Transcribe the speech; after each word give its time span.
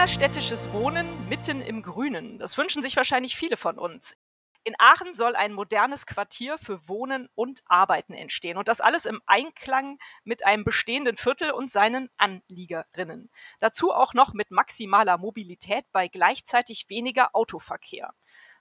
Innerstädtisches 0.00 0.72
Wohnen 0.72 1.06
mitten 1.28 1.60
im 1.60 1.82
Grünen. 1.82 2.38
Das 2.38 2.56
wünschen 2.56 2.80
sich 2.80 2.96
wahrscheinlich 2.96 3.36
viele 3.36 3.58
von 3.58 3.78
uns. 3.78 4.16
In 4.64 4.74
Aachen 4.78 5.12
soll 5.12 5.36
ein 5.36 5.52
modernes 5.52 6.06
Quartier 6.06 6.56
für 6.56 6.88
Wohnen 6.88 7.28
und 7.34 7.60
Arbeiten 7.66 8.14
entstehen. 8.14 8.56
Und 8.56 8.66
das 8.66 8.80
alles 8.80 9.04
im 9.04 9.20
Einklang 9.26 9.98
mit 10.24 10.42
einem 10.42 10.64
bestehenden 10.64 11.18
Viertel 11.18 11.50
und 11.50 11.70
seinen 11.70 12.08
Anliegerinnen. 12.16 13.30
Dazu 13.58 13.92
auch 13.92 14.14
noch 14.14 14.32
mit 14.32 14.50
maximaler 14.50 15.18
Mobilität 15.18 15.84
bei 15.92 16.08
gleichzeitig 16.08 16.86
weniger 16.88 17.36
Autoverkehr. 17.36 18.14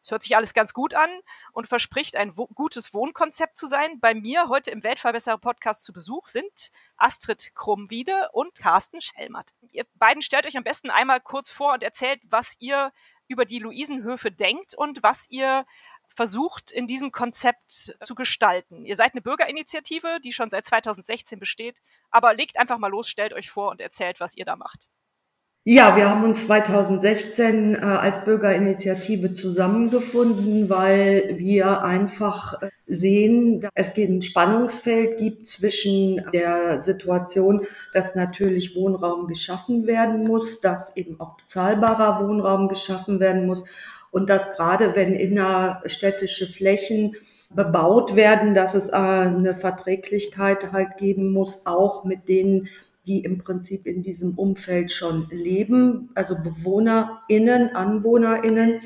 Es 0.04 0.12
hört 0.12 0.24
sich 0.24 0.36
alles 0.36 0.54
ganz 0.54 0.74
gut 0.74 0.94
an 0.94 1.10
und 1.52 1.68
verspricht 1.68 2.16
ein 2.16 2.38
wo 2.38 2.48
gutes 2.48 2.94
Wohnkonzept 2.94 3.58
zu 3.58 3.68
sein. 3.68 4.00
Bei 4.00 4.14
mir 4.14 4.50
heute 4.50 4.72
im 4.72 4.84
Weltverbesserer-Podcast 4.84 5.84
zu 5.84 5.94
Besuch 5.94 6.28
sind 6.28 6.72
Astrid 6.98 7.52
Krummwiede 7.56 8.30
und 8.34 8.58
Carsten 8.60 9.02
Schellmatt. 9.02 9.52
Ihr 9.72 9.86
beiden 9.96 10.22
stellt 10.22 10.46
euch 10.48 10.58
am 10.58 10.64
besten 10.64 10.90
einmal 10.90 11.20
kurz 11.20 11.50
vor 11.50 11.74
und 11.74 11.84
erzählt, 11.84 12.22
was 12.30 12.56
ihr 12.60 12.92
über 13.28 13.46
die 13.46 13.60
Luisenhöfe 13.60 14.32
denkt 14.32 14.76
und 14.76 15.04
was 15.04 15.30
ihr 15.30 15.66
versucht, 16.16 16.72
in 16.72 16.88
diesem 16.88 17.12
Konzept 17.12 17.96
zu 18.02 18.16
gestalten. 18.16 18.86
Ihr 18.86 18.96
seid 18.96 19.14
eine 19.14 19.22
Bürgerinitiative, 19.22 20.20
die 20.24 20.34
schon 20.34 20.50
seit 20.50 20.66
2016 20.66 21.40
besteht, 21.40 21.80
aber 22.10 22.34
legt 22.34 22.58
einfach 22.58 22.78
mal 22.78 22.90
los, 22.90 23.08
stellt 23.08 23.34
euch 23.34 23.50
vor 23.50 23.70
und 23.70 23.80
erzählt, 23.80 24.20
was 24.20 24.36
ihr 24.36 24.46
da 24.46 24.56
macht. 24.56 24.88
Ja, 25.66 25.98
wir 25.98 26.10
haben 26.10 26.24
uns 26.24 26.48
2016 26.48 27.76
äh, 27.76 27.80
als 27.80 28.24
Bürgerinitiative 28.24 29.34
zusammengefunden, 29.34 30.70
weil 30.70 31.36
wir 31.38 31.82
einfach 31.84 32.62
äh, 32.62 32.70
sehen, 32.88 33.60
dass 33.60 33.72
es 33.76 33.98
ein 33.98 34.22
Spannungsfeld 34.22 35.18
gibt 35.18 35.48
zwischen 35.48 36.24
der 36.32 36.80
Situation, 36.80 37.68
dass 37.94 38.16
natürlich 38.16 38.74
Wohnraum 38.76 39.28
geschaffen 39.28 39.86
werden 39.86 40.24
muss, 40.24 40.62
dass 40.62 40.96
eben 40.96 41.20
auch 41.20 41.36
bezahlbarer 41.36 42.26
Wohnraum 42.26 42.70
geschaffen 42.70 43.20
werden 43.20 43.46
muss 43.46 43.66
und 44.12 44.30
dass 44.30 44.56
gerade 44.56 44.96
wenn 44.96 45.14
innerstädtische 45.14 46.48
Flächen 46.48 47.18
bebaut 47.54 48.16
werden, 48.16 48.56
dass 48.56 48.76
es 48.76 48.90
äh, 48.90 48.96
eine 48.96 49.56
Verträglichkeit 49.56 50.72
halt 50.72 50.98
geben 50.98 51.34
muss, 51.34 51.66
auch 51.66 52.06
mit 52.06 52.30
denen, 52.30 52.70
die 53.10 53.24
im 53.24 53.40
Prinzip 53.40 53.88
in 53.88 54.04
diesem 54.04 54.38
Umfeld 54.38 54.92
schon 54.92 55.28
leben, 55.32 56.12
also 56.14 56.36
BewohnerInnen, 56.36 57.76
AnwohnerInnen. 57.76 58.82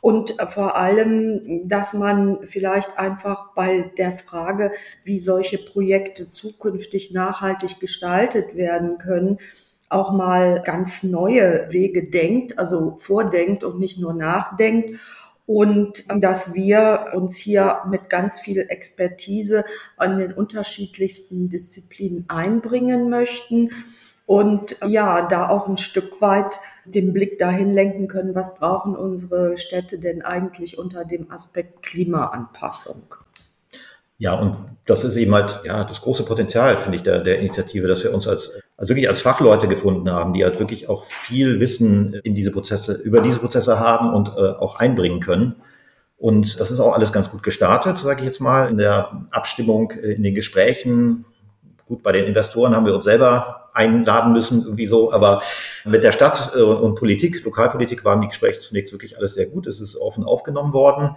Und 0.00 0.36
vor 0.54 0.76
allem, 0.76 1.68
dass 1.68 1.92
man 1.92 2.38
vielleicht 2.46 2.98
einfach 2.98 3.54
bei 3.54 3.92
der 3.98 4.12
Frage, 4.12 4.72
wie 5.04 5.20
solche 5.20 5.58
Projekte 5.58 6.30
zukünftig 6.30 7.12
nachhaltig 7.12 7.78
gestaltet 7.80 8.56
werden 8.56 8.98
können, 8.98 9.38
auch 9.88 10.12
mal 10.12 10.62
ganz 10.64 11.02
neue 11.02 11.66
Wege 11.70 12.08
denkt, 12.08 12.58
also 12.58 12.96
vordenkt 12.98 13.62
und 13.62 13.78
nicht 13.78 14.00
nur 14.00 14.14
nachdenkt 14.14 14.98
und 15.46 16.04
dass 16.22 16.54
wir 16.54 17.12
uns 17.14 17.36
hier 17.36 17.82
mit 17.88 18.10
ganz 18.10 18.40
viel 18.40 18.66
Expertise 18.68 19.64
an 19.96 20.18
den 20.18 20.32
unterschiedlichsten 20.32 21.48
Disziplinen 21.48 22.24
einbringen 22.28 23.08
möchten 23.08 23.70
und 24.26 24.76
ja, 24.84 25.26
da 25.28 25.48
auch 25.48 25.68
ein 25.68 25.78
Stück 25.78 26.20
weit 26.20 26.56
den 26.84 27.12
Blick 27.12 27.38
dahin 27.38 27.72
lenken 27.72 28.08
können, 28.08 28.34
was 28.34 28.56
brauchen 28.56 28.96
unsere 28.96 29.56
Städte 29.56 30.00
denn 30.00 30.22
eigentlich 30.22 30.78
unter 30.78 31.04
dem 31.04 31.30
Aspekt 31.30 31.84
Klimaanpassung. 31.84 33.14
Ja, 34.18 34.38
und 34.38 34.56
das 34.86 35.04
ist 35.04 35.16
eben 35.16 35.34
halt 35.34 35.60
ja 35.64 35.84
das 35.84 36.00
große 36.00 36.24
Potenzial, 36.24 36.76
finde 36.78 36.96
ich, 36.96 37.04
der, 37.04 37.20
der 37.20 37.38
Initiative, 37.38 37.86
dass 37.86 38.02
wir 38.02 38.12
uns 38.12 38.26
als 38.26 38.58
also 38.76 38.90
wirklich 38.90 39.08
als 39.08 39.22
Fachleute 39.22 39.68
gefunden 39.68 40.10
haben, 40.10 40.34
die 40.34 40.44
halt 40.44 40.58
wirklich 40.58 40.88
auch 40.88 41.04
viel 41.04 41.60
Wissen 41.60 42.14
in 42.24 42.34
diese 42.34 42.50
Prozesse, 42.50 42.94
über 42.94 43.20
diese 43.20 43.38
Prozesse 43.38 43.78
haben 43.78 44.12
und 44.12 44.28
äh, 44.28 44.50
auch 44.58 44.76
einbringen 44.76 45.20
können. 45.20 45.56
Und 46.18 46.58
das 46.60 46.70
ist 46.70 46.80
auch 46.80 46.94
alles 46.94 47.12
ganz 47.12 47.30
gut 47.30 47.42
gestartet, 47.42 47.98
sage 47.98 48.20
ich 48.20 48.26
jetzt 48.26 48.40
mal, 48.40 48.68
in 48.68 48.78
der 48.78 49.26
Abstimmung, 49.30 49.90
äh, 49.92 50.12
in 50.12 50.22
den 50.22 50.34
Gesprächen. 50.34 51.24
Gut, 51.86 52.02
bei 52.02 52.12
den 52.12 52.24
Investoren 52.24 52.74
haben 52.74 52.86
wir 52.86 52.94
uns 52.94 53.04
selber 53.04 53.70
einladen 53.72 54.32
müssen, 54.32 54.62
irgendwie 54.62 54.86
so, 54.86 55.12
aber 55.12 55.42
mit 55.84 56.02
der 56.02 56.12
Stadt 56.12 56.52
äh, 56.56 56.60
und 56.60 56.96
Politik, 56.96 57.44
Lokalpolitik 57.44 58.04
waren 58.04 58.20
die 58.20 58.28
Gespräche 58.28 58.58
zunächst 58.58 58.92
wirklich 58.92 59.16
alles 59.16 59.34
sehr 59.34 59.46
gut. 59.46 59.66
Es 59.66 59.80
ist 59.80 59.96
offen 59.96 60.24
aufgenommen 60.24 60.72
worden 60.72 61.16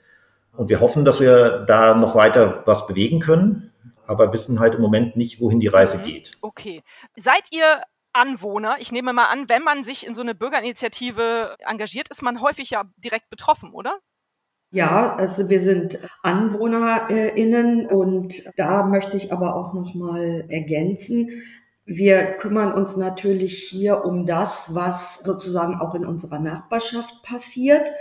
Und 0.57 0.67
wir 0.67 0.81
hoffen, 0.81 1.05
dass 1.05 1.21
wir 1.21 1.63
da 1.65 1.95
noch 1.95 2.15
weiter 2.15 2.63
was 2.65 2.85
bewegen 2.85 3.21
können, 3.21 3.70
aber 4.11 4.33
wissen 4.33 4.59
halt 4.59 4.75
im 4.75 4.81
Moment 4.81 5.15
nicht, 5.15 5.41
wohin 5.41 5.59
die 5.59 5.67
Reise 5.67 5.97
mhm. 5.97 6.03
geht. 6.03 6.31
Okay. 6.41 6.83
Seid 7.15 7.43
ihr 7.51 7.81
Anwohner? 8.13 8.75
Ich 8.79 8.91
nehme 8.91 9.13
mal 9.13 9.31
an, 9.31 9.49
wenn 9.49 9.63
man 9.63 9.83
sich 9.83 10.05
in 10.05 10.13
so 10.13 10.21
eine 10.21 10.35
Bürgerinitiative 10.35 11.55
engagiert, 11.59 12.09
ist 12.09 12.21
man 12.21 12.41
häufig 12.41 12.69
ja 12.69 12.83
direkt 12.97 13.29
betroffen, 13.29 13.71
oder? 13.71 13.99
Ja, 14.73 15.15
also 15.15 15.49
wir 15.49 15.59
sind 15.59 15.99
AnwohnerInnen 16.23 17.87
und 17.87 18.43
da 18.55 18.83
möchte 18.85 19.17
ich 19.17 19.33
aber 19.33 19.55
auch 19.55 19.73
noch 19.73 19.93
mal 19.95 20.45
ergänzen. 20.49 21.43
Wir 21.85 22.37
kümmern 22.37 22.71
uns 22.71 22.95
natürlich 22.95 23.63
hier 23.63 24.05
um 24.05 24.25
das, 24.25 24.73
was 24.73 25.19
sozusagen 25.19 25.75
auch 25.75 25.93
in 25.93 26.05
unserer 26.05 26.39
Nachbarschaft 26.39 27.21
passiert 27.23 27.91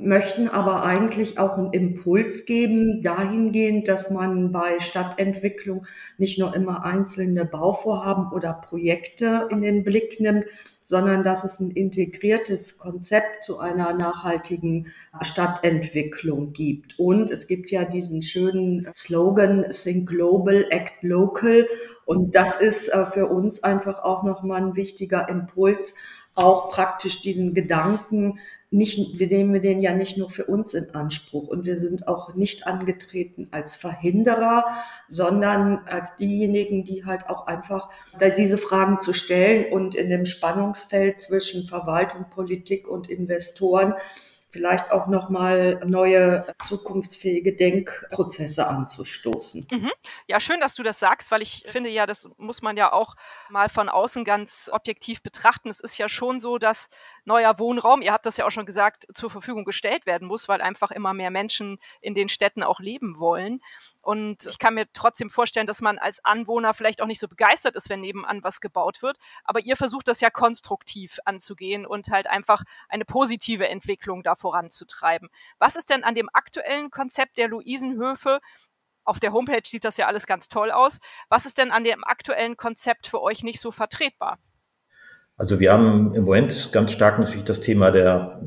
möchten 0.00 0.48
aber 0.48 0.82
eigentlich 0.82 1.38
auch 1.38 1.56
einen 1.56 1.72
Impuls 1.72 2.46
geben, 2.46 3.02
dahingehend, 3.02 3.88
dass 3.88 4.10
man 4.10 4.52
bei 4.52 4.80
Stadtentwicklung 4.80 5.86
nicht 6.18 6.38
nur 6.38 6.54
immer 6.54 6.84
einzelne 6.84 7.44
Bauvorhaben 7.44 8.32
oder 8.32 8.52
Projekte 8.52 9.48
in 9.50 9.60
den 9.60 9.84
Blick 9.84 10.20
nimmt, 10.20 10.44
sondern 10.90 11.22
dass 11.22 11.44
es 11.44 11.60
ein 11.60 11.70
integriertes 11.70 12.78
Konzept 12.78 13.44
zu 13.44 13.60
einer 13.60 13.92
nachhaltigen 13.92 14.88
Stadtentwicklung 15.22 16.52
gibt. 16.52 16.98
Und 16.98 17.30
es 17.30 17.46
gibt 17.46 17.70
ja 17.70 17.84
diesen 17.84 18.22
schönen 18.22 18.88
Slogan 18.94 19.66
Think 19.70 20.08
Global, 20.08 20.66
Act 20.70 21.02
Local. 21.02 21.68
Und 22.06 22.34
das 22.34 22.60
ist 22.60 22.88
äh, 22.88 23.06
für 23.06 23.26
uns 23.26 23.62
einfach 23.62 24.02
auch 24.02 24.24
nochmal 24.24 24.62
ein 24.62 24.76
wichtiger 24.76 25.28
Impuls, 25.28 25.94
auch 26.34 26.70
praktisch 26.70 27.22
diesen 27.22 27.54
Gedanken 27.54 28.40
nicht, 28.72 29.18
wir 29.18 29.26
nehmen 29.26 29.60
den 29.60 29.80
ja 29.80 29.92
nicht 29.92 30.16
nur 30.16 30.30
für 30.30 30.44
uns 30.44 30.74
in 30.74 30.94
Anspruch 30.94 31.48
und 31.48 31.64
wir 31.64 31.76
sind 31.76 32.06
auch 32.06 32.34
nicht 32.34 32.68
angetreten 32.68 33.48
als 33.50 33.74
Verhinderer, 33.74 34.64
sondern 35.08 35.78
als 35.86 36.14
diejenigen, 36.16 36.84
die 36.84 37.04
halt 37.04 37.28
auch 37.28 37.48
einfach 37.48 37.90
diese 38.36 38.58
Fragen 38.58 39.00
zu 39.00 39.12
stellen 39.12 39.72
und 39.72 39.96
in 39.96 40.08
dem 40.08 40.24
Spannungsfeld 40.24 41.20
zwischen 41.20 41.66
Verwaltung, 41.66 42.26
Politik 42.30 42.86
und 42.86 43.10
Investoren 43.10 43.94
vielleicht 44.52 44.90
auch 44.90 45.06
nochmal 45.06 45.80
neue 45.86 46.44
zukunftsfähige 46.66 47.54
Denkprozesse 47.54 48.66
anzustoßen. 48.66 49.66
Mhm. 49.70 49.90
Ja, 50.26 50.40
schön, 50.40 50.58
dass 50.58 50.74
du 50.74 50.82
das 50.82 50.98
sagst, 50.98 51.30
weil 51.30 51.40
ich 51.40 51.64
finde 51.68 51.88
ja, 51.88 52.04
das 52.04 52.28
muss 52.36 52.60
man 52.60 52.76
ja 52.76 52.92
auch 52.92 53.14
mal 53.48 53.68
von 53.68 53.88
außen 53.88 54.24
ganz 54.24 54.68
objektiv 54.72 55.22
betrachten. 55.22 55.68
Es 55.68 55.78
ist 55.78 55.98
ja 55.98 56.08
schon 56.08 56.40
so, 56.40 56.58
dass 56.58 56.88
neuer 57.24 57.58
Wohnraum, 57.58 58.02
ihr 58.02 58.12
habt 58.12 58.26
das 58.26 58.36
ja 58.36 58.46
auch 58.46 58.50
schon 58.50 58.66
gesagt, 58.66 59.06
zur 59.14 59.30
Verfügung 59.30 59.64
gestellt 59.64 60.06
werden 60.06 60.26
muss, 60.28 60.48
weil 60.48 60.60
einfach 60.60 60.90
immer 60.90 61.14
mehr 61.14 61.30
Menschen 61.30 61.78
in 62.00 62.14
den 62.14 62.28
Städten 62.28 62.62
auch 62.62 62.80
leben 62.80 63.18
wollen. 63.18 63.60
Und 64.00 64.46
ich 64.46 64.58
kann 64.58 64.74
mir 64.74 64.86
trotzdem 64.92 65.30
vorstellen, 65.30 65.66
dass 65.66 65.80
man 65.80 65.98
als 65.98 66.24
Anwohner 66.24 66.74
vielleicht 66.74 67.02
auch 67.02 67.06
nicht 67.06 67.20
so 67.20 67.28
begeistert 67.28 67.76
ist, 67.76 67.88
wenn 67.90 68.00
nebenan 68.00 68.42
was 68.42 68.60
gebaut 68.60 69.02
wird. 69.02 69.18
Aber 69.44 69.60
ihr 69.60 69.76
versucht 69.76 70.08
das 70.08 70.20
ja 70.20 70.30
konstruktiv 70.30 71.18
anzugehen 71.24 71.86
und 71.86 72.10
halt 72.10 72.26
einfach 72.26 72.62
eine 72.88 73.04
positive 73.04 73.68
Entwicklung 73.68 74.22
da 74.22 74.34
voranzutreiben. 74.34 75.28
Was 75.58 75.76
ist 75.76 75.90
denn 75.90 76.04
an 76.04 76.14
dem 76.14 76.28
aktuellen 76.32 76.90
Konzept 76.90 77.38
der 77.38 77.48
Luisenhöfe 77.48 78.40
auf 79.04 79.18
der 79.18 79.32
Homepage 79.32 79.62
sieht 79.64 79.84
das 79.84 79.96
ja 79.96 80.06
alles 80.06 80.26
ganz 80.26 80.48
toll 80.48 80.70
aus. 80.70 80.98
Was 81.28 81.46
ist 81.46 81.58
denn 81.58 81.70
an 81.72 81.84
dem 81.84 82.04
aktuellen 82.04 82.56
Konzept 82.56 83.06
für 83.06 83.20
euch 83.20 83.42
nicht 83.42 83.60
so 83.60 83.72
vertretbar? 83.72 84.38
Also 85.40 85.58
wir 85.58 85.72
haben 85.72 86.14
im 86.14 86.24
Moment 86.24 86.68
ganz 86.70 86.92
stark 86.92 87.18
natürlich 87.18 87.46
das 87.46 87.60
Thema 87.60 87.90
der 87.90 88.42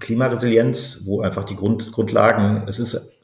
Klimaresilienz, 0.00 1.00
wo 1.06 1.22
einfach 1.22 1.44
die 1.44 1.56
Grund, 1.56 1.92
Grundlagen, 1.92 2.68
es 2.68 2.78
ist 2.78 3.16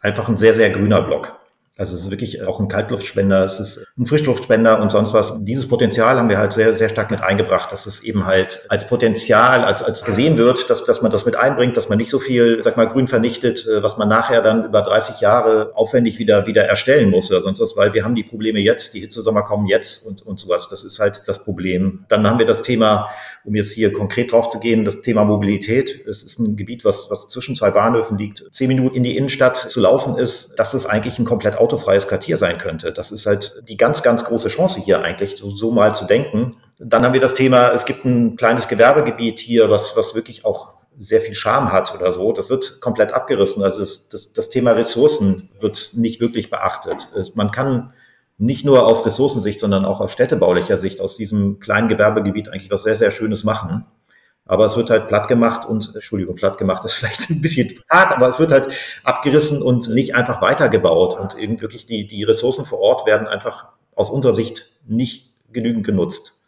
einfach 0.00 0.28
ein 0.28 0.36
sehr, 0.36 0.52
sehr 0.52 0.68
grüner 0.68 1.00
Block. 1.00 1.32
Also 1.78 1.94
es 1.94 2.02
ist 2.02 2.10
wirklich 2.10 2.42
auch 2.42 2.60
ein 2.60 2.68
Kaltluftspender, 2.68 3.46
es 3.46 3.58
ist 3.58 3.86
ein 3.98 4.06
Frischluftspender 4.06 4.80
und 4.80 4.90
sonst 4.90 5.12
was. 5.12 5.34
Dieses 5.40 5.68
Potenzial 5.68 6.18
haben 6.18 6.30
wir 6.30 6.38
halt 6.38 6.54
sehr, 6.54 6.74
sehr 6.74 6.88
stark 6.88 7.10
mit 7.10 7.22
eingebracht, 7.22 7.70
dass 7.72 7.84
es 7.84 8.02
eben 8.02 8.24
halt 8.24 8.64
als 8.70 8.86
Potenzial, 8.86 9.64
als, 9.64 9.82
als 9.82 10.02
gesehen 10.04 10.38
wird, 10.38 10.70
dass, 10.70 10.84
dass 10.84 11.02
man 11.02 11.12
das 11.12 11.26
mit 11.26 11.36
einbringt, 11.36 11.76
dass 11.76 11.90
man 11.90 11.98
nicht 11.98 12.08
so 12.08 12.18
viel, 12.18 12.62
sag 12.62 12.78
mal, 12.78 12.86
Grün 12.86 13.06
vernichtet, 13.06 13.66
äh, 13.66 13.82
was 13.82 13.98
man 13.98 14.08
nachher 14.08 14.40
dann 14.40 14.64
über 14.64 14.80
30 14.80 15.20
Jahre 15.20 15.72
aufwendig 15.74 16.18
wieder, 16.18 16.46
wieder 16.46 16.64
erstellen 16.64 17.10
muss 17.10 17.30
oder 17.30 17.42
sonst 17.42 17.60
was, 17.60 17.76
weil 17.76 17.92
wir 17.92 18.02
haben 18.02 18.14
die 18.14 18.24
Probleme 18.24 18.60
jetzt, 18.60 18.94
die 18.94 19.00
Hitzesommer 19.00 19.42
kommen 19.42 19.66
jetzt 19.66 20.06
und, 20.06 20.22
und 20.22 20.40
sowas. 20.40 20.68
Das 20.70 20.84
ist 20.84 20.98
halt 20.98 21.24
das 21.26 21.44
Problem. 21.44 22.06
Dann 22.08 22.26
haben 22.26 22.38
wir 22.38 22.46
das 22.46 22.62
Thema, 22.62 23.10
um 23.44 23.54
jetzt 23.54 23.72
hier 23.72 23.92
konkret 23.92 24.32
drauf 24.32 24.48
zu 24.48 24.58
gehen, 24.58 24.86
das 24.86 25.02
Thema 25.02 25.24
Mobilität. 25.24 26.06
Es 26.06 26.22
ist 26.22 26.38
ein 26.38 26.56
Gebiet, 26.56 26.86
was, 26.86 27.10
was 27.10 27.28
zwischen 27.28 27.56
zwei 27.56 27.72
Bahnhöfen 27.72 28.16
liegt. 28.16 28.44
Zehn 28.52 28.68
Minuten 28.68 28.96
in 28.96 29.02
die 29.02 29.18
Innenstadt 29.18 29.56
zu 29.56 29.80
laufen 29.80 30.16
ist, 30.16 30.54
das 30.58 30.72
ist 30.72 30.86
eigentlich 30.86 31.18
ein 31.18 31.26
komplett 31.26 31.58
autofreies 31.58 32.08
Quartier 32.08 32.38
sein 32.38 32.56
könnte. 32.56 32.92
Das 32.92 33.10
ist 33.10 33.26
halt 33.26 33.62
die 33.68 33.76
ganz, 33.82 34.04
ganz 34.04 34.24
große 34.24 34.46
Chance 34.46 34.80
hier 34.80 35.02
eigentlich, 35.02 35.36
so, 35.36 35.50
so 35.50 35.72
mal 35.72 35.92
zu 35.92 36.04
denken. 36.04 36.54
Dann 36.78 37.04
haben 37.04 37.14
wir 37.14 37.20
das 37.20 37.34
Thema, 37.34 37.72
es 37.72 37.84
gibt 37.84 38.04
ein 38.04 38.36
kleines 38.36 38.68
Gewerbegebiet 38.68 39.40
hier, 39.40 39.70
was, 39.70 39.96
was 39.96 40.14
wirklich 40.14 40.44
auch 40.44 40.68
sehr 41.00 41.20
viel 41.20 41.34
Charme 41.34 41.72
hat 41.72 41.92
oder 41.92 42.12
so. 42.12 42.32
Das 42.32 42.48
wird 42.48 42.80
komplett 42.80 43.12
abgerissen. 43.12 43.60
Also 43.64 43.80
das, 43.80 44.08
das, 44.08 44.32
das 44.32 44.50
Thema 44.50 44.70
Ressourcen 44.70 45.48
wird 45.58 45.90
nicht 45.94 46.20
wirklich 46.20 46.48
beachtet. 46.48 47.08
Man 47.34 47.50
kann 47.50 47.92
nicht 48.38 48.64
nur 48.64 48.86
aus 48.86 49.04
Ressourcensicht, 49.04 49.58
sondern 49.58 49.84
auch 49.84 50.00
aus 50.00 50.12
städtebaulicher 50.12 50.78
Sicht 50.78 51.00
aus 51.00 51.16
diesem 51.16 51.58
kleinen 51.58 51.88
Gewerbegebiet 51.88 52.50
eigentlich 52.50 52.70
was 52.70 52.84
sehr, 52.84 52.94
sehr 52.94 53.10
Schönes 53.10 53.42
machen. 53.42 53.84
Aber 54.46 54.64
es 54.66 54.76
wird 54.76 54.90
halt 54.90 55.08
platt 55.08 55.28
gemacht 55.28 55.68
und, 55.68 55.92
Entschuldigung, 55.94 56.36
platt 56.36 56.56
gemacht 56.56 56.84
ist 56.84 56.94
vielleicht 56.94 57.30
ein 57.30 57.40
bisschen 57.40 57.80
hart, 57.90 58.12
aber 58.12 58.28
es 58.28 58.38
wird 58.38 58.52
halt 58.52 58.68
abgerissen 59.02 59.60
und 59.60 59.88
nicht 59.88 60.14
einfach 60.14 60.40
weitergebaut. 60.40 61.18
Und 61.18 61.36
eben 61.36 61.60
wirklich 61.60 61.86
die, 61.86 62.06
die 62.06 62.22
Ressourcen 62.24 62.64
vor 62.64 62.80
Ort 62.80 63.06
werden 63.06 63.26
einfach 63.26 63.68
aus 63.94 64.10
unserer 64.10 64.34
Sicht 64.34 64.72
nicht 64.86 65.32
genügend 65.52 65.84
genutzt. 65.84 66.42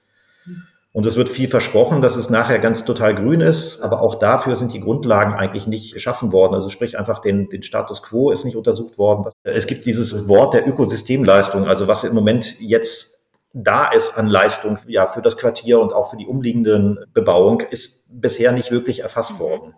Und 0.94 1.06
es 1.06 1.17
wird 1.17 1.29
viel 1.29 1.49
versprochen, 1.49 2.02
dass 2.02 2.14
es 2.14 2.31
nachher 2.31 2.61
ganz 2.61 2.85
total 2.85 3.17
grün 3.17 3.41
ist, 3.41 3.81
aber 3.81 4.00
auch 4.00 4.14
dafür 4.14 4.55
sind 4.55 4.73
die 4.73 4.79
Grundlagen 4.79 5.35
eigentlich 5.35 5.67
nicht 5.67 5.93
geschaffen 5.93 6.31
worden. 6.31 6.55
Also 6.55 6.69
sprich 6.69 6.96
einfach 6.96 7.19
den, 7.19 7.50
den 7.50 7.64
Status 7.64 8.00
quo 8.00 8.31
ist 8.31 8.44
nicht 8.44 8.56
untersucht 8.56 8.96
worden. 8.96 9.32
Es 9.43 9.67
gibt 9.67 9.87
dieses 9.87 10.29
Wort 10.29 10.55
der 10.55 10.69
Ökosystemleistung, 10.69 11.67
also 11.67 11.88
was 11.88 12.05
im 12.05 12.14
Moment 12.14 12.61
jetzt 12.61 13.26
da 13.52 13.88
ist 13.88 14.17
an 14.17 14.29
Leistung 14.29 14.79
ja, 14.87 15.08
für 15.08 15.20
das 15.20 15.37
Quartier 15.37 15.81
und 15.81 15.93
auch 15.93 16.11
für 16.11 16.17
die 16.17 16.26
umliegenden 16.26 16.99
Bebauung, 17.12 17.61
ist 17.61 18.06
bisher 18.08 18.52
nicht 18.52 18.70
wirklich 18.70 19.00
erfasst 19.00 19.35
mhm. 19.35 19.38
worden. 19.41 19.75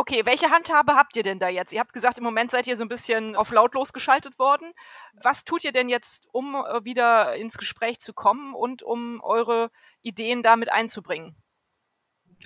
Okay, 0.00 0.22
welche 0.24 0.50
Handhabe 0.50 0.94
habt 0.94 1.16
ihr 1.16 1.24
denn 1.24 1.40
da 1.40 1.48
jetzt? 1.48 1.72
Ihr 1.72 1.80
habt 1.80 1.92
gesagt, 1.92 2.18
im 2.18 2.24
Moment 2.24 2.52
seid 2.52 2.68
ihr 2.68 2.76
so 2.76 2.84
ein 2.84 2.88
bisschen 2.88 3.34
auf 3.34 3.50
lautlos 3.50 3.92
geschaltet 3.92 4.38
worden. 4.38 4.72
Was 5.20 5.42
tut 5.42 5.64
ihr 5.64 5.72
denn 5.72 5.88
jetzt, 5.88 6.28
um 6.30 6.54
äh, 6.54 6.84
wieder 6.84 7.34
ins 7.34 7.58
Gespräch 7.58 7.98
zu 7.98 8.12
kommen 8.12 8.54
und 8.54 8.84
um 8.84 9.20
eure 9.24 9.70
Ideen 10.00 10.44
damit 10.44 10.70
einzubringen? 10.70 11.34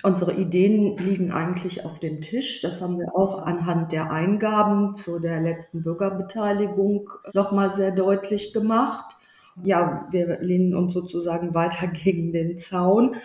Unsere 0.01 0.33
Ideen 0.33 0.97
liegen 0.97 1.31
eigentlich 1.31 1.85
auf 1.85 1.99
dem 1.99 2.21
Tisch. 2.21 2.61
Das 2.61 2.81
haben 2.81 2.97
wir 2.97 3.15
auch 3.15 3.43
anhand 3.43 3.91
der 3.91 4.09
Eingaben 4.09 4.95
zu 4.95 5.19
der 5.19 5.39
letzten 5.39 5.83
Bürgerbeteiligung 5.83 7.11
nochmal 7.33 7.69
sehr 7.69 7.91
deutlich 7.91 8.51
gemacht 8.51 9.15
ja, 9.61 10.07
wir 10.09 10.39
lehnen 10.41 10.75
uns 10.75 10.93
sozusagen 10.93 11.53
weiter 11.53 11.87
gegen 12.03 12.33
den 12.33 12.57
Zaun. 12.57 13.17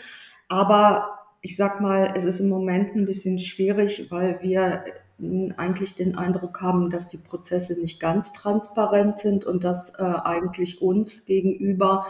Aber 0.48 1.17
ich 1.40 1.56
sag 1.56 1.80
mal, 1.80 2.14
es 2.16 2.24
ist 2.24 2.40
im 2.40 2.48
Moment 2.48 2.94
ein 2.94 3.06
bisschen 3.06 3.38
schwierig, 3.38 4.10
weil 4.10 4.40
wir 4.42 4.84
eigentlich 5.56 5.94
den 5.94 6.16
Eindruck 6.16 6.60
haben, 6.60 6.90
dass 6.90 7.08
die 7.08 7.18
Prozesse 7.18 7.80
nicht 7.80 7.98
ganz 7.98 8.32
transparent 8.32 9.18
sind 9.18 9.44
und 9.44 9.64
dass 9.64 9.98
äh, 9.98 10.02
eigentlich 10.02 10.80
uns 10.80 11.26
gegenüber 11.26 12.06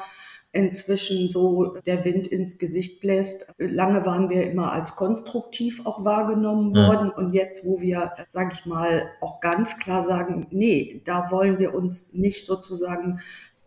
inzwischen 0.52 1.28
so 1.28 1.76
der 1.86 2.04
Wind 2.04 2.26
ins 2.26 2.58
Gesicht 2.58 3.00
bläst. 3.00 3.52
Lange 3.58 4.04
waren 4.04 4.28
wir 4.30 4.50
immer 4.50 4.72
als 4.72 4.96
konstruktiv 4.96 5.86
auch 5.86 6.04
wahrgenommen 6.04 6.74
worden 6.74 7.10
und 7.10 7.34
jetzt, 7.34 7.64
wo 7.66 7.80
wir, 7.80 8.12
sage 8.30 8.54
ich 8.54 8.66
mal, 8.66 9.08
auch 9.20 9.40
ganz 9.40 9.78
klar 9.78 10.04
sagen, 10.04 10.46
nee, 10.50 11.02
da 11.04 11.30
wollen 11.30 11.58
wir 11.58 11.74
uns 11.74 12.12
nicht 12.12 12.46
sozusagen 12.46 13.20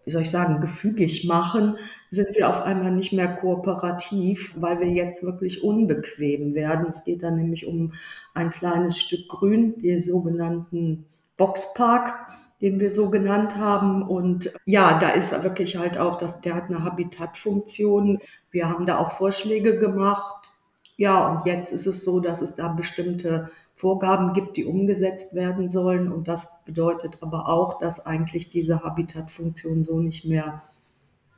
wie 0.06 0.12
soll 0.12 0.24
ich 0.24 0.32
sagen, 0.32 0.62
gefügig 0.62 1.26
machen, 1.26 1.78
sind 2.14 2.36
wir 2.36 2.50
auf 2.50 2.62
einmal 2.62 2.92
nicht 2.92 3.14
mehr 3.14 3.36
kooperativ, 3.36 4.54
weil 4.58 4.82
wir 4.82 4.90
jetzt 4.90 5.24
wirklich 5.24 5.64
unbequem 5.64 6.54
werden. 6.54 6.88
Es 6.90 7.06
geht 7.06 7.24
dann 7.24 7.38
nämlich 7.38 7.66
um 7.66 7.94
ein 8.34 8.50
kleines 8.50 9.00
Stück 9.00 9.30
Grün, 9.30 9.80
den 9.80 10.02
sogenannten 10.02 11.06
Boxpark, 11.38 12.28
den 12.60 12.82
wir 12.82 12.90
so 12.90 13.10
genannt 13.10 13.56
haben. 13.56 14.04
Und 14.04 14.52
ja, 14.66 15.00
da 15.00 15.12
ist 15.12 15.32
wirklich 15.42 15.78
halt 15.78 15.98
auch, 15.98 16.18
dass 16.18 16.42
der 16.42 16.56
hat 16.56 16.66
eine 16.66 16.84
Habitatfunktion. 16.84 18.20
Wir 18.52 18.68
haben 18.68 18.86
da 18.86 18.98
auch 18.98 19.12
Vorschläge 19.12 19.80
gemacht. 19.80 20.52
Ja, 20.98 21.30
und 21.30 21.46
jetzt 21.46 21.72
ist 21.72 21.88
es 21.88 22.04
so, 22.04 22.20
dass 22.20 22.42
es 22.42 22.56
da 22.56 22.68
bestimmte 22.68 23.50
Vorgaben 23.76 24.34
gibt, 24.34 24.58
die 24.58 24.66
umgesetzt 24.66 25.34
werden 25.34 25.70
sollen. 25.70 26.12
Und 26.12 26.28
das 26.28 26.62
bedeutet 26.66 27.20
aber 27.22 27.48
auch, 27.48 27.78
dass 27.78 28.06
eigentlich 28.06 28.50
diese 28.50 28.84
Habitatfunktion 28.84 29.86
so 29.86 30.02
nicht 30.02 30.26
mehr 30.26 30.62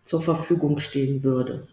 zur 0.04 0.22
Verfügung 0.22 0.80
stehen 0.80 1.24
würde. 1.24 1.68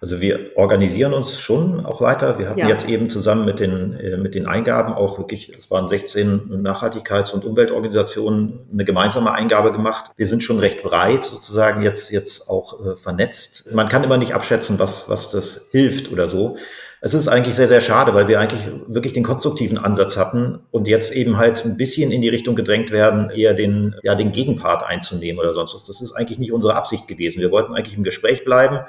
Also 0.00 0.22
wir 0.22 0.52
organisieren 0.56 1.12
uns 1.12 1.38
schon 1.38 1.84
auch 1.84 2.00
weiter. 2.00 2.38
Wir 2.38 2.48
hatten 2.48 2.58
ja. 2.58 2.68
jetzt 2.68 2.88
eben 2.88 3.10
zusammen 3.10 3.44
mit 3.44 3.60
den, 3.60 3.92
äh, 3.92 4.16
mit 4.16 4.34
den 4.34 4.46
Eingaben 4.46 4.94
auch 4.94 5.18
wirklich, 5.18 5.54
es 5.58 5.70
waren 5.70 5.88
16 5.88 6.62
Nachhaltigkeits- 6.62 7.32
und 7.34 7.44
Umweltorganisationen, 7.44 8.60
eine 8.72 8.86
gemeinsame 8.86 9.32
Eingabe 9.32 9.72
gemacht. 9.72 10.10
Wir 10.16 10.26
sind 10.26 10.42
schon 10.42 10.58
recht 10.58 10.82
breit 10.82 11.26
sozusagen 11.26 11.82
jetzt, 11.82 12.10
jetzt 12.10 12.48
auch 12.48 12.84
äh, 12.84 12.96
vernetzt. 12.96 13.70
Man 13.72 13.90
kann 13.90 14.02
immer 14.02 14.16
nicht 14.16 14.34
abschätzen, 14.34 14.78
was, 14.78 15.10
was 15.10 15.30
das 15.30 15.68
hilft 15.70 16.10
oder 16.10 16.28
so. 16.28 16.56
Es 17.02 17.14
ist 17.14 17.28
eigentlich 17.28 17.54
sehr, 17.54 17.68
sehr 17.68 17.80
schade, 17.80 18.14
weil 18.14 18.28
wir 18.28 18.38
eigentlich 18.40 18.68
wirklich 18.86 19.14
den 19.14 19.22
konstruktiven 19.22 19.78
Ansatz 19.78 20.18
hatten 20.18 20.60
und 20.70 20.86
jetzt 20.86 21.14
eben 21.14 21.38
halt 21.38 21.64
ein 21.64 21.78
bisschen 21.78 22.12
in 22.12 22.20
die 22.20 22.28
Richtung 22.28 22.56
gedrängt 22.56 22.90
werden, 22.90 23.30
eher 23.30 23.54
den, 23.54 23.94
ja, 24.02 24.14
den 24.14 24.32
Gegenpart 24.32 24.82
einzunehmen 24.82 25.40
oder 25.40 25.54
sonst 25.54 25.74
was. 25.74 25.84
Das 25.84 26.02
ist 26.02 26.12
eigentlich 26.12 26.38
nicht 26.38 26.52
unsere 26.52 26.74
Absicht 26.74 27.08
gewesen. 27.08 27.40
Wir 27.40 27.50
wollten 27.50 27.74
eigentlich 27.74 27.96
im 27.96 28.04
Gespräch 28.04 28.44
bleiben 28.44 28.80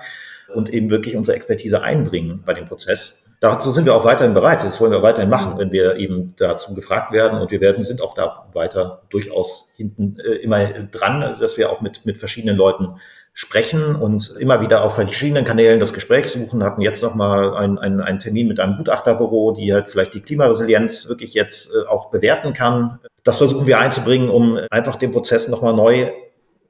und 0.53 0.69
eben 0.73 0.89
wirklich 0.89 1.15
unsere 1.15 1.37
Expertise 1.37 1.81
einbringen 1.81 2.43
bei 2.45 2.53
dem 2.53 2.65
Prozess. 2.65 3.29
Dazu 3.39 3.71
sind 3.71 3.85
wir 3.85 3.95
auch 3.95 4.05
weiterhin 4.05 4.33
bereit. 4.33 4.63
Das 4.63 4.79
wollen 4.81 4.91
wir 4.91 5.01
weiterhin 5.01 5.29
machen, 5.29 5.57
wenn 5.57 5.71
wir 5.71 5.95
eben 5.95 6.35
dazu 6.37 6.75
gefragt 6.75 7.11
werden. 7.11 7.39
Und 7.39 7.49
wir 7.49 7.61
werden, 7.61 7.83
sind 7.83 8.01
auch 8.01 8.13
da 8.13 8.49
weiter 8.53 9.01
durchaus 9.09 9.71
hinten 9.75 10.19
äh, 10.19 10.35
immer 10.35 10.65
dran, 10.65 11.37
dass 11.39 11.57
wir 11.57 11.71
auch 11.71 11.81
mit, 11.81 12.05
mit 12.05 12.19
verschiedenen 12.19 12.57
Leuten 12.57 12.97
sprechen 13.33 13.95
und 13.95 14.35
immer 14.39 14.61
wieder 14.61 14.83
auf 14.83 14.95
verschiedenen 14.95 15.45
Kanälen 15.45 15.79
das 15.79 15.93
Gespräch 15.93 16.27
suchen, 16.27 16.63
hatten 16.63 16.81
jetzt 16.81 17.01
nochmal 17.01 17.55
einen, 17.55 17.77
einen, 18.01 18.19
Termin 18.19 18.47
mit 18.47 18.59
einem 18.59 18.77
Gutachterbüro, 18.77 19.53
die 19.53 19.73
halt 19.73 19.89
vielleicht 19.89 20.13
die 20.13 20.21
Klimaresilienz 20.21 21.07
wirklich 21.07 21.33
jetzt 21.33 21.73
äh, 21.73 21.87
auch 21.87 22.09
bewerten 22.09 22.53
kann. 22.53 22.99
Das 23.23 23.37
versuchen 23.37 23.67
wir 23.67 23.79
einzubringen, 23.79 24.29
um 24.29 24.59
einfach 24.69 24.97
den 24.97 25.11
Prozess 25.11 25.47
nochmal 25.47 25.73
neu, 25.73 26.11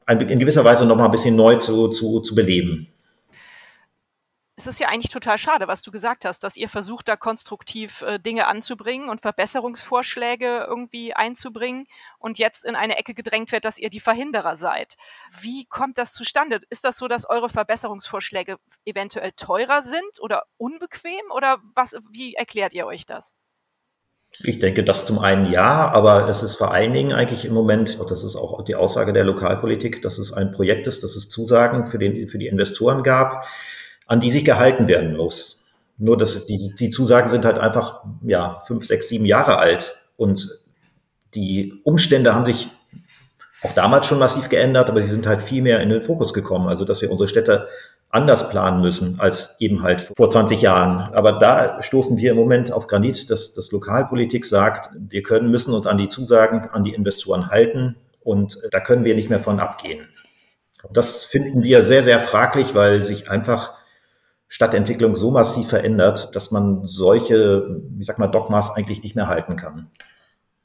in 0.08 0.40
gewisser 0.40 0.66
Weise 0.66 0.86
nochmal 0.86 1.06
ein 1.06 1.12
bisschen 1.12 1.36
neu 1.36 1.56
zu, 1.56 1.88
zu, 1.88 2.20
zu 2.20 2.36
beleben 2.36 2.91
es 4.62 4.68
ist 4.68 4.80
ja 4.80 4.90
eigentlich 4.90 5.12
total 5.12 5.40
schade, 5.40 5.68
was 5.68 5.82
du 5.82 5.92
gesagt 5.92 6.24
hast, 6.24 6.44
dass 6.44 6.56
ihr 6.56 6.70
versucht, 6.70 7.08
da 7.08 7.16
konstruktiv 7.16 8.04
äh, 8.04 8.20
Dinge 8.20 8.48
anzubringen 8.48 9.10
und 9.10 9.22
Verbesserungsvorschläge 9.22 10.66
irgendwie 10.68 11.14
einzubringen 11.14 11.88
und 12.20 12.38
jetzt 12.38 12.64
in 12.66 12.76
eine 12.76 12.98
Ecke 12.98 13.16
gedrängt 13.16 13.52
wird, 13.52 13.66
dass 13.66 13.80
ihr 13.80 13.90
die 13.90 14.00
Verhinderer 14.00 14.56
seid. 14.56 14.96
Wie 15.40 15.66
kommt 15.66 15.98
das 15.98 16.14
zustande? 16.14 16.60
Ist 16.70 16.84
das 16.84 16.98
so, 16.98 17.08
dass 17.08 17.28
eure 17.28 17.50
Verbesserungsvorschläge 17.50 18.58
eventuell 18.86 19.32
teurer 19.32 19.82
sind 19.82 20.22
oder 20.22 20.44
unbequem 20.58 21.32
oder 21.36 21.58
was, 21.74 21.96
wie 22.12 22.36
erklärt 22.36 22.76
ihr 22.76 22.86
euch 22.86 23.06
das? 23.08 23.34
Ich 24.40 24.60
denke, 24.60 24.84
das 24.84 25.06
zum 25.06 25.20
einen 25.20 25.52
ja, 25.52 25.90
aber 25.90 26.30
es 26.30 26.42
ist 26.42 26.56
vor 26.56 26.72
allen 26.72 26.94
Dingen 26.94 27.12
eigentlich 27.12 27.46
im 27.46 27.54
Moment, 27.54 28.00
das 28.10 28.24
ist 28.24 28.36
auch 28.36 28.64
die 28.64 28.76
Aussage 28.76 29.12
der 29.12 29.26
Lokalpolitik, 29.26 30.02
dass 30.02 30.20
es 30.20 30.32
ein 30.32 30.52
Projekt 30.52 30.88
ist, 30.88 31.04
dass 31.04 31.16
es 31.16 31.30
Zusagen 31.30 31.86
für, 31.86 31.98
den, 31.98 32.28
für 32.28 32.38
die 32.38 32.48
Investoren 32.48 33.04
gab, 33.04 33.46
an 34.12 34.20
die 34.20 34.30
sich 34.30 34.44
gehalten 34.44 34.90
werden 34.90 35.16
muss. 35.16 35.64
Nur, 35.98 36.18
dass 36.18 36.46
die, 36.46 36.76
die 36.78 36.90
Zusagen 36.90 37.30
sind 37.30 37.46
halt 37.46 37.58
einfach, 37.58 38.02
ja, 38.24 38.60
fünf, 38.68 38.86
sechs, 38.86 39.08
sieben 39.08 39.26
Jahre 39.26 39.58
alt 39.58 39.96
und 40.18 40.50
die 41.34 41.80
Umstände 41.86 42.36
haben 42.36 42.46
sich 42.46 42.70
auch 43.64 43.72
damals 43.72 44.08
schon 44.08 44.20
massiv 44.20 44.50
geändert, 44.50 44.90
aber 44.90 45.02
sie 45.02 45.08
sind 45.08 45.26
halt 45.28 45.42
viel 45.42 45.62
mehr 45.62 45.80
in 45.80 45.88
den 45.88 46.02
Fokus 46.02 46.34
gekommen. 46.34 46.68
Also, 46.68 46.84
dass 46.84 47.02
wir 47.02 47.10
unsere 47.10 47.30
Städte 47.30 47.70
anders 48.10 48.50
planen 48.50 48.82
müssen 48.82 49.18
als 49.18 49.56
eben 49.60 49.82
halt 49.82 50.02
vor 50.02 50.30
20 50.30 50.62
Jahren. 50.62 51.14
Aber 51.14 51.34
da 51.40 51.82
stoßen 51.82 52.18
wir 52.18 52.32
im 52.32 52.38
Moment 52.38 52.74
auf 52.74 52.88
Granit, 52.88 53.30
dass, 53.30 53.54
dass 53.54 53.72
Lokalpolitik 53.72 54.46
sagt, 54.46 54.90
wir 54.94 55.24
können, 55.24 55.50
müssen 55.50 55.74
uns 55.74 55.88
an 55.88 55.98
die 55.98 56.10
Zusagen 56.10 56.68
an 56.72 56.84
die 56.84 56.94
Investoren 56.94 57.48
halten 57.48 57.96
und 58.20 58.60
da 58.72 58.82
können 58.82 59.06
wir 59.06 59.16
nicht 59.16 59.30
mehr 59.30 59.40
von 59.40 59.62
abgehen. 59.62 60.10
Das 60.92 61.24
finden 61.24 61.64
wir 61.64 61.84
sehr, 61.84 62.04
sehr 62.04 62.20
fraglich, 62.20 62.76
weil 62.76 63.06
sich 63.06 63.32
einfach 63.32 63.76
Stadtentwicklung 64.52 65.16
so 65.16 65.32
massiv 65.32 65.70
verändert, 65.70 66.36
dass 66.36 66.52
man 66.52 66.86
solche, 66.86 67.82
ich 67.98 68.06
sag 68.06 68.20
mal, 68.20 68.28
Dogmas 68.28 68.70
eigentlich 68.76 69.02
nicht 69.02 69.16
mehr 69.16 69.28
halten 69.28 69.56
kann. 69.56 69.90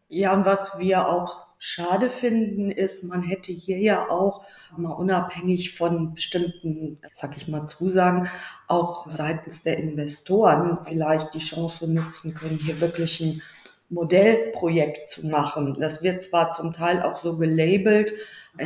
Ja, 0.09 0.35
und 0.35 0.45
was 0.45 0.77
wir 0.77 1.07
auch 1.07 1.47
schade 1.59 2.11
finden, 2.11 2.73
ist, 2.73 3.05
man 3.05 3.23
hätte 3.23 3.53
hier 3.53 3.79
ja 3.79 4.11
auch 4.11 4.45
mal 4.77 4.91
unabhängig 4.91 5.77
von 5.77 6.15
bestimmten, 6.15 6.99
sag 7.13 7.37
ich 7.37 7.47
mal, 7.47 7.67
Zusagen, 7.67 8.29
auch 8.67 9.09
seitens 9.09 9.63
der 9.63 9.77
Investoren 9.77 10.79
vielleicht 10.85 11.33
die 11.35 11.39
Chance 11.39 11.89
nutzen 11.89 12.35
können, 12.35 12.59
hier 12.59 12.81
wirklich 12.81 13.21
ein 13.21 13.41
Modellprojekt 13.89 15.11
zu 15.11 15.29
machen. 15.29 15.77
Das 15.79 16.03
wird 16.03 16.25
zwar 16.25 16.51
zum 16.51 16.73
Teil 16.73 17.03
auch 17.03 17.19
so 17.19 17.37
gelabelt, 17.37 18.13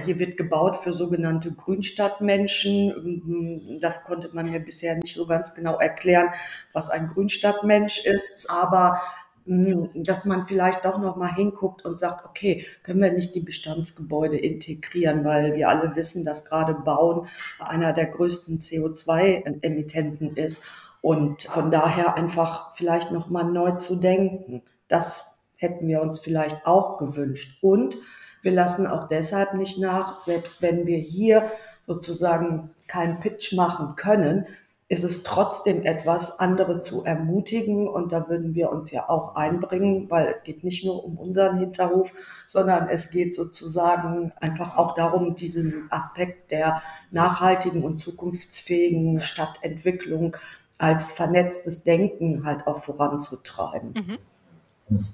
hier 0.05 0.19
wird 0.19 0.37
gebaut 0.37 0.79
für 0.79 0.93
sogenannte 0.93 1.53
Grünstadtmenschen. 1.53 3.79
Das 3.81 4.05
konnte 4.05 4.31
man 4.33 4.51
mir 4.51 4.61
bisher 4.61 4.97
nicht 4.97 5.15
so 5.15 5.27
ganz 5.27 5.55
genau 5.55 5.79
erklären, 5.79 6.29
was 6.73 6.91
ein 6.91 7.09
Grünstadtmensch 7.09 8.05
ist, 8.05 8.49
aber 8.49 9.01
hm, 9.47 9.91
dass 9.95 10.25
man 10.25 10.47
vielleicht 10.47 10.85
doch 10.85 10.99
noch 10.99 11.17
mal 11.17 11.35
hinguckt 11.35 11.85
und 11.85 11.99
sagt, 11.99 12.27
okay, 12.27 12.67
können 12.83 13.03
wir 13.03 13.13
nicht 13.13 13.35
die 13.35 13.41
Bestandsgebäude 13.41 14.39
integrieren, 14.39 15.25
weil 15.25 15.55
wir 15.55 15.69
alle 15.69 15.97
wissen, 15.97 16.25
dass 16.25 16.45
gerade 16.45 16.75
Bauen 16.75 17.27
einer 17.59 17.93
der 17.93 18.07
größten 18.07 18.59
CO2-Emittenten 18.59 20.37
ist 20.37 20.63
und 21.01 21.45
von 21.45 21.71
daher 21.71 22.17
einfach 22.17 22.77
vielleicht 22.77 23.13
noch 23.13 23.31
mal 23.31 23.45
neu 23.45 23.73
zu 23.73 23.97
denken. 23.97 24.63
Das 24.89 25.41
hätten 25.57 25.89
wir 25.89 26.03
uns 26.03 26.19
vielleicht 26.19 26.67
auch 26.67 26.99
gewünscht 26.99 27.59
und 27.63 27.97
wir 28.43 28.53
lassen 28.53 28.87
auch 28.87 29.09
deshalb 29.09 29.55
nicht 29.55 29.79
nach, 29.79 30.21
selbst 30.21 30.63
wenn 30.63 30.87
wir 30.87 30.99
hier 30.99 31.51
sozusagen 31.87 32.71
keinen 32.87 33.21
Pitch 33.21 33.55
machen 33.55 33.97
können, 33.97 34.47
ist 34.91 35.05
es 35.05 35.23
trotzdem 35.23 35.85
etwas, 35.85 36.41
andere 36.41 36.83
zu 36.83 37.05
ermutigen. 37.05 37.87
Und 37.89 38.11
da 38.11 38.29
würden 38.29 38.57
wir 38.57 38.73
uns 38.73 38.91
ja 38.91 39.09
auch 39.09 39.37
einbringen, 39.37 40.11
weil 40.11 40.27
es 40.27 40.43
geht 40.43 40.65
nicht 40.65 40.85
nur 40.85 41.05
um 41.05 41.17
unseren 41.17 41.59
Hinterhof, 41.59 42.13
sondern 42.49 42.89
es 42.89 43.11
geht 43.11 43.35
sozusagen 43.37 44.33
einfach 44.41 44.77
auch 44.77 44.95
darum, 44.97 45.37
diesen 45.37 45.87
Aspekt 45.91 46.51
der 46.51 46.83
nachhaltigen 47.13 47.85
und 47.85 47.99
zukunftsfähigen 47.99 49.21
Stadtentwicklung 49.21 50.37
als 50.77 51.13
vernetztes 51.13 51.85
Denken 51.85 52.45
halt 52.45 52.67
auch 52.67 52.83
voranzutreiben. 52.83 53.93
Mhm. 53.93 54.19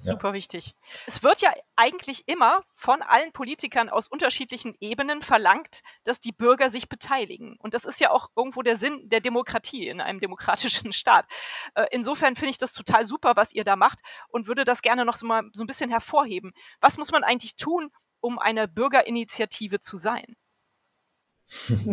Ja. 0.02 0.12
Super 0.12 0.32
wichtig. 0.32 0.74
Es 1.06 1.22
wird 1.22 1.42
ja 1.42 1.52
eigentlich 1.76 2.26
immer 2.26 2.62
von 2.74 3.02
allen 3.02 3.32
Politikern 3.32 3.88
aus 3.90 4.08
unterschiedlichen 4.08 4.74
Ebenen 4.80 5.22
verlangt, 5.22 5.82
dass 6.04 6.18
die 6.18 6.32
Bürger 6.32 6.70
sich 6.70 6.88
beteiligen. 6.88 7.56
Und 7.58 7.74
das 7.74 7.84
ist 7.84 8.00
ja 8.00 8.10
auch 8.10 8.30
irgendwo 8.34 8.62
der 8.62 8.76
Sinn 8.76 9.08
der 9.08 9.20
Demokratie 9.20 9.88
in 9.88 10.00
einem 10.00 10.20
demokratischen 10.20 10.92
Staat. 10.94 11.26
Äh, 11.74 11.86
insofern 11.90 12.36
finde 12.36 12.50
ich 12.50 12.58
das 12.58 12.72
total 12.72 13.04
super, 13.04 13.32
was 13.36 13.52
ihr 13.52 13.64
da 13.64 13.76
macht 13.76 14.00
und 14.28 14.46
würde 14.46 14.64
das 14.64 14.80
gerne 14.80 15.04
noch 15.04 15.16
so 15.16 15.26
mal 15.26 15.42
so 15.52 15.62
ein 15.64 15.66
bisschen 15.66 15.90
hervorheben. 15.90 16.52
Was 16.80 16.96
muss 16.96 17.12
man 17.12 17.22
eigentlich 17.22 17.56
tun, 17.56 17.90
um 18.20 18.38
eine 18.38 18.68
Bürgerinitiative 18.68 19.80
zu 19.80 19.98
sein? 19.98 20.36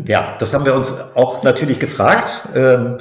Ja, 0.06 0.38
das 0.40 0.54
haben 0.54 0.66
wir 0.66 0.74
uns 0.74 0.92
auch 1.16 1.44
natürlich 1.44 1.80
gefragt. 1.80 2.48
Ähm, 2.56 2.98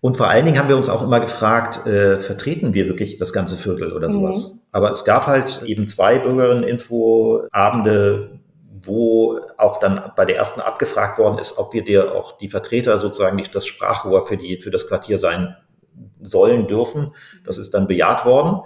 und 0.00 0.16
vor 0.16 0.28
allen 0.28 0.44
Dingen 0.44 0.58
haben 0.58 0.68
wir 0.68 0.76
uns 0.76 0.88
auch 0.88 1.02
immer 1.02 1.20
gefragt, 1.20 1.86
äh, 1.86 2.18
vertreten 2.18 2.74
wir 2.74 2.86
wirklich 2.86 3.18
das 3.18 3.32
ganze 3.32 3.56
Viertel 3.56 3.92
oder 3.92 4.12
sowas? 4.12 4.52
Mhm. 4.52 4.60
Aber 4.72 4.90
es 4.90 5.04
gab 5.04 5.26
halt 5.26 5.62
eben 5.64 5.88
zwei 5.88 6.18
Bürgerinnen-Info-Abende, 6.18 8.38
wo 8.82 9.40
auch 9.56 9.80
dann 9.80 10.12
bei 10.14 10.24
der 10.24 10.36
ersten 10.36 10.60
abgefragt 10.60 11.18
worden 11.18 11.38
ist, 11.38 11.58
ob 11.58 11.72
wir 11.72 11.82
dir 11.82 12.14
auch 12.14 12.38
die 12.38 12.48
Vertreter 12.48 12.98
sozusagen 12.98 13.36
nicht 13.36 13.54
das 13.54 13.66
Sprachrohr 13.66 14.26
für 14.26 14.36
die, 14.36 14.58
für 14.58 14.70
das 14.70 14.86
Quartier 14.86 15.18
sein 15.18 15.56
sollen 16.22 16.68
dürfen. 16.68 17.14
Das 17.44 17.58
ist 17.58 17.74
dann 17.74 17.88
bejaht 17.88 18.24
worden. 18.24 18.60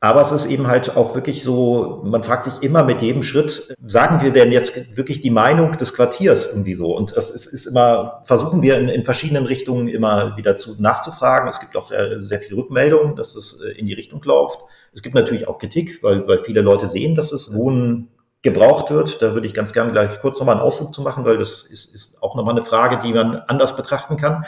Aber 0.00 0.22
es 0.22 0.30
ist 0.30 0.46
eben 0.46 0.68
halt 0.68 0.96
auch 0.96 1.16
wirklich 1.16 1.42
so, 1.42 2.02
man 2.04 2.22
fragt 2.22 2.44
sich 2.44 2.62
immer 2.62 2.84
mit 2.84 3.02
jedem 3.02 3.24
Schritt, 3.24 3.74
sagen 3.84 4.20
wir 4.20 4.32
denn 4.32 4.52
jetzt 4.52 4.96
wirklich 4.96 5.22
die 5.22 5.30
Meinung 5.30 5.76
des 5.76 5.92
Quartiers 5.92 6.46
irgendwie 6.46 6.74
so? 6.74 6.96
Und 6.96 7.16
das 7.16 7.30
ist, 7.30 7.46
ist 7.46 7.66
immer, 7.66 8.20
versuchen 8.22 8.62
wir 8.62 8.78
in, 8.78 8.88
in 8.88 9.02
verschiedenen 9.02 9.44
Richtungen 9.44 9.88
immer 9.88 10.36
wieder 10.36 10.56
zu, 10.56 10.80
nachzufragen. 10.80 11.48
Es 11.48 11.58
gibt 11.58 11.76
auch 11.76 11.90
äh, 11.90 12.20
sehr 12.20 12.38
viel 12.38 12.54
Rückmeldungen, 12.54 13.16
dass 13.16 13.34
es 13.34 13.60
äh, 13.60 13.70
in 13.72 13.86
die 13.86 13.94
Richtung 13.94 14.22
läuft. 14.22 14.60
Es 14.94 15.02
gibt 15.02 15.16
natürlich 15.16 15.48
auch 15.48 15.58
Kritik, 15.58 16.00
weil, 16.04 16.28
weil 16.28 16.38
viele 16.38 16.60
Leute 16.60 16.86
sehen, 16.86 17.16
dass 17.16 17.32
es 17.32 17.52
Wohnen 17.52 18.08
gebraucht 18.42 18.92
wird. 18.92 19.20
Da 19.20 19.34
würde 19.34 19.48
ich 19.48 19.54
ganz 19.54 19.72
gerne 19.72 19.90
gleich 19.90 20.20
kurz 20.20 20.38
nochmal 20.38 20.56
einen 20.56 20.64
Ausflug 20.64 20.94
zu 20.94 21.02
machen, 21.02 21.24
weil 21.24 21.38
das 21.38 21.62
ist, 21.62 21.92
ist 21.92 22.22
auch 22.22 22.36
nochmal 22.36 22.54
eine 22.54 22.64
Frage, 22.64 23.00
die 23.02 23.12
man 23.12 23.34
anders 23.48 23.76
betrachten 23.76 24.16
kann. 24.16 24.44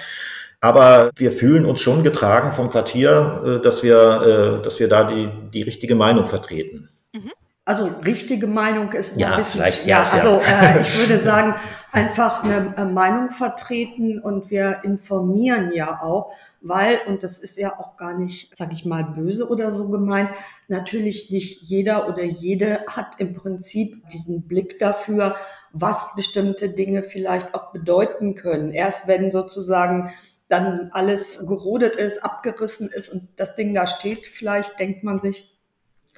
Aber 0.60 1.10
wir 1.16 1.32
fühlen 1.32 1.64
uns 1.64 1.80
schon 1.80 2.04
getragen 2.04 2.52
vom 2.52 2.70
Quartier, 2.70 3.42
äh, 3.60 3.62
dass 3.62 3.82
wir, 3.82 4.58
äh, 4.60 4.62
dass 4.62 4.78
wir 4.78 4.88
da 4.88 5.04
die, 5.04 5.30
die 5.52 5.62
richtige 5.62 5.94
Meinung 5.94 6.26
vertreten. 6.26 6.90
Mhm. 7.12 7.32
Also 7.64 7.90
richtige 8.04 8.46
Meinung 8.46 8.92
ist 8.92 9.16
ja, 9.16 9.32
ein 9.32 9.36
bisschen, 9.38 9.64
ja, 9.86 10.02
also 10.02 10.40
äh, 10.40 10.80
ich 10.82 10.98
würde 10.98 11.18
sagen, 11.18 11.54
einfach 11.92 12.44
eine 12.44 12.86
Meinung 12.86 13.30
vertreten 13.30 14.20
und 14.20 14.50
wir 14.50 14.80
informieren 14.82 15.70
ja 15.72 16.00
auch, 16.02 16.32
weil, 16.60 17.00
und 17.06 17.22
das 17.22 17.38
ist 17.38 17.56
ja 17.56 17.78
auch 17.78 17.96
gar 17.96 18.16
nicht, 18.18 18.56
sag 18.56 18.72
ich 18.72 18.84
mal, 18.84 19.04
böse 19.04 19.48
oder 19.48 19.72
so 19.72 19.88
gemeint, 19.88 20.30
natürlich 20.68 21.30
nicht 21.30 21.62
jeder 21.62 22.08
oder 22.08 22.22
jede 22.22 22.80
hat 22.86 23.18
im 23.18 23.34
Prinzip 23.34 24.08
diesen 24.10 24.46
Blick 24.46 24.78
dafür, 24.78 25.36
was 25.72 26.14
bestimmte 26.16 26.70
Dinge 26.70 27.04
vielleicht 27.04 27.54
auch 27.54 27.72
bedeuten 27.72 28.34
können. 28.34 28.72
Erst 28.72 29.06
wenn 29.06 29.30
sozusagen 29.30 30.12
dann 30.50 30.90
alles 30.92 31.38
gerodet 31.46 31.96
ist, 31.96 32.22
abgerissen 32.22 32.90
ist 32.90 33.08
und 33.08 33.28
das 33.36 33.54
Ding 33.54 33.72
da 33.72 33.86
steht, 33.86 34.26
vielleicht 34.26 34.78
denkt 34.78 35.04
man 35.04 35.20
sich, 35.20 35.56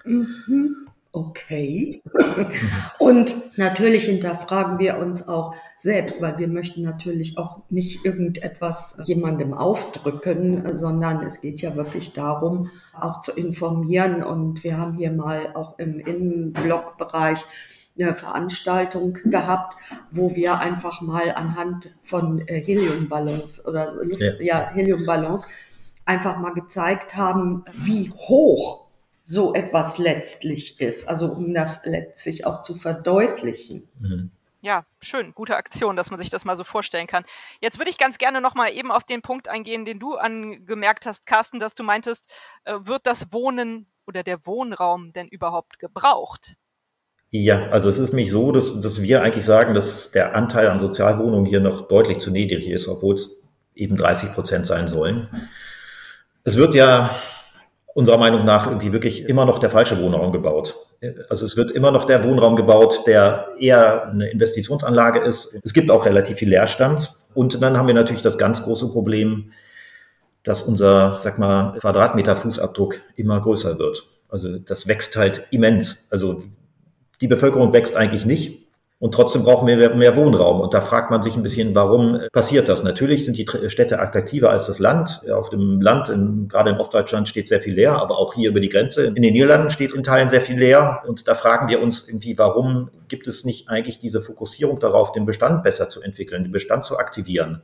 mm 0.04 0.82
okay. 1.12 2.02
und 2.98 3.58
natürlich 3.58 4.04
hinterfragen 4.04 4.78
wir 4.78 4.98
uns 4.98 5.28
auch 5.28 5.54
selbst, 5.76 6.22
weil 6.22 6.38
wir 6.38 6.48
möchten 6.48 6.82
natürlich 6.82 7.38
auch 7.38 7.62
nicht 7.68 8.04
irgendetwas 8.04 8.98
jemandem 9.04 9.52
aufdrücken, 9.52 10.72
sondern 10.72 11.22
es 11.22 11.40
geht 11.40 11.60
ja 11.60 11.76
wirklich 11.76 12.14
darum, 12.14 12.70
auch 12.98 13.20
zu 13.20 13.32
informieren. 13.32 14.24
Und 14.24 14.64
wir 14.64 14.78
haben 14.78 14.94
hier 14.94 15.12
mal 15.12 15.54
auch 15.54 15.78
im 15.78 16.00
Innenblockbereich 16.00 17.44
eine 17.98 18.14
Veranstaltung 18.14 19.14
gehabt, 19.24 19.76
wo 20.10 20.34
wir 20.34 20.58
einfach 20.60 21.00
mal 21.00 21.32
anhand 21.34 21.90
von 22.02 22.46
äh, 22.48 22.60
Heliumballons 22.60 23.64
oder 23.66 23.92
Luft, 23.94 24.20
ja. 24.20 24.32
ja, 24.40 24.70
Heliumballons 24.70 25.46
einfach 26.04 26.38
mal 26.38 26.52
gezeigt 26.54 27.16
haben, 27.16 27.64
wie 27.74 28.10
hoch 28.10 28.86
so 29.24 29.54
etwas 29.54 29.98
letztlich 29.98 30.80
ist. 30.80 31.08
Also 31.08 31.26
um 31.26 31.54
das 31.54 31.84
letztlich 31.84 32.46
auch 32.46 32.62
zu 32.62 32.74
verdeutlichen. 32.74 33.88
Mhm. 34.00 34.30
Ja, 34.64 34.84
schön, 35.00 35.34
gute 35.34 35.56
Aktion, 35.56 35.96
dass 35.96 36.12
man 36.12 36.20
sich 36.20 36.30
das 36.30 36.44
mal 36.44 36.56
so 36.56 36.62
vorstellen 36.62 37.08
kann. 37.08 37.24
Jetzt 37.60 37.78
würde 37.78 37.90
ich 37.90 37.98
ganz 37.98 38.16
gerne 38.18 38.40
noch 38.40 38.54
mal 38.54 38.72
eben 38.72 38.92
auf 38.92 39.02
den 39.02 39.20
Punkt 39.20 39.48
eingehen, 39.48 39.84
den 39.84 39.98
du 39.98 40.14
angemerkt 40.14 41.04
hast, 41.04 41.26
Carsten, 41.26 41.58
dass 41.58 41.74
du 41.74 41.82
meintest, 41.82 42.30
äh, 42.64 42.74
wird 42.80 43.06
das 43.06 43.32
Wohnen 43.32 43.86
oder 44.06 44.22
der 44.22 44.46
Wohnraum 44.46 45.12
denn 45.12 45.26
überhaupt 45.26 45.80
gebraucht? 45.80 46.56
Ja, 47.34 47.70
also 47.70 47.88
es 47.88 47.98
ist 47.98 48.12
nämlich 48.12 48.30
so, 48.30 48.52
dass, 48.52 48.78
dass 48.78 49.00
wir 49.00 49.22
eigentlich 49.22 49.46
sagen, 49.46 49.74
dass 49.74 50.10
der 50.10 50.36
Anteil 50.36 50.68
an 50.68 50.78
Sozialwohnungen 50.78 51.46
hier 51.46 51.60
noch 51.60 51.88
deutlich 51.88 52.18
zu 52.18 52.30
niedrig 52.30 52.68
ist, 52.68 52.88
obwohl 52.88 53.14
es 53.14 53.42
eben 53.74 53.96
30 53.96 54.34
Prozent 54.34 54.66
sein 54.66 54.86
sollen. 54.86 55.28
Es 56.44 56.58
wird 56.58 56.74
ja 56.74 57.16
unserer 57.94 58.18
Meinung 58.18 58.44
nach 58.44 58.66
irgendwie 58.66 58.92
wirklich 58.92 59.30
immer 59.30 59.46
noch 59.46 59.58
der 59.58 59.70
falsche 59.70 59.98
Wohnraum 59.98 60.30
gebaut. 60.30 60.76
Also 61.30 61.46
es 61.46 61.56
wird 61.56 61.70
immer 61.70 61.90
noch 61.90 62.04
der 62.04 62.22
Wohnraum 62.22 62.54
gebaut, 62.54 63.06
der 63.06 63.48
eher 63.58 64.08
eine 64.08 64.28
Investitionsanlage 64.28 65.20
ist. 65.20 65.58
Es 65.64 65.72
gibt 65.72 65.90
auch 65.90 66.04
relativ 66.04 66.36
viel 66.36 66.50
Leerstand. 66.50 67.14
Und 67.32 67.62
dann 67.62 67.78
haben 67.78 67.86
wir 67.86 67.94
natürlich 67.94 68.22
das 68.22 68.36
ganz 68.36 68.62
große 68.62 68.92
Problem, 68.92 69.52
dass 70.42 70.62
unser, 70.62 71.16
sag 71.16 71.38
mal, 71.38 71.78
Quadratmeter 71.78 72.36
Fußabdruck 72.36 73.00
immer 73.16 73.40
größer 73.40 73.78
wird. 73.78 74.06
Also 74.28 74.58
das 74.58 74.86
wächst 74.86 75.16
halt 75.16 75.46
immens. 75.50 76.08
Also 76.10 76.42
die 77.22 77.28
Bevölkerung 77.28 77.72
wächst 77.72 77.96
eigentlich 77.96 78.26
nicht. 78.26 78.58
Und 78.98 79.14
trotzdem 79.14 79.42
brauchen 79.42 79.66
wir 79.66 79.96
mehr, 79.96 80.16
Wohnraum. 80.16 80.60
Und 80.60 80.74
da 80.74 80.80
fragt 80.80 81.10
man 81.10 81.24
sich 81.24 81.34
ein 81.34 81.42
bisschen, 81.42 81.74
warum 81.74 82.20
passiert 82.32 82.68
das? 82.68 82.84
Natürlich 82.84 83.24
sind 83.24 83.36
die 83.36 83.46
Städte 83.68 83.98
attraktiver 83.98 84.50
als 84.50 84.66
das 84.66 84.78
Land. 84.78 85.22
Auf 85.28 85.50
dem 85.50 85.80
Land, 85.80 86.08
in, 86.08 86.46
gerade 86.46 86.70
in 86.70 86.76
Ostdeutschland, 86.76 87.28
steht 87.28 87.48
sehr 87.48 87.60
viel 87.60 87.74
leer, 87.74 88.00
aber 88.00 88.16
auch 88.16 88.34
hier 88.34 88.48
über 88.50 88.60
die 88.60 88.68
Grenze. 88.68 89.06
In 89.06 89.22
den 89.22 89.32
Niederlanden 89.32 89.70
steht 89.70 89.90
in 89.90 90.04
Teilen 90.04 90.28
sehr 90.28 90.40
viel 90.40 90.56
leer. 90.56 91.02
Und 91.04 91.26
da 91.26 91.34
fragen 91.34 91.68
wir 91.68 91.82
uns 91.82 92.06
irgendwie, 92.06 92.38
warum 92.38 92.90
gibt 93.08 93.26
es 93.26 93.44
nicht 93.44 93.68
eigentlich 93.68 93.98
diese 93.98 94.22
Fokussierung 94.22 94.78
darauf, 94.78 95.10
den 95.10 95.26
Bestand 95.26 95.64
besser 95.64 95.88
zu 95.88 96.00
entwickeln, 96.00 96.44
den 96.44 96.52
Bestand 96.52 96.84
zu 96.84 96.96
aktivieren 96.96 97.62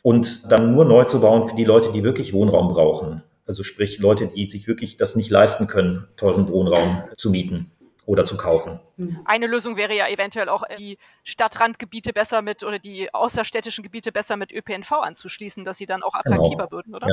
und 0.00 0.50
dann 0.50 0.72
nur 0.72 0.86
neu 0.86 1.04
zu 1.04 1.20
bauen 1.20 1.48
für 1.48 1.56
die 1.56 1.64
Leute, 1.64 1.92
die 1.92 2.02
wirklich 2.02 2.32
Wohnraum 2.32 2.68
brauchen. 2.68 3.22
Also 3.46 3.62
sprich 3.62 3.98
Leute, 3.98 4.28
die 4.28 4.48
sich 4.48 4.66
wirklich 4.66 4.96
das 4.96 5.16
nicht 5.16 5.28
leisten 5.28 5.66
können, 5.66 6.06
teuren 6.16 6.48
Wohnraum 6.48 7.02
zu 7.18 7.28
mieten 7.28 7.70
oder 8.08 8.24
zu 8.24 8.38
kaufen. 8.38 8.80
Mhm. 8.96 9.20
Eine 9.26 9.46
Lösung 9.46 9.76
wäre 9.76 9.94
ja 9.94 10.08
eventuell 10.08 10.48
auch, 10.48 10.62
die 10.78 10.98
Stadtrandgebiete 11.24 12.14
besser 12.14 12.40
mit 12.40 12.62
oder 12.64 12.78
die 12.78 13.12
außerstädtischen 13.12 13.84
Gebiete 13.84 14.12
besser 14.12 14.38
mit 14.38 14.50
ÖPNV 14.50 14.92
anzuschließen, 14.92 15.62
dass 15.66 15.76
sie 15.76 15.84
dann 15.84 16.02
auch 16.02 16.14
genau. 16.24 16.36
attraktiver 16.36 16.68
genau. 16.68 16.70
würden, 16.70 16.94
oder? 16.94 17.06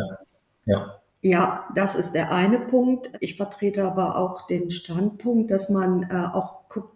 Ja. 0.65 0.73
ja. 0.73 1.01
Ja, 1.21 1.67
das 1.73 1.95
ist 1.95 2.11
der 2.11 2.31
eine 2.31 2.59
Punkt. 2.59 3.09
Ich 3.19 3.35
vertrete 3.35 3.83
aber 3.83 4.15
auch 4.15 4.45
den 4.45 4.69
Standpunkt, 4.69 5.49
dass 5.49 5.69
man 5.69 6.03
äh, 6.03 6.29
auch 6.31 6.69
guckt, 6.69 6.94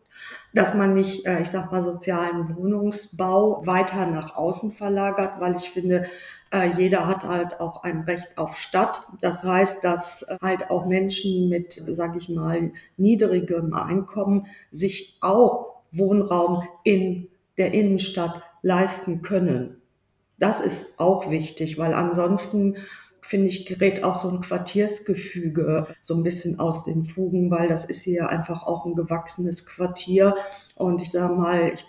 dass 0.54 0.74
man 0.74 0.94
nicht, 0.94 1.26
äh, 1.26 1.42
ich 1.42 1.50
sag 1.50 1.72
mal, 1.72 1.82
sozialen 1.82 2.56
Wohnungsbau 2.56 3.66
weiter 3.66 4.06
nach 4.06 4.36
außen 4.36 4.72
verlagert, 4.72 5.40
weil 5.40 5.56
ich 5.56 5.70
finde, 5.70 6.08
äh, 6.52 6.70
jeder 6.78 7.06
hat 7.06 7.24
halt 7.24 7.60
auch 7.60 7.84
ein 7.84 8.02
Recht 8.02 8.38
auf 8.38 8.58
Stadt. 8.58 9.02
Das 9.22 9.44
heißt, 9.44 9.84
dass 9.84 10.26
halt 10.42 10.70
auch 10.72 10.86
Menschen 10.86 11.50
mit, 11.50 11.74
sage 11.74 12.18
ich 12.18 12.30
mal, 12.30 12.72
niedrigem 12.98 13.74
Einkommen 13.74 14.48
sich 14.72 15.18
auch 15.22 15.76
Wohnraum 15.92 16.64
in 16.84 17.28
der 17.58 17.74
Innenstadt 17.74 18.42
leisten 18.62 19.22
können. 19.22 19.82
Das 20.40 20.60
ist 20.60 21.00
auch 21.00 21.30
wichtig, 21.30 21.78
weil 21.78 21.94
ansonsten 21.94 22.78
finde 23.30 23.48
ich, 23.48 23.68
gerät 23.68 24.04
auch 24.04 24.16
so 24.16 24.28
ein 24.30 24.42
Quartiersgefüge 24.42 25.86
so 26.02 26.16
ein 26.16 26.24
bisschen 26.24 26.60
aus 26.60 26.84
den 26.84 27.04
Fugen, 27.04 27.52
weil 27.52 27.68
das 27.68 27.86
ist 27.86 28.02
hier 28.02 28.28
einfach 28.28 28.64
auch 28.64 28.88
ein 28.88 28.96
gewachsenes 28.96 29.68
Quartier. 29.68 30.36
Und 30.74 31.04
ich 31.04 31.12
sage 31.12 31.36
mal, 31.36 31.74
ich 31.76 31.86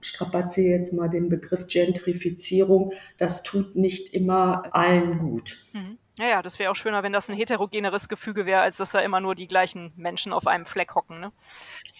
strapaziere 0.00 0.78
jetzt 0.78 0.92
mal 0.92 1.08
den 1.08 1.28
Begriff 1.28 1.66
Gentrifizierung, 1.66 2.92
das 3.18 3.42
tut 3.42 3.74
nicht 3.74 4.14
immer 4.14 4.62
allen 4.70 5.18
gut. 5.18 5.58
Mhm. 5.72 5.98
Ja, 6.16 6.26
ja, 6.26 6.42
das 6.42 6.60
wäre 6.60 6.70
auch 6.70 6.76
schöner, 6.76 7.02
wenn 7.02 7.12
das 7.12 7.28
ein 7.28 7.36
heterogeneres 7.36 8.08
Gefüge 8.08 8.46
wäre, 8.46 8.60
als 8.60 8.76
dass 8.76 8.92
da 8.92 9.00
immer 9.00 9.20
nur 9.20 9.34
die 9.34 9.48
gleichen 9.48 9.92
Menschen 9.96 10.32
auf 10.32 10.46
einem 10.46 10.64
Fleck 10.64 10.94
hocken. 10.94 11.18
Ne? 11.18 11.32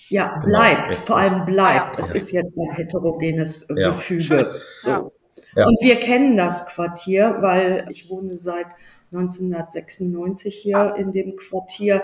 Ja, 0.08 0.40
bleibt, 0.44 0.94
vor 1.04 1.16
allem 1.16 1.44
bleibt. 1.44 1.96
Ah, 1.96 1.98
ja. 1.98 1.98
Es 1.98 2.10
ist 2.12 2.30
jetzt 2.30 2.56
ein 2.56 2.76
heterogenes 2.76 3.66
ja. 3.74 3.88
Gefüge. 3.88 4.60
So. 4.78 4.88
Ja. 4.88 5.10
Ja. 5.56 5.66
Und 5.66 5.78
wir 5.80 5.96
kennen 5.96 6.36
das 6.36 6.66
Quartier, 6.66 7.36
weil 7.40 7.86
ich 7.90 8.08
wohne 8.10 8.36
seit 8.36 8.66
1996 9.12 10.54
hier 10.54 10.78
ah. 10.78 10.96
in 10.96 11.12
dem 11.12 11.36
Quartier. 11.36 12.02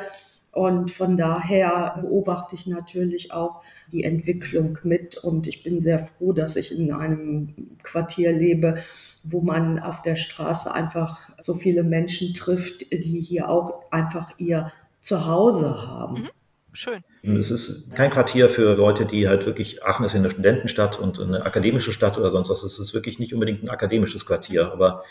Und 0.53 0.91
von 0.91 1.17
daher 1.17 1.97
beobachte 2.01 2.57
ich 2.57 2.67
natürlich 2.67 3.33
auch 3.33 3.63
die 3.93 4.03
Entwicklung 4.03 4.79
mit. 4.83 5.17
Und 5.17 5.47
ich 5.47 5.63
bin 5.63 5.81
sehr 5.81 6.01
froh, 6.01 6.33
dass 6.33 6.57
ich 6.57 6.77
in 6.77 6.93
einem 6.93 7.77
Quartier 7.83 8.33
lebe, 8.33 8.79
wo 9.23 9.41
man 9.41 9.79
auf 9.79 10.03
der 10.03 10.17
Straße 10.17 10.73
einfach 10.73 11.29
so 11.39 11.55
viele 11.55 11.85
Menschen 11.85 12.35
trifft, 12.35 12.91
die 12.91 13.21
hier 13.21 13.49
auch 13.49 13.91
einfach 13.93 14.33
ihr 14.39 14.73
Zuhause 15.01 15.87
haben. 15.87 16.23
Mhm. 16.23 16.29
Schön. 16.73 17.03
Es 17.23 17.51
ist 17.51 17.95
kein 17.95 18.11
Quartier 18.11 18.49
für 18.49 18.77
Leute, 18.77 19.05
die 19.05 19.29
halt 19.29 19.47
wirklich, 19.47 19.85
Aachen 19.85 20.05
ist 20.05 20.13
ja 20.13 20.19
eine 20.19 20.31
Studentenstadt 20.31 20.99
und 20.99 21.19
eine 21.19 21.45
akademische 21.45 21.93
Stadt 21.93 22.17
oder 22.17 22.31
sonst 22.31 22.49
was. 22.49 22.63
Es 22.63 22.79
ist 22.79 22.95
wirklich 22.95 23.19
nicht 23.19 23.35
unbedingt 23.35 23.63
ein 23.63 23.69
akademisches 23.69 24.25
Quartier, 24.27 24.73
aber 24.73 25.05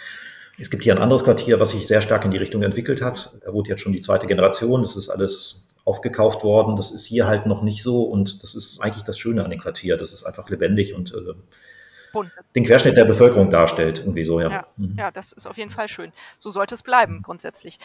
es 0.58 0.70
gibt 0.70 0.84
hier 0.84 0.96
ein 0.96 1.02
anderes 1.02 1.24
Quartier, 1.24 1.60
was 1.60 1.72
sich 1.72 1.88
sehr 1.88 2.02
stark 2.02 2.26
in 2.26 2.32
die 2.32 2.38
Richtung 2.38 2.64
entwickelt 2.64 3.02
hat. 3.02 3.32
Da 3.46 3.54
wohnt 3.54 3.68
jetzt 3.68 3.82
schon 3.82 3.94
die 3.94 4.02
zweite 4.02 4.28
Generation. 4.28 4.82
Das 4.82 4.96
ist 4.96 5.10
alles 5.10 5.66
aufgekauft 5.86 6.44
worden. 6.44 6.76
Das 6.76 6.92
ist 6.92 7.06
hier 7.06 7.28
halt 7.28 7.46
noch 7.46 7.64
nicht 7.64 7.82
so 7.84 8.04
und 8.04 8.44
das 8.44 8.56
ist 8.56 8.80
eigentlich 8.82 9.04
das 9.04 9.18
Schöne 9.18 9.44
an 9.44 9.52
dem 9.52 9.60
Quartier. 9.60 9.98
Das 9.98 10.14
ist 10.14 10.24
einfach 10.24 10.50
lebendig 10.50 10.94
und 10.94 11.14
äh, 11.14 11.34
den 12.56 12.64
Querschnitt 12.64 12.98
der 12.98 13.06
Bevölkerung 13.06 13.52
darstellt, 13.52 14.00
irgendwie 14.00 14.26
so, 14.26 14.40
ja. 14.40 14.50
Ja, 14.50 14.68
mhm. 14.78 14.96
ja, 14.98 15.12
das 15.12 15.32
ist 15.32 15.46
auf 15.46 15.58
jeden 15.58 15.70
Fall 15.70 15.88
schön. 15.88 16.12
So 16.40 16.50
sollte 16.50 16.76
es 16.76 16.84
bleiben, 16.84 17.22
grundsätzlich. 17.22 17.80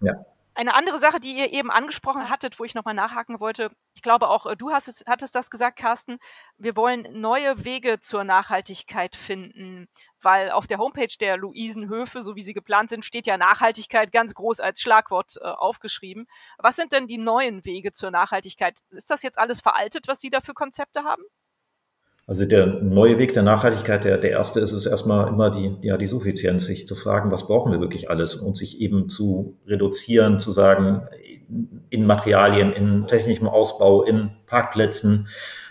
Ja. 0.00 0.24
Eine 0.54 0.74
andere 0.74 0.98
Sache, 0.98 1.18
die 1.18 1.38
ihr 1.38 1.52
eben 1.52 1.70
angesprochen 1.70 2.28
hattet, 2.28 2.58
wo 2.58 2.64
ich 2.64 2.74
nochmal 2.74 2.94
nachhaken 2.94 3.40
wollte, 3.40 3.70
ich 3.94 4.02
glaube 4.02 4.28
auch 4.28 4.44
äh, 4.44 4.56
du 4.56 4.70
hast 4.70 4.86
es, 4.86 5.02
hattest 5.06 5.34
das 5.34 5.48
gesagt, 5.48 5.78
Carsten, 5.78 6.18
wir 6.58 6.76
wollen 6.76 7.08
neue 7.12 7.64
Wege 7.64 8.00
zur 8.00 8.24
Nachhaltigkeit 8.24 9.16
finden, 9.16 9.88
weil 10.20 10.50
auf 10.50 10.66
der 10.66 10.78
Homepage 10.78 11.14
der 11.18 11.38
Luisenhöfe, 11.38 12.22
so 12.22 12.36
wie 12.36 12.42
sie 12.42 12.52
geplant 12.52 12.90
sind, 12.90 13.04
steht 13.04 13.26
ja 13.26 13.38
Nachhaltigkeit 13.38 14.12
ganz 14.12 14.34
groß 14.34 14.60
als 14.60 14.82
Schlagwort 14.82 15.36
äh, 15.40 15.44
aufgeschrieben. 15.44 16.26
Was 16.58 16.76
sind 16.76 16.92
denn 16.92 17.06
die 17.06 17.18
neuen 17.18 17.64
Wege 17.64 17.92
zur 17.92 18.10
Nachhaltigkeit? 18.10 18.80
Ist 18.90 19.10
das 19.10 19.22
jetzt 19.22 19.38
alles 19.38 19.62
veraltet, 19.62 20.06
was 20.06 20.20
Sie 20.20 20.30
da 20.30 20.40
für 20.42 20.54
Konzepte 20.54 21.04
haben? 21.04 21.22
Also 22.26 22.46
der 22.46 22.66
neue 22.66 23.18
Weg 23.18 23.32
der 23.32 23.42
Nachhaltigkeit, 23.42 24.04
der, 24.04 24.16
der 24.16 24.30
erste 24.30 24.60
ist 24.60 24.72
es 24.72 24.86
erstmal 24.86 25.28
immer 25.28 25.50
die, 25.50 25.76
ja, 25.82 25.96
die 25.96 26.06
Suffizienz, 26.06 26.66
sich 26.66 26.86
zu 26.86 26.94
fragen, 26.94 27.32
was 27.32 27.48
brauchen 27.48 27.72
wir 27.72 27.80
wirklich 27.80 28.10
alles 28.10 28.36
und 28.36 28.56
sich 28.56 28.80
eben 28.80 29.08
zu 29.08 29.58
reduzieren, 29.66 30.38
zu 30.38 30.52
sagen, 30.52 31.08
in 31.90 32.06
Materialien, 32.06 32.72
in 32.72 33.06
technischem 33.06 33.48
Ausbau, 33.48 34.04
in 34.04 34.30
Parkplätzen. 34.46 35.28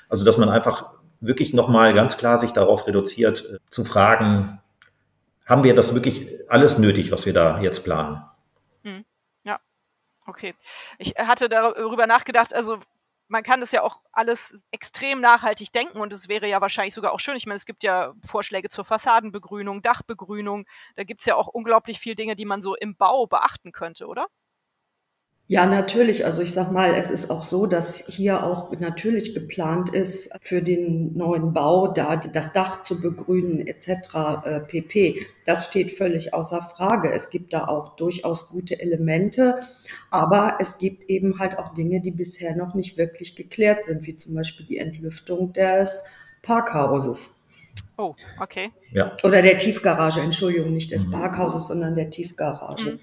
Also 0.09 0.25
dass 0.25 0.37
man 0.37 0.49
einfach 0.49 0.91
wirklich 1.21 1.53
nochmal 1.53 1.93
ganz 1.93 2.17
klar 2.17 2.37
sich 2.37 2.51
darauf 2.51 2.85
reduziert, 2.85 3.45
äh, 3.49 3.57
zu 3.69 3.85
fragen, 3.85 4.59
haben 5.45 5.63
wir 5.63 5.73
das 5.73 5.93
wirklich 5.93 6.27
alles 6.49 6.77
nötig, 6.77 7.11
was 7.11 7.25
wir 7.25 7.33
da 7.33 7.61
jetzt 7.61 7.83
planen? 7.83 8.23
Hm, 8.83 9.05
ja, 9.43 9.59
okay. 10.25 10.53
Ich 10.97 11.13
hatte 11.17 11.47
darüber 11.47 12.07
nachgedacht, 12.07 12.53
also 12.53 12.79
man 13.31 13.43
kann 13.43 13.61
das 13.61 13.71
ja 13.71 13.81
auch 13.81 14.01
alles 14.11 14.61
extrem 14.71 15.21
nachhaltig 15.21 15.71
denken 15.71 15.99
und 15.99 16.11
es 16.11 16.27
wäre 16.27 16.47
ja 16.49 16.59
wahrscheinlich 16.59 16.93
sogar 16.93 17.13
auch 17.13 17.19
schön. 17.21 17.37
Ich 17.37 17.45
meine, 17.45 17.55
es 17.55 17.65
gibt 17.65 17.81
ja 17.83 18.13
Vorschläge 18.25 18.69
zur 18.69 18.83
Fassadenbegrünung, 18.83 19.81
Dachbegrünung. 19.81 20.65
Da 20.97 21.05
gibt 21.05 21.21
es 21.21 21.27
ja 21.27 21.35
auch 21.35 21.47
unglaublich 21.47 21.99
viele 21.99 22.15
Dinge, 22.15 22.35
die 22.35 22.45
man 22.45 22.61
so 22.61 22.75
im 22.75 22.95
Bau 22.97 23.27
beachten 23.27 23.71
könnte, 23.71 24.05
oder? 24.07 24.27
Ja, 25.51 25.65
natürlich. 25.65 26.23
Also 26.23 26.41
ich 26.43 26.53
sag 26.53 26.71
mal, 26.71 26.95
es 26.95 27.11
ist 27.11 27.29
auch 27.29 27.41
so, 27.41 27.65
dass 27.65 27.97
hier 28.07 28.45
auch 28.45 28.71
natürlich 28.79 29.33
geplant 29.33 29.89
ist, 29.89 30.31
für 30.39 30.61
den 30.61 31.17
neuen 31.17 31.51
Bau 31.51 31.89
da 31.89 32.15
das 32.15 32.53
Dach 32.53 32.83
zu 32.83 33.01
begrünen 33.01 33.67
etc. 33.67 34.45
Äh, 34.45 34.59
pp. 34.61 35.25
Das 35.45 35.65
steht 35.65 35.91
völlig 35.91 36.33
außer 36.33 36.69
Frage. 36.73 37.11
Es 37.11 37.29
gibt 37.29 37.51
da 37.51 37.67
auch 37.67 37.97
durchaus 37.97 38.47
gute 38.47 38.79
Elemente, 38.79 39.59
aber 40.09 40.55
es 40.61 40.77
gibt 40.77 41.09
eben 41.09 41.37
halt 41.37 41.59
auch 41.59 41.73
Dinge, 41.73 41.99
die 41.99 42.11
bisher 42.11 42.55
noch 42.55 42.73
nicht 42.73 42.97
wirklich 42.97 43.35
geklärt 43.35 43.83
sind, 43.83 44.07
wie 44.07 44.15
zum 44.15 44.33
Beispiel 44.35 44.65
die 44.65 44.77
Entlüftung 44.77 45.51
des 45.51 46.05
Parkhauses. 46.43 47.41
Oh, 47.97 48.15
okay. 48.39 48.71
Ja. 48.91 49.17
Oder 49.23 49.41
der 49.41 49.57
Tiefgarage, 49.57 50.21
Entschuldigung, 50.21 50.73
nicht 50.73 50.91
des 50.91 51.07
mhm. 51.07 51.11
Parkhauses, 51.11 51.67
sondern 51.67 51.93
der 51.93 52.09
Tiefgarage. 52.09 52.93
Mhm. 52.93 52.99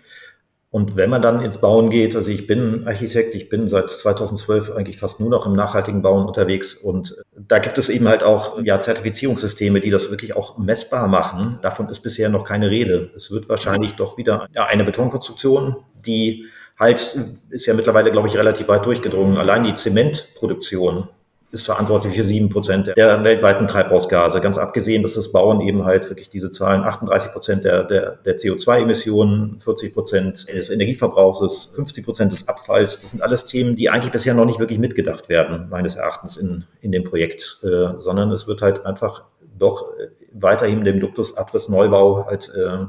Und 0.70 0.96
wenn 0.96 1.08
man 1.08 1.22
dann 1.22 1.40
ins 1.40 1.60
Bauen 1.60 1.88
geht, 1.88 2.14
also 2.14 2.30
ich 2.30 2.46
bin 2.46 2.86
Architekt, 2.86 3.34
ich 3.34 3.48
bin 3.48 3.68
seit 3.68 3.88
2012 3.88 4.72
eigentlich 4.72 4.98
fast 4.98 5.18
nur 5.18 5.30
noch 5.30 5.46
im 5.46 5.54
nachhaltigen 5.54 6.02
Bauen 6.02 6.26
unterwegs 6.26 6.74
und 6.74 7.16
da 7.34 7.58
gibt 7.58 7.78
es 7.78 7.88
eben 7.88 8.06
halt 8.06 8.22
auch 8.22 8.60
ja, 8.62 8.78
Zertifizierungssysteme, 8.78 9.80
die 9.80 9.90
das 9.90 10.10
wirklich 10.10 10.36
auch 10.36 10.58
messbar 10.58 11.08
machen. 11.08 11.58
Davon 11.62 11.88
ist 11.88 12.00
bisher 12.00 12.28
noch 12.28 12.44
keine 12.44 12.70
Rede. 12.70 13.10
Es 13.16 13.30
wird 13.30 13.48
wahrscheinlich 13.48 13.94
doch 13.94 14.18
wieder 14.18 14.46
eine 14.54 14.84
Betonkonstruktion, 14.84 15.76
die 15.94 16.44
halt 16.78 17.18
ist 17.48 17.66
ja 17.66 17.72
mittlerweile, 17.72 18.10
glaube 18.10 18.28
ich, 18.28 18.36
relativ 18.36 18.68
weit 18.68 18.84
durchgedrungen. 18.84 19.38
Allein 19.38 19.64
die 19.64 19.74
Zementproduktion 19.74 21.08
ist 21.50 21.64
verantwortlich 21.64 22.14
für 22.14 22.24
sieben 22.24 22.50
Prozent 22.50 22.92
der 22.94 23.24
weltweiten 23.24 23.66
Treibhausgase. 23.68 24.40
Ganz 24.40 24.58
abgesehen, 24.58 25.02
dass 25.02 25.14
das 25.14 25.32
Bauen 25.32 25.62
eben 25.62 25.84
halt 25.84 26.08
wirklich 26.10 26.28
diese 26.28 26.50
Zahlen 26.50 26.82
38 26.82 27.32
Prozent 27.32 27.64
der, 27.64 27.84
der, 27.84 28.18
der 28.24 28.36
CO2-Emissionen, 28.36 29.60
40 29.60 29.94
Prozent 29.94 30.48
des 30.48 30.68
Energieverbrauchs, 30.68 31.70
50 31.74 32.04
Prozent 32.04 32.32
des 32.32 32.48
Abfalls. 32.48 33.00
Das 33.00 33.10
sind 33.10 33.22
alles 33.22 33.46
Themen, 33.46 33.76
die 33.76 33.88
eigentlich 33.88 34.12
bisher 34.12 34.34
noch 34.34 34.44
nicht 34.44 34.58
wirklich 34.58 34.78
mitgedacht 34.78 35.30
werden, 35.30 35.68
meines 35.70 35.94
Erachtens 35.94 36.36
in, 36.36 36.64
in 36.82 36.92
dem 36.92 37.04
Projekt, 37.04 37.58
äh, 37.62 37.98
sondern 37.98 38.30
es 38.32 38.46
wird 38.46 38.60
halt 38.60 38.84
einfach 38.84 39.24
doch 39.58 39.90
äh, 39.98 40.08
weiterhin 40.32 40.84
dem 40.84 41.00
Duktus 41.00 41.36
Abriss 41.36 41.70
Neubau 41.70 42.26
halt 42.26 42.52
äh, 42.54 42.84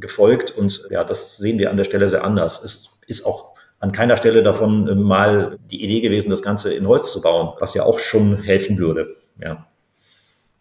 gefolgt 0.00 0.56
und 0.56 0.88
ja, 0.90 1.04
das 1.04 1.36
sehen 1.36 1.58
wir 1.58 1.70
an 1.70 1.76
der 1.76 1.84
Stelle 1.84 2.10
sehr 2.10 2.24
anders. 2.24 2.62
Es 2.64 2.90
ist 3.06 3.26
auch 3.26 3.51
an 3.82 3.90
keiner 3.92 4.16
Stelle 4.16 4.42
davon 4.42 4.88
äh, 4.88 4.94
mal 4.94 5.58
die 5.70 5.82
Idee 5.82 6.00
gewesen, 6.00 6.30
das 6.30 6.42
Ganze 6.42 6.72
in 6.72 6.86
Holz 6.86 7.12
zu 7.12 7.20
bauen, 7.20 7.54
was 7.58 7.74
ja 7.74 7.82
auch 7.82 7.98
schon 7.98 8.40
helfen 8.42 8.78
würde. 8.78 9.16
Ja. 9.40 9.66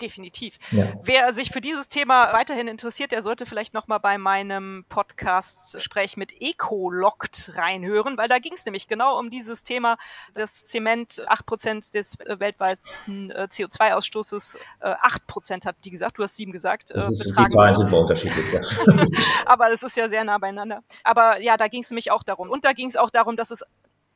Definitiv. 0.01 0.57
Ja. 0.71 0.87
Wer 1.03 1.33
sich 1.33 1.51
für 1.51 1.61
dieses 1.61 1.87
Thema 1.87 2.33
weiterhin 2.33 2.67
interessiert, 2.67 3.11
der 3.11 3.21
sollte 3.21 3.45
vielleicht 3.45 3.73
noch 3.73 3.87
mal 3.87 3.99
bei 3.99 4.17
meinem 4.17 4.85
Podcast-Sprech 4.89 6.17
mit 6.17 6.33
Ecolockt 6.41 7.51
reinhören, 7.55 8.17
weil 8.17 8.27
da 8.27 8.39
ging 8.39 8.53
es 8.53 8.65
nämlich 8.65 8.87
genau 8.87 9.19
um 9.19 9.29
dieses 9.29 9.63
Thema, 9.63 9.97
dass 10.33 10.67
Zement 10.67 11.25
8% 11.27 11.93
des 11.93 12.19
äh, 12.21 12.39
weltweiten 12.39 13.31
äh, 13.31 13.47
CO2-Ausstoßes, 13.49 14.57
äh, 14.81 14.93
8% 14.93 15.65
hat 15.65 15.75
die 15.83 15.91
gesagt, 15.91 16.17
du 16.17 16.23
hast 16.23 16.35
7 16.35 16.51
gesagt, 16.51 16.91
äh, 16.91 16.95
betragen. 16.95 17.47
Die 17.49 17.55
Zahlen 17.55 17.75
sind 17.75 17.93
unterschiedlich, 17.93 18.45
ja. 18.53 18.61
Aber 19.45 19.69
das 19.69 19.83
ist 19.83 19.95
ja 19.97 20.09
sehr 20.09 20.23
nah 20.23 20.37
beieinander. 20.37 20.83
Aber 21.03 21.39
ja, 21.39 21.57
da 21.57 21.67
ging 21.67 21.83
es 21.83 21.89
nämlich 21.89 22.11
auch 22.11 22.23
darum. 22.23 22.49
Und 22.49 22.65
da 22.65 22.73
ging 22.73 22.87
es 22.87 22.95
auch 22.95 23.09
darum, 23.09 23.35
dass 23.35 23.51
es 23.51 23.63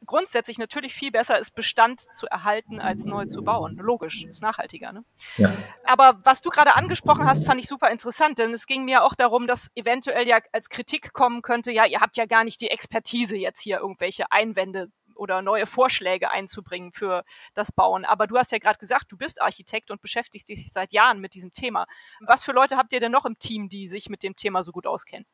grundsätzlich 0.06 0.58
natürlich 0.58 0.94
viel 0.94 1.12
besser 1.12 1.40
ist, 1.40 1.56
Bestand 1.56 2.02
zu 2.16 2.28
erhalten, 2.28 2.80
als 2.80 3.06
neu 3.06 3.26
zu 3.26 3.44
bauen. 3.44 3.78
Logisch, 3.78 4.24
ist 4.26 4.42
nachhaltiger. 4.42 4.92
Ne? 4.92 5.04
Ja. 5.38 5.52
Aber 5.84 6.20
was 6.24 6.42
du 6.42 6.50
gerade 6.50 6.76
angesprochen 6.76 7.26
hast, 7.26 7.46
fand 7.46 7.60
ich 7.60 7.68
super 7.68 7.90
interessant, 7.90 8.40
denn 8.40 8.54
es 8.54 8.66
ging 8.66 8.86
mir 8.86 9.04
auch 9.04 9.16
darum, 9.16 9.48
dass 9.48 9.72
eventuell 9.76 10.28
ja 10.28 10.40
als 10.52 10.70
Kritik 10.70 11.14
kommen 11.14 11.42
könnte, 11.42 11.72
ja, 11.72 11.86
ihr 11.86 12.02
habt 12.02 12.18
ja 12.18 12.26
gar 12.26 12.44
nicht 12.44 12.62
die 12.62 12.70
Expertise, 12.70 13.38
jetzt 13.38 13.62
hier 13.62 13.80
irgendwelche 13.80 14.32
Einwände 14.32 14.90
oder 15.16 15.42
neue 15.42 15.66
Vorschläge 15.66 16.32
einzubringen 16.32 16.92
für 16.92 17.24
das 17.54 17.72
Bauen. 17.72 18.06
Aber 18.06 18.28
du 18.28 18.38
hast 18.38 18.52
ja 18.52 18.58
gerade 18.58 18.80
gesagt, 18.80 19.12
du 19.12 19.18
bist 19.18 19.42
Architekt 19.42 19.92
und 19.92 20.02
beschäftigst 20.02 20.50
dich 20.50 20.72
seit 20.72 20.94
Jahren 20.94 21.20
mit 21.20 21.34
diesem 21.34 21.54
Thema. 21.54 21.88
Was 22.20 22.44
für 22.44 22.52
Leute 22.52 22.78
habt 22.78 22.94
ihr 22.94 23.00
denn 23.00 23.12
noch 23.12 23.26
im 23.26 23.38
Team, 23.40 23.70
die 23.70 23.88
sich 23.88 24.10
mit 24.10 24.24
dem 24.24 24.36
Thema 24.36 24.64
so 24.64 24.72
gut 24.72 24.86
auskennen? 24.86 25.26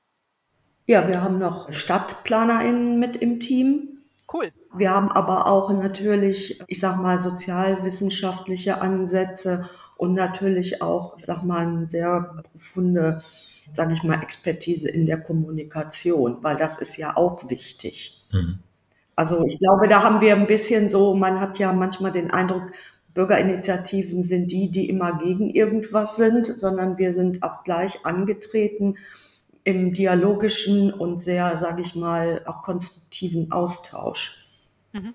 Ja, 0.85 1.07
wir 1.07 1.21
haben 1.21 1.37
noch 1.37 1.71
StadtplanerInnen 1.71 2.99
mit 2.99 3.15
im 3.15 3.39
Team. 3.39 4.00
Cool. 4.31 4.51
Wir 4.73 4.91
haben 4.91 5.11
aber 5.11 5.47
auch 5.47 5.71
natürlich, 5.71 6.61
ich 6.67 6.79
sag 6.79 6.97
mal, 6.97 7.19
sozialwissenschaftliche 7.19 8.81
Ansätze 8.81 9.69
und 9.97 10.13
natürlich 10.13 10.81
auch, 10.81 11.17
ich 11.17 11.25
sag 11.25 11.43
mal, 11.43 11.67
eine 11.67 11.89
sehr 11.89 12.41
profunde, 12.51 13.21
sage 13.73 13.93
ich 13.93 14.03
mal, 14.03 14.21
Expertise 14.21 14.89
in 14.89 15.05
der 15.05 15.19
Kommunikation, 15.19 16.37
weil 16.41 16.57
das 16.57 16.77
ist 16.79 16.97
ja 16.97 17.17
auch 17.17 17.49
wichtig. 17.49 18.25
Mhm. 18.31 18.59
Also 19.15 19.45
ich 19.45 19.59
glaube, 19.59 19.87
da 19.87 20.03
haben 20.03 20.21
wir 20.21 20.35
ein 20.35 20.47
bisschen 20.47 20.89
so, 20.89 21.13
man 21.13 21.39
hat 21.39 21.59
ja 21.59 21.73
manchmal 21.73 22.11
den 22.11 22.31
Eindruck, 22.31 22.71
Bürgerinitiativen 23.13 24.23
sind 24.23 24.51
die, 24.51 24.71
die 24.71 24.87
immer 24.87 25.17
gegen 25.17 25.49
irgendwas 25.49 26.15
sind, 26.15 26.45
sondern 26.45 26.97
wir 26.97 27.11
sind 27.11 27.43
auch 27.43 27.63
gleich 27.63 28.05
angetreten, 28.05 28.95
im 29.63 29.93
dialogischen 29.93 30.91
und 30.91 31.21
sehr, 31.21 31.57
sage 31.57 31.81
ich 31.81 31.95
mal, 31.95 32.43
auch 32.45 32.61
konstruktiven 32.61 33.51
Austausch. 33.51 34.45
Mhm. 34.91 35.13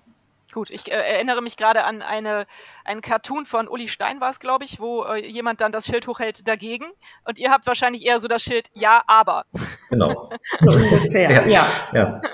Gut, 0.53 0.69
ich 0.69 0.89
äh, 0.89 0.95
erinnere 0.95 1.41
mich 1.41 1.57
gerade 1.57 1.83
an 1.83 2.01
eine, 2.01 2.47
einen 2.85 3.01
Cartoon 3.01 3.45
von 3.45 3.67
Uli 3.67 3.89
Stein 3.89 4.21
war 4.21 4.29
es, 4.29 4.39
glaube 4.39 4.63
ich, 4.63 4.79
wo 4.79 5.03
äh, 5.03 5.25
jemand 5.25 5.59
dann 5.59 5.73
das 5.73 5.85
Schild 5.85 6.07
hochhält 6.07 6.47
dagegen 6.47 6.85
und 7.25 7.37
ihr 7.37 7.51
habt 7.51 7.67
wahrscheinlich 7.67 8.05
eher 8.05 8.19
so 8.19 8.27
das 8.29 8.41
Schild 8.41 8.69
Ja, 8.73 9.03
aber. 9.07 9.45
Genau. 9.89 10.29
ungefähr, 10.61 11.47
ja. 11.47 11.67
ja. 11.93 12.21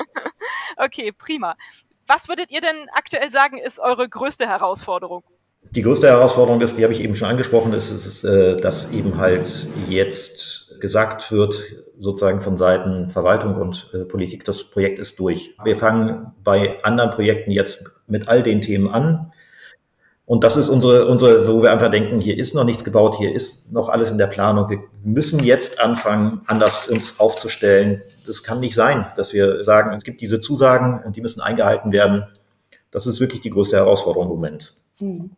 Okay, 0.77 1.11
prima. 1.11 1.55
Was 2.07 2.27
würdet 2.27 2.51
ihr 2.51 2.61
denn 2.61 2.89
aktuell 2.93 3.29
sagen, 3.31 3.57
ist 3.57 3.79
eure 3.79 4.09
größte 4.09 4.47
Herausforderung? 4.47 5.23
Die 5.71 5.81
größte 5.81 6.07
Herausforderung 6.07 6.61
ist, 6.61 6.77
die 6.77 6.83
habe 6.83 6.93
ich 6.93 7.01
eben 7.01 7.15
schon 7.15 7.27
angesprochen, 7.27 7.73
ist, 7.73 7.89
ist 7.89 8.23
äh, 8.23 8.57
dass 8.57 8.91
eben 8.91 9.17
halt 9.17 9.67
jetzt 9.89 10.79
gesagt 10.79 11.31
wird, 11.31 11.55
sozusagen 11.99 12.41
von 12.41 12.57
Seiten 12.57 13.09
Verwaltung 13.09 13.55
und 13.55 13.89
äh, 13.93 14.05
Politik, 14.05 14.45
das 14.45 14.63
Projekt 14.65 14.99
ist 14.99 15.19
durch. 15.19 15.55
Wir 15.63 15.75
fangen 15.75 16.33
bei 16.43 16.83
anderen 16.83 17.09
Projekten 17.09 17.51
jetzt 17.51 17.83
mit 18.07 18.27
all 18.27 18.43
den 18.43 18.61
Themen 18.61 18.87
an. 18.87 19.31
Und 20.25 20.43
das 20.43 20.55
ist 20.55 20.69
unsere, 20.69 21.07
unsere, 21.07 21.47
wo 21.47 21.61
wir 21.61 21.71
einfach 21.71 21.89
denken, 21.89 22.21
hier 22.21 22.37
ist 22.37 22.55
noch 22.55 22.63
nichts 22.63 22.83
gebaut, 22.83 23.15
hier 23.17 23.33
ist 23.33 23.71
noch 23.73 23.89
alles 23.89 24.09
in 24.09 24.17
der 24.17 24.27
Planung. 24.27 24.69
Wir 24.69 24.79
müssen 25.03 25.43
jetzt 25.43 25.81
anfangen, 25.81 26.41
anders 26.45 26.87
uns 26.87 27.19
aufzustellen. 27.19 28.01
Das 28.25 28.41
kann 28.41 28.59
nicht 28.59 28.75
sein, 28.75 29.05
dass 29.17 29.33
wir 29.33 29.63
sagen, 29.63 29.93
es 29.93 30.03
gibt 30.03 30.21
diese 30.21 30.39
Zusagen 30.39 31.01
und 31.03 31.15
die 31.15 31.21
müssen 31.21 31.41
eingehalten 31.41 31.91
werden. 31.91 32.25
Das 32.91 33.05
ist 33.05 33.19
wirklich 33.19 33.41
die 33.41 33.49
größte 33.49 33.75
Herausforderung 33.75 34.27
im 34.27 34.35
Moment. 34.35 34.75
Mhm. 34.99 35.31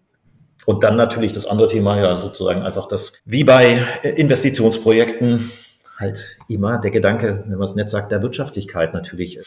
Und 0.66 0.84
dann 0.84 0.96
natürlich 0.96 1.32
das 1.32 1.46
andere 1.46 1.68
Thema, 1.68 2.00
ja, 2.00 2.16
sozusagen 2.16 2.64
einfach 2.64 2.88
das, 2.88 3.14
wie 3.26 3.44
bei 3.44 3.84
Investitionsprojekten, 4.04 5.52
halt 5.98 6.38
immer 6.50 6.78
der 6.78 6.92
Gedanke, 6.92 7.44
wenn 7.48 7.58
man 7.58 7.68
es 7.68 7.76
nett 7.76 7.90
sagt, 7.90 8.12
der 8.12 8.22
Wirtschaftlichkeit 8.22 8.94
natürlich 8.94 9.40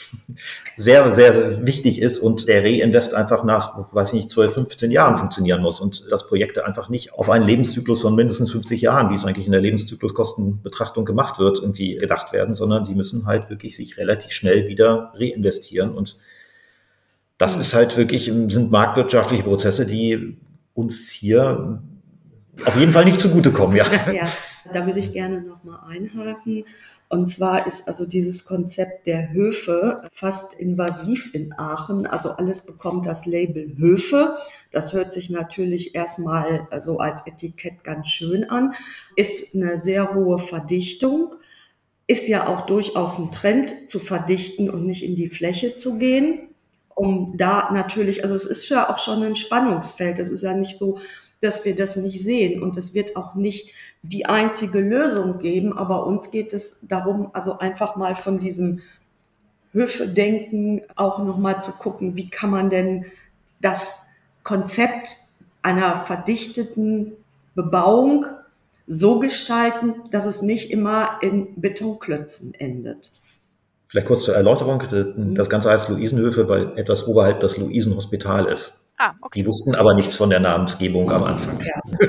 sehr, 0.77 1.11
sehr 1.11 1.67
wichtig 1.67 2.01
ist 2.01 2.19
und 2.21 2.49
der 2.49 2.65
Reinvest 2.65 3.15
einfach 3.15 3.45
nach, 3.45 3.93
weiß 3.93 4.09
ich 4.09 4.15
nicht, 4.15 4.31
12, 4.31 4.55
15 4.55 4.91
Jahren 4.91 5.17
funktionieren 5.17 5.61
muss 5.61 5.81
und 5.81 6.11
dass 6.11 6.27
Projekte 6.27 6.65
einfach 6.65 6.89
nicht 6.89 7.13
auf 7.13 7.29
einen 7.29 7.45
Lebenszyklus 7.45 8.01
von 8.01 8.15
mindestens 8.15 8.53
50 8.53 8.81
Jahren, 8.81 9.11
wie 9.11 9.17
es 9.17 9.27
eigentlich 9.27 9.47
in 9.47 9.53
der 9.53 9.61
Lebenszykluskostenbetrachtung 9.61 11.05
gemacht 11.05 11.39
wird, 11.39 11.59
irgendwie 11.59 11.97
gedacht 11.97 12.33
werden, 12.33 12.55
sondern 12.55 12.87
sie 12.87 12.95
müssen 12.95 13.27
halt 13.27 13.51
wirklich 13.51 13.77
sich 13.77 13.99
relativ 13.99 14.33
schnell 14.33 14.69
wieder 14.69 15.13
reinvestieren 15.15 15.95
und 15.95 16.17
das 17.37 17.55
ist 17.55 17.73
halt 17.75 17.97
wirklich, 17.97 18.25
sind 18.25 18.73
marktwirtschaftliche 18.73 19.45
Prozesse, 19.45 19.87
die 19.87 20.39
uns 20.79 21.09
hier 21.09 21.83
auf 22.65 22.77
jeden 22.79 22.93
Fall 22.93 23.05
nicht 23.05 23.21
zugutekommen, 23.21 23.77
ja. 23.77 23.87
Ja, 24.13 24.29
da 24.73 24.87
würde 24.87 25.01
ich 25.01 25.13
gerne 25.13 25.43
nochmal 25.43 25.81
einhaken. 25.89 26.65
Und 27.09 27.29
zwar 27.31 27.67
ist 27.67 27.89
also 27.89 28.07
dieses 28.07 28.45
Konzept 28.45 29.07
der 29.07 29.33
Höfe 29.33 30.03
fast 30.13 30.55
invasiv 30.55 31.35
in 31.35 31.53
Aachen. 31.59 32.07
Also 32.07 32.31
alles 32.31 32.61
bekommt 32.61 33.07
das 33.07 33.27
Label 33.27 33.77
Höfe. 33.77 34.37
Das 34.71 34.93
hört 34.93 35.13
sich 35.13 35.31
natürlich 35.31 35.95
erstmal 35.95 36.69
so 36.83 36.99
als 36.99 37.27
Etikett 37.27 37.83
ganz 37.83 38.09
schön 38.09 38.45
an. 38.45 38.75
Ist 39.17 39.55
eine 39.55 39.79
sehr 39.79 40.15
hohe 40.15 40.39
Verdichtung. 40.39 41.35
Ist 42.07 42.29
ja 42.29 42.47
auch 42.47 42.67
durchaus 42.67 43.19
ein 43.19 43.33
Trend 43.33 43.75
zu 43.89 43.99
verdichten 43.99 44.71
und 44.71 44.87
nicht 44.87 45.05
in 45.05 45.17
die 45.17 45.29
Fläche 45.29 45.77
zu 45.77 45.99
gehen 45.99 46.48
um 46.99 47.37
da 47.37 47.71
natürlich, 47.73 48.25
also 48.25 48.35
es 48.35 48.45
ist 48.45 48.69
ja 48.69 48.91
auch 48.91 48.99
schon 48.99 49.23
ein 49.23 49.37
Spannungsfeld. 49.37 50.19
Es 50.19 50.29
ist 50.29 50.43
ja 50.43 50.55
nicht 50.55 50.79
so, 50.79 50.99
dass 51.41 51.65
wir 51.65 51.77
das 51.77 51.97
nicht 51.97 52.23
sehen 52.23 52.61
und 52.63 52.77
es 52.77 52.95
wird 52.95 53.17
auch 53.17 53.35
nicht 53.35 53.71
die 54.03 54.27
einzige 54.27 54.81
Lösung 54.81 55.39
geben, 55.39 55.77
aber 55.77 56.07
uns 56.07 56.31
geht 56.33 56.53
es 56.53 56.79
darum, 56.83 57.31
also 57.33 57.59
einfach 57.59 57.95
mal 57.95 58.17
von 58.17 58.41
diesem 58.41 58.81
Höfe-Denken 59.73 60.83
auch 60.97 61.19
nochmal 61.19 61.63
zu 61.63 61.73
gucken, 61.73 62.17
wie 62.17 62.29
kann 62.29 62.51
man 62.51 62.71
denn 62.71 63.07
das 63.61 63.95
Konzept 64.43 65.17
einer 65.63 66.01
verdichteten 66.01 67.13
Bebauung 67.55 68.27
so 68.87 69.21
gestalten, 69.21 69.95
dass 70.11 70.25
es 70.25 70.43
nicht 70.43 70.71
immer 70.71 71.19
in 71.21 71.61
Betonklötzen 71.61 72.55
endet. 72.55 73.13
Vielleicht 73.89 74.07
kurz 74.07 74.25
zur 74.25 74.35
Erläuterung. 74.35 74.83
Das 75.35 75.49
Ganze 75.49 75.71
heißt 75.71 75.89
Luisenhöfe, 75.89 76.49
weil 76.49 76.79
etwas 76.79 77.07
oberhalb 77.07 77.41
das 77.41 77.57
Luisenhospital 77.57 78.47
ist. 78.47 78.79
Ah, 78.99 79.13
okay. 79.21 79.41
Die 79.41 79.47
wussten 79.47 79.75
aber 79.75 79.95
nichts 79.95 80.15
von 80.15 80.29
der 80.29 80.41
Namensgebung 80.41 81.11
am 81.11 81.25
Anfang. 81.25 81.59
Ja. 81.61 81.81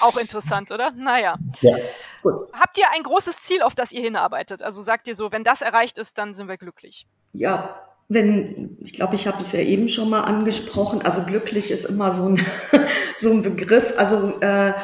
Auch 0.00 0.16
interessant, 0.16 0.70
oder? 0.70 0.92
Naja. 0.92 1.36
Ja. 1.60 1.76
Gut. 2.22 2.34
Habt 2.52 2.76
ihr 2.78 2.84
ein 2.94 3.02
großes 3.02 3.38
Ziel, 3.38 3.62
auf 3.62 3.74
das 3.74 3.92
ihr 3.92 4.02
hinarbeitet? 4.02 4.62
Also 4.62 4.82
sagt 4.82 5.08
ihr 5.08 5.14
so, 5.14 5.32
wenn 5.32 5.44
das 5.44 5.62
erreicht 5.62 5.98
ist, 5.98 6.18
dann 6.18 6.34
sind 6.34 6.48
wir 6.48 6.56
glücklich. 6.56 7.06
Ja, 7.32 7.80
wenn, 8.08 8.76
ich 8.80 8.92
glaube, 8.92 9.14
ich 9.14 9.26
habe 9.26 9.40
es 9.42 9.52
ja 9.52 9.60
eben 9.60 9.88
schon 9.88 10.10
mal 10.10 10.22
angesprochen, 10.22 11.00
also 11.02 11.22
glücklich 11.22 11.70
ist 11.70 11.84
immer 11.84 12.12
so 12.12 12.28
ein, 12.28 12.46
so 13.20 13.30
ein 13.30 13.42
Begriff. 13.42 13.94
Also 13.96 14.40
äh, 14.40 14.74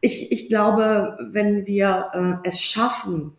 ich, 0.00 0.32
ich 0.32 0.48
glaube, 0.48 1.16
wenn 1.30 1.66
wir 1.66 2.40
äh, 2.44 2.48
es 2.48 2.60
schaffen, 2.60 3.36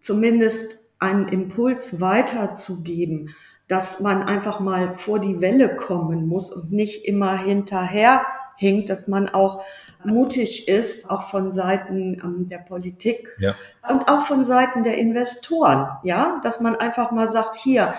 zumindest 0.00 0.78
einen 0.98 1.28
Impuls 1.28 2.00
weiterzugeben, 2.00 3.34
dass 3.68 4.00
man 4.00 4.22
einfach 4.22 4.60
mal 4.60 4.94
vor 4.94 5.18
die 5.18 5.40
Welle 5.40 5.74
kommen 5.74 6.28
muss 6.28 6.52
und 6.52 6.72
nicht 6.72 7.04
immer 7.04 7.36
hinterher 7.36 8.24
hinkt, 8.56 8.88
dass 8.88 9.06
man 9.08 9.28
auch 9.28 9.64
mutig 10.04 10.68
ist, 10.68 11.10
auch 11.10 11.22
von 11.22 11.52
Seiten 11.52 12.20
ähm, 12.22 12.48
der 12.48 12.58
Politik 12.58 13.28
ja. 13.38 13.54
und 13.88 14.08
auch 14.08 14.22
von 14.22 14.44
Seiten 14.44 14.82
der 14.82 14.96
Investoren, 14.96 15.88
ja, 16.04 16.40
dass 16.42 16.60
man 16.60 16.76
einfach 16.76 17.10
mal 17.10 17.28
sagt, 17.28 17.56
hier, 17.56 17.94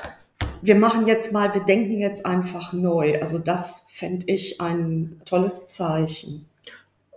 wir 0.61 0.75
machen 0.75 1.05
jetzt 1.05 1.31
mal, 1.31 1.53
wir 1.53 1.63
denken 1.63 1.99
jetzt 1.99 2.25
einfach 2.25 2.73
neu. 2.73 3.19
Also 3.21 3.37
das 3.37 3.85
fände 3.87 4.25
ich 4.27 4.59
ein 4.59 5.21
tolles 5.25 5.67
Zeichen. 5.67 6.47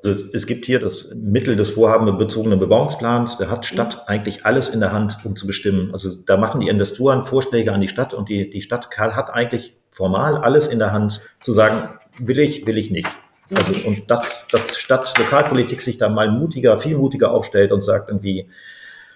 Also 0.03 0.11
es, 0.11 0.35
es, 0.35 0.47
gibt 0.47 0.67
hier 0.67 0.79
das 0.79 1.15
Mittel 1.15 1.57
des 1.57 1.71
vorhabenbezogenen 1.71 2.59
Bebauungsplans. 2.59 3.39
Da 3.39 3.49
hat 3.49 3.67
Stadt 3.67 3.97
mhm. 3.97 4.03
eigentlich 4.07 4.47
alles 4.47 4.69
in 4.69 4.81
der 4.81 4.93
Hand, 4.93 5.19
um 5.25 5.37
zu 5.37 5.47
bestimmen. 5.47 5.91
Also 5.93 6.11
da 6.27 6.37
machen 6.37 6.61
die 6.61 6.69
Investoren 6.69 7.25
Vorschläge 7.25 7.73
an 7.73 7.81
die 7.81 7.89
Stadt 7.89 8.15
und 8.15 8.29
die, 8.29 8.49
die 8.49 8.63
Stadt 8.63 8.89
hat 8.97 9.31
eigentlich 9.31 9.77
formal 9.91 10.37
alles 10.39 10.67
in 10.67 10.79
der 10.79 10.93
Hand, 10.93 11.23
zu 11.43 11.53
sagen, 11.53 11.91
will 12.19 12.39
ich, 12.39 12.67
will 12.67 12.79
ich 12.79 12.91
nicht. 12.91 13.09
Also, 13.55 13.73
mhm. 13.73 13.85
und 13.87 14.11
dass, 14.11 14.47
dass 14.53 14.79
Stadt 14.79 15.13
Lokalpolitik 15.19 15.83
sich 15.83 15.99
da 15.99 16.09
mal 16.09 16.31
mutiger, 16.31 16.79
viel 16.79 16.97
mutiger 16.97 17.33
aufstellt 17.33 17.73
und 17.73 17.83
sagt 17.83 18.09
irgendwie, 18.09 18.49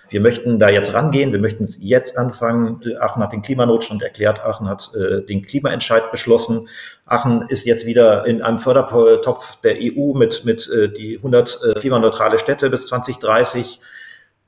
Wir 0.08 0.20
möchten 0.20 0.58
da 0.58 0.68
jetzt 0.68 0.94
rangehen, 0.94 1.32
wir 1.32 1.38
möchten 1.38 1.62
es 1.62 1.78
jetzt 1.80 2.16
anfangen. 2.16 2.80
Aachen 3.00 3.22
hat 3.22 3.32
den 3.32 3.42
Klimanotstand 3.42 4.02
erklärt, 4.02 4.44
Aachen 4.44 4.68
hat 4.68 4.90
äh, 4.94 5.22
den 5.22 5.42
Klimaentscheid 5.42 6.10
beschlossen. 6.10 6.68
Aachen 7.06 7.42
ist 7.48 7.64
jetzt 7.64 7.86
wieder 7.86 8.26
in 8.26 8.42
einem 8.42 8.58
Fördertopf 8.58 9.56
der 9.62 9.76
EU 9.80 10.14
mit, 10.14 10.44
mit 10.44 10.68
äh, 10.70 10.88
die 10.88 11.16
100 11.16 11.58
äh, 11.76 11.80
klimaneutrale 11.80 12.38
Städte 12.38 12.70
bis 12.70 12.86
2030. 12.86 13.80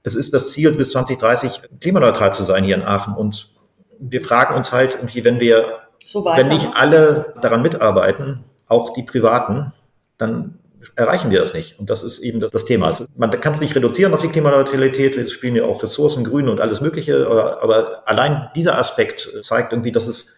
Es 0.02 0.14
ist 0.14 0.32
das 0.34 0.52
Ziel, 0.52 0.72
bis 0.72 0.92
2030 0.92 1.62
klimaneutral 1.80 2.32
zu 2.32 2.44
sein 2.44 2.64
hier 2.64 2.76
in 2.76 2.82
Aachen. 2.82 3.14
Und 3.14 3.48
wir 3.98 4.20
fragen 4.20 4.54
uns 4.54 4.72
halt 4.72 4.94
irgendwie, 4.94 5.24
wenn 5.24 5.40
wir, 5.40 5.72
so 6.06 6.24
wenn 6.24 6.48
nicht 6.48 6.68
alle 6.74 7.34
daran 7.42 7.62
mitarbeiten, 7.62 8.44
auch 8.68 8.92
die 8.92 9.02
Privaten, 9.02 9.72
dann 10.18 10.58
erreichen 10.94 11.30
wir 11.30 11.40
das 11.40 11.54
nicht. 11.54 11.78
Und 11.78 11.90
das 11.90 12.02
ist 12.02 12.18
eben 12.20 12.40
das, 12.40 12.50
das 12.50 12.64
Thema. 12.64 12.86
Also 12.86 13.06
man 13.16 13.30
kann 13.30 13.52
es 13.52 13.60
nicht 13.60 13.74
reduzieren 13.74 14.14
auf 14.14 14.22
die 14.22 14.28
Klimaneutralität. 14.28 15.16
Es 15.16 15.32
spielen 15.32 15.56
ja 15.56 15.64
auch 15.64 15.82
Ressourcen, 15.82 16.24
Grün 16.24 16.48
und 16.48 16.60
alles 16.60 16.80
Mögliche. 16.80 17.26
Aber, 17.26 17.62
aber 17.62 18.08
allein 18.08 18.48
dieser 18.54 18.78
Aspekt 18.78 19.28
zeigt 19.42 19.72
irgendwie, 19.72 19.92
dass 19.92 20.06
es 20.06 20.36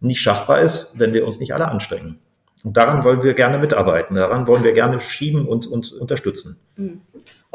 nicht 0.00 0.20
schaffbar 0.20 0.60
ist, 0.60 0.92
wenn 0.98 1.12
wir 1.12 1.26
uns 1.26 1.40
nicht 1.40 1.54
alle 1.54 1.68
anstrengen. 1.68 2.18
Und 2.64 2.76
daran 2.76 3.04
wollen 3.04 3.22
wir 3.22 3.34
gerne 3.34 3.58
mitarbeiten. 3.58 4.16
Daran 4.16 4.46
wollen 4.46 4.64
wir 4.64 4.72
gerne 4.72 5.00
schieben 5.00 5.46
und, 5.46 5.66
und 5.66 5.92
unterstützen. 5.92 6.58
Mhm. 6.76 7.00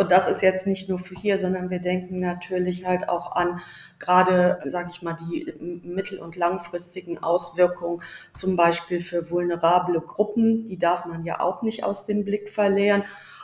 Und 0.02 0.10
das 0.10 0.28
ist 0.28 0.42
jetzt 0.42 0.66
nicht 0.66 0.90
nur 0.90 0.98
für 0.98 1.14
hier, 1.14 1.38
sondern 1.38 1.70
wir 1.70 1.78
denken 1.78 2.22
natürlich 2.22 2.88
halt 2.88 3.08
auch 3.08 3.36
an 3.36 3.62
gerade, 4.00 4.60
sage 4.66 4.90
ich 4.92 5.04
mal, 5.04 5.16
die 5.22 5.54
mittel- 5.60 6.18
und 6.18 6.36
langfristigen 6.36 7.20
Auswirkungen, 7.20 8.02
zum 8.36 8.56
Beispiel 8.56 9.02
für 9.02 9.30
vulnerable 9.30 10.02
Gruppen. 10.02 10.66
Die 10.66 10.80
darf 10.80 11.06
man 11.06 11.24
ja 11.24 11.40
auch 11.40 11.62
nicht 11.62 11.84
aus 11.84 12.08
dem 12.08 12.26
Blick 12.26 12.50
verlieren. 12.50 13.04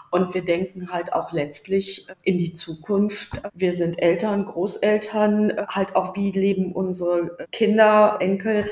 Und 0.10 0.34
wir 0.34 0.44
denken 0.44 0.92
halt 0.92 1.14
auch 1.14 1.32
letztlich 1.32 2.08
in 2.24 2.40
die 2.40 2.56
Zukunft. 2.56 3.40
Wir 3.54 3.72
sind 3.72 4.02
Eltern, 4.02 4.46
Großeltern, 4.46 5.54
halt 5.68 5.96
auch, 5.96 6.16
wie 6.16 6.32
leben 6.32 6.72
unsere 6.72 7.38
Kinder, 7.52 8.18
Enkel 8.20 8.66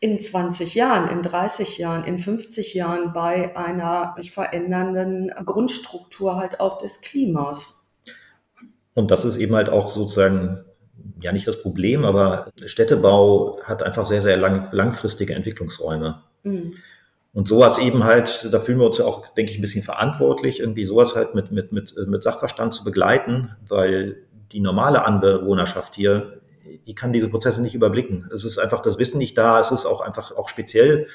in 0.00 0.20
20 0.20 0.74
Jahren, 0.74 1.10
in 1.10 1.22
30 1.22 1.78
Jahren, 1.78 2.04
in 2.04 2.18
50 2.18 2.74
Jahren 2.74 3.12
bei 3.12 3.56
einer 3.56 4.12
sich 4.16 4.30
verändernden 4.30 5.32
Grundstruktur 5.44 6.36
halt 6.36 6.60
auch 6.60 6.78
des 6.78 7.00
Klimas. 7.00 7.86
Und 8.94 9.10
das 9.10 9.24
ist 9.24 9.36
eben 9.36 9.54
halt 9.54 9.68
auch 9.68 9.90
sozusagen 9.90 10.64
ja 11.20 11.32
nicht 11.32 11.46
das 11.46 11.62
Problem, 11.62 12.04
aber 12.04 12.50
Städtebau 12.64 13.60
hat 13.64 13.82
einfach 13.82 14.06
sehr, 14.06 14.22
sehr 14.22 14.36
lang, 14.36 14.68
langfristige 14.72 15.34
Entwicklungsräume. 15.34 16.22
Mhm. 16.44 16.74
Und 17.32 17.46
sowas 17.46 17.78
eben 17.78 18.04
halt, 18.04 18.48
da 18.52 18.60
fühlen 18.60 18.78
wir 18.78 18.86
uns 18.86 18.98
ja 18.98 19.04
auch, 19.04 19.26
denke 19.34 19.52
ich, 19.52 19.58
ein 19.58 19.62
bisschen 19.62 19.82
verantwortlich, 19.82 20.60
irgendwie 20.60 20.84
sowas 20.84 21.14
halt 21.14 21.34
mit, 21.34 21.52
mit, 21.52 21.72
mit, 21.72 21.94
mit 22.06 22.22
Sachverstand 22.22 22.72
zu 22.72 22.84
begleiten, 22.84 23.50
weil 23.68 24.16
die 24.52 24.60
normale 24.60 25.04
Anbewohnerschaft 25.04 25.94
hier 25.94 26.37
die 26.86 26.94
kann 26.94 27.12
diese 27.12 27.28
Prozesse 27.28 27.62
nicht 27.62 27.74
überblicken. 27.74 28.28
Es 28.34 28.44
ist 28.44 28.58
einfach 28.58 28.82
das 28.82 28.98
Wissen 28.98 29.18
nicht 29.18 29.36
da. 29.36 29.60
Es 29.60 29.70
ist 29.70 29.86
auch 29.86 30.00
einfach 30.00 30.36
auch 30.36 30.48
speziell. 30.48 31.06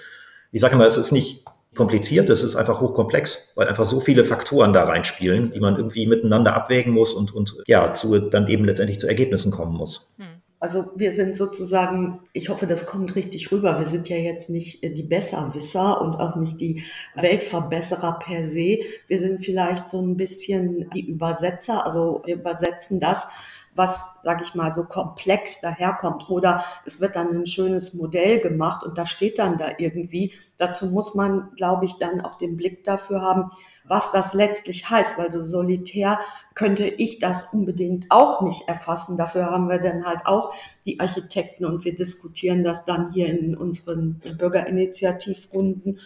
Ich 0.51 0.61
sage 0.61 0.75
immer, 0.75 0.87
es 0.87 0.97
ist 0.97 1.11
nicht 1.11 1.45
kompliziert, 1.75 2.29
es 2.29 2.43
ist 2.43 2.55
einfach 2.55 2.81
hochkomplex, 2.81 3.51
weil 3.55 3.67
einfach 3.67 3.87
so 3.87 3.99
viele 3.99 4.25
Faktoren 4.25 4.73
da 4.73 4.83
reinspielen, 4.83 5.51
die 5.51 5.59
man 5.59 5.75
irgendwie 5.75 6.05
miteinander 6.05 6.53
abwägen 6.53 6.93
muss 6.93 7.13
und, 7.13 7.33
und 7.33 7.55
ja, 7.67 7.93
zu, 7.93 8.19
dann 8.19 8.47
eben 8.47 8.65
letztendlich 8.65 8.99
zu 8.99 9.07
Ergebnissen 9.07 9.51
kommen 9.51 9.75
muss. 9.75 10.13
Hm. 10.17 10.43
Also 10.63 10.85
wir 10.95 11.11
sind 11.11 11.35
sozusagen, 11.35 12.21
ich 12.31 12.47
hoffe, 12.47 12.67
das 12.67 12.85
kommt 12.85 13.17
richtig 13.17 13.51
rüber. 13.51 13.79
Wir 13.81 13.87
sind 13.87 14.07
ja 14.07 14.15
jetzt 14.15 14.49
nicht 14.49 14.81
die 14.81 15.03
Besserwisser 15.03 15.99
und 15.99 16.15
auch 16.15 16.37
nicht 16.37 16.61
die 16.61 16.83
Weltverbesserer 17.15 18.19
per 18.19 18.47
se. 18.47 18.79
Wir 19.09 19.19
sind 19.19 19.43
vielleicht 19.43 19.89
so 19.89 20.01
ein 20.01 20.15
bisschen 20.15 20.89
die 20.91 21.05
Übersetzer. 21.05 21.85
Also 21.85 22.21
wir 22.23 22.35
übersetzen 22.35 23.01
das, 23.01 23.27
was, 23.75 24.03
sage 24.23 24.43
ich 24.43 24.55
mal, 24.55 24.71
so 24.71 24.83
komplex 24.83 25.61
daherkommt. 25.61 26.29
Oder 26.29 26.63
es 26.85 27.01
wird 27.01 27.15
dann 27.15 27.29
ein 27.29 27.45
schönes 27.45 27.93
Modell 27.93 28.39
gemacht 28.39 28.83
und 28.83 28.97
da 28.97 29.05
steht 29.05 29.39
dann 29.39 29.57
da 29.57 29.71
irgendwie. 29.77 30.33
Dazu 30.57 30.87
muss 30.87 31.15
man, 31.15 31.51
glaube 31.55 31.85
ich, 31.85 31.97
dann 31.97 32.21
auch 32.21 32.35
den 32.35 32.57
Blick 32.57 32.83
dafür 32.83 33.21
haben, 33.21 33.51
was 33.85 34.11
das 34.11 34.33
letztlich 34.33 34.89
heißt, 34.89 35.17
weil 35.17 35.31
so 35.31 35.43
solitär 35.43 36.19
könnte 36.55 36.85
ich 36.85 37.19
das 37.19 37.51
unbedingt 37.51 38.05
auch 38.09 38.41
nicht 38.41 38.67
erfassen. 38.67 39.17
Dafür 39.17 39.47
haben 39.47 39.67
wir 39.67 39.79
dann 39.79 40.05
halt 40.05 40.25
auch 40.25 40.53
die 40.85 40.99
Architekten 40.99 41.65
und 41.65 41.83
wir 41.83 41.95
diskutieren 41.95 42.63
das 42.63 42.85
dann 42.85 43.11
hier 43.11 43.27
in 43.27 43.57
unseren 43.57 44.21
Bürgerinitiativrunden. 44.37 45.99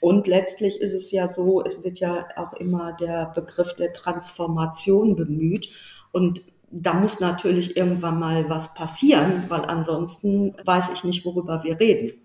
Und 0.00 0.26
letztlich 0.26 0.80
ist 0.80 0.94
es 0.94 1.12
ja 1.12 1.28
so, 1.28 1.64
es 1.64 1.84
wird 1.84 2.00
ja 2.00 2.26
auch 2.34 2.54
immer 2.54 2.92
der 2.94 3.26
Begriff 3.26 3.76
der 3.76 3.92
Transformation 3.92 5.14
bemüht. 5.14 5.68
Und 6.10 6.42
da 6.72 6.94
muss 6.94 7.20
natürlich 7.20 7.76
irgendwann 7.76 8.18
mal 8.18 8.48
was 8.48 8.74
passieren, 8.74 9.44
weil 9.48 9.64
ansonsten 9.66 10.54
weiß 10.64 10.90
ich 10.94 11.04
nicht, 11.04 11.24
worüber 11.24 11.62
wir 11.62 11.78
reden. 11.78 12.21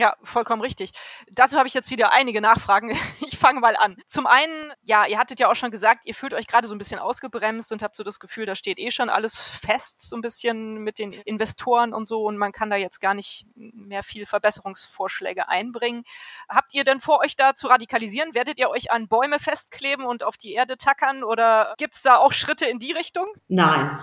Ja, 0.00 0.14
vollkommen 0.22 0.62
richtig. 0.62 0.92
Dazu 1.30 1.58
habe 1.58 1.68
ich 1.68 1.74
jetzt 1.74 1.90
wieder 1.90 2.10
einige 2.10 2.40
Nachfragen. 2.40 2.96
Ich 3.26 3.38
fange 3.38 3.60
mal 3.60 3.76
an. 3.76 3.96
Zum 4.06 4.26
einen, 4.26 4.72
ja, 4.82 5.06
ihr 5.06 5.18
hattet 5.18 5.40
ja 5.40 5.50
auch 5.50 5.54
schon 5.54 5.70
gesagt, 5.70 6.00
ihr 6.04 6.14
fühlt 6.14 6.34
euch 6.34 6.46
gerade 6.46 6.66
so 6.66 6.74
ein 6.74 6.78
bisschen 6.78 6.98
ausgebremst 6.98 7.70
und 7.70 7.82
habt 7.82 7.96
so 7.96 8.02
das 8.02 8.18
Gefühl, 8.18 8.44
da 8.44 8.56
steht 8.56 8.78
eh 8.78 8.90
schon 8.90 9.08
alles 9.08 9.38
fest, 9.38 10.00
so 10.00 10.16
ein 10.16 10.20
bisschen 10.20 10.78
mit 10.78 10.98
den 10.98 11.12
Investoren 11.12 11.94
und 11.94 12.06
so 12.06 12.24
und 12.24 12.36
man 12.38 12.52
kann 12.52 12.70
da 12.70 12.76
jetzt 12.76 13.00
gar 13.00 13.14
nicht 13.14 13.46
mehr 13.54 14.02
viel 14.02 14.26
Verbesserungsvorschläge 14.26 15.48
einbringen. 15.48 16.04
Habt 16.48 16.74
ihr 16.74 16.84
denn 16.84 17.00
vor, 17.00 17.20
euch 17.20 17.36
da 17.36 17.54
zu 17.54 17.68
radikalisieren? 17.68 18.34
Werdet 18.34 18.58
ihr 18.58 18.68
euch 18.68 18.90
an 18.90 19.06
Bäume 19.06 19.38
festkleben 19.38 20.04
und 20.04 20.22
auf 20.22 20.36
die 20.36 20.52
Erde 20.52 20.76
tackern 20.76 21.22
oder 21.22 21.74
gibt 21.78 21.96
es 21.96 22.02
da 22.02 22.16
auch 22.16 22.32
Schritte 22.32 22.66
in 22.66 22.78
die 22.78 22.92
Richtung? 22.92 23.26
Nein. 23.48 24.00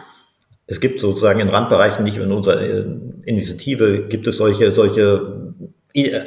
Es 0.67 0.81
gibt 0.81 0.99
sozusagen 0.99 1.39
in 1.39 1.49
Randbereichen, 1.49 2.03
nicht 2.03 2.17
in 2.17 2.31
unserer 2.31 2.62
äh, 2.62 2.86
Initiative, 3.25 4.07
gibt 4.07 4.27
es 4.27 4.38
solche, 4.38 4.71
solche 4.71 5.47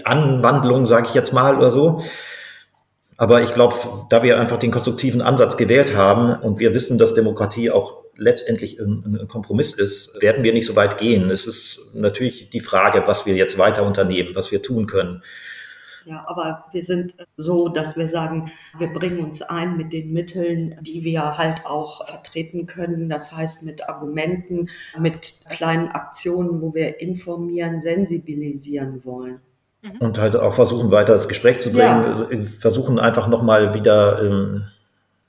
Anwandlung, 0.05 0.87
sage 0.87 1.07
ich 1.09 1.15
jetzt 1.15 1.33
mal 1.33 1.57
oder 1.57 1.71
so. 1.71 2.03
Aber 3.17 3.43
ich 3.43 3.53
glaube, 3.53 3.77
da 4.09 4.23
wir 4.23 4.41
einfach 4.41 4.59
den 4.59 4.71
konstruktiven 4.71 5.21
Ansatz 5.21 5.59
gewählt 5.59 5.95
haben 5.95 6.41
und 6.41 6.59
wir 6.59 6.73
wissen, 6.73 6.97
dass 6.97 7.15
Demokratie 7.15 7.71
auch 7.71 8.01
letztendlich 8.17 8.81
ein, 8.81 9.19
ein, 9.21 9.29
Kompromiss 9.29 9.73
ist, 9.73 10.17
werden 10.23 10.43
wir 10.43 10.53
nicht 10.53 10.67
so 10.67 10.75
weit 10.75 10.99
gehen. 10.99 11.31
Es 11.31 11.47
ist 11.47 11.81
natürlich 11.93 12.51
die 12.51 12.61
Frage, 12.61 13.03
was 13.07 13.27
wir 13.27 13.35
jetzt 13.35 13.59
weiter 13.59 13.85
unternehmen, 13.85 14.35
was 14.35 14.51
wir 14.53 14.63
tun 14.63 14.87
können. 14.87 15.23
Ja, 16.07 16.25
aber 16.27 16.65
wir 16.73 16.83
sind 16.83 17.15
so, 17.37 17.69
dass 17.69 17.97
wir 17.97 18.09
sagen, 18.09 18.51
wir 18.79 18.89
bringen 18.89 19.21
uns 19.21 19.43
ein 19.43 19.77
mit 19.77 19.93
den 19.93 20.13
Mitteln, 20.13 20.79
die 20.81 21.05
wir 21.05 21.37
halt 21.37 21.67
auch 21.67 22.07
vertreten 22.07 22.67
können. 22.67 23.11
Das 23.11 23.33
heißt 23.33 23.65
mit 23.65 23.89
Argumenten, 23.89 24.71
mit 24.99 25.45
kleinen 25.51 25.89
Aktionen, 25.89 26.63
wo 26.63 26.75
wir 26.75 27.01
informieren, 27.01 27.83
sensibilisieren 27.83 29.05
wollen. 29.05 29.41
Mhm. 29.83 29.97
Und 30.01 30.19
halt 30.19 30.37
auch 30.37 30.55
versuchen, 30.55 30.91
weiter 30.91 31.15
das 31.15 31.29
Gespräch 31.29 31.61
zu 31.61 31.73
bringen, 31.73 32.27
ja. 32.31 32.43
versuchen 32.43 32.99
einfach 32.99 33.29
nochmal 33.29 33.73
wieder, 33.75 34.23
ähm, 34.23 34.65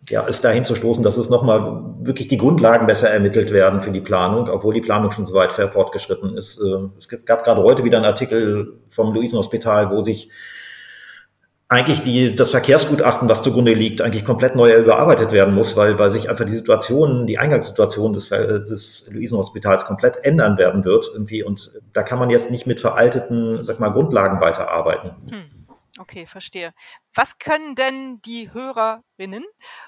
ja, 0.10 0.28
es 0.28 0.42
dahin 0.42 0.66
zu 0.66 0.76
stoßen, 0.76 1.04
dass 1.04 1.18
es 1.18 1.30
nochmal 1.30 1.84
wirklich 2.02 2.28
die 2.28 2.38
Grundlagen 2.38 2.88
besser 2.88 3.10
ermittelt 3.10 3.52
werden 3.52 3.82
für 3.82 3.92
die 3.92 4.02
Planung, 4.02 4.50
obwohl 4.50 4.74
die 4.74 4.82
Planung 4.82 5.12
schon 5.12 5.26
so 5.26 5.36
weit 5.36 5.54
fortgeschritten 5.54 6.38
ist. 6.38 6.60
Äh, 6.60 6.90
es 7.00 7.08
gab 7.26 7.44
gerade 7.44 7.64
heute 7.64 7.84
wieder 7.84 7.98
einen 7.98 8.06
Artikel 8.06 8.80
vom 8.90 9.14
Luisenhospital, 9.14 9.92
wo 9.92 10.04
sich 10.04 10.30
eigentlich 11.72 12.04
die, 12.04 12.36
das 12.36 12.52
Verkehrsgutachten, 12.52 13.30
was 13.30 13.44
zugrunde 13.44 13.74
liegt, 13.74 14.02
eigentlich 14.02 14.26
komplett 14.26 14.58
neu 14.58 14.76
überarbeitet 14.76 15.32
werden 15.32 15.56
muss, 15.56 15.78
weil, 15.78 15.98
weil 15.98 16.12
sich 16.12 16.30
einfach 16.30 16.44
die 16.44 16.52
Situation, 16.52 17.28
die 17.28 17.38
Eingangssituation 17.38 18.12
des, 18.12 18.28
des 18.28 19.10
Luisenhospitals 19.10 19.86
komplett 19.86 20.18
ändern 20.26 20.58
werden 20.58 20.84
wird 20.84 21.10
irgendwie. 21.14 21.44
Und 21.44 21.72
da 21.94 22.04
kann 22.04 22.20
man 22.20 22.30
jetzt 22.30 22.52
nicht 22.52 22.68
mit 22.68 22.82
veralteten, 22.82 23.64
sag 23.64 23.80
mal, 23.80 23.88
Grundlagen 23.88 24.42
weiterarbeiten. 24.42 25.12
Hm. 25.30 25.44
Okay, 26.02 26.26
verstehe. 26.26 26.74
Was 27.14 27.38
können 27.38 27.76
denn 27.76 28.22
die 28.24 28.52
Hörerinnen 28.52 29.46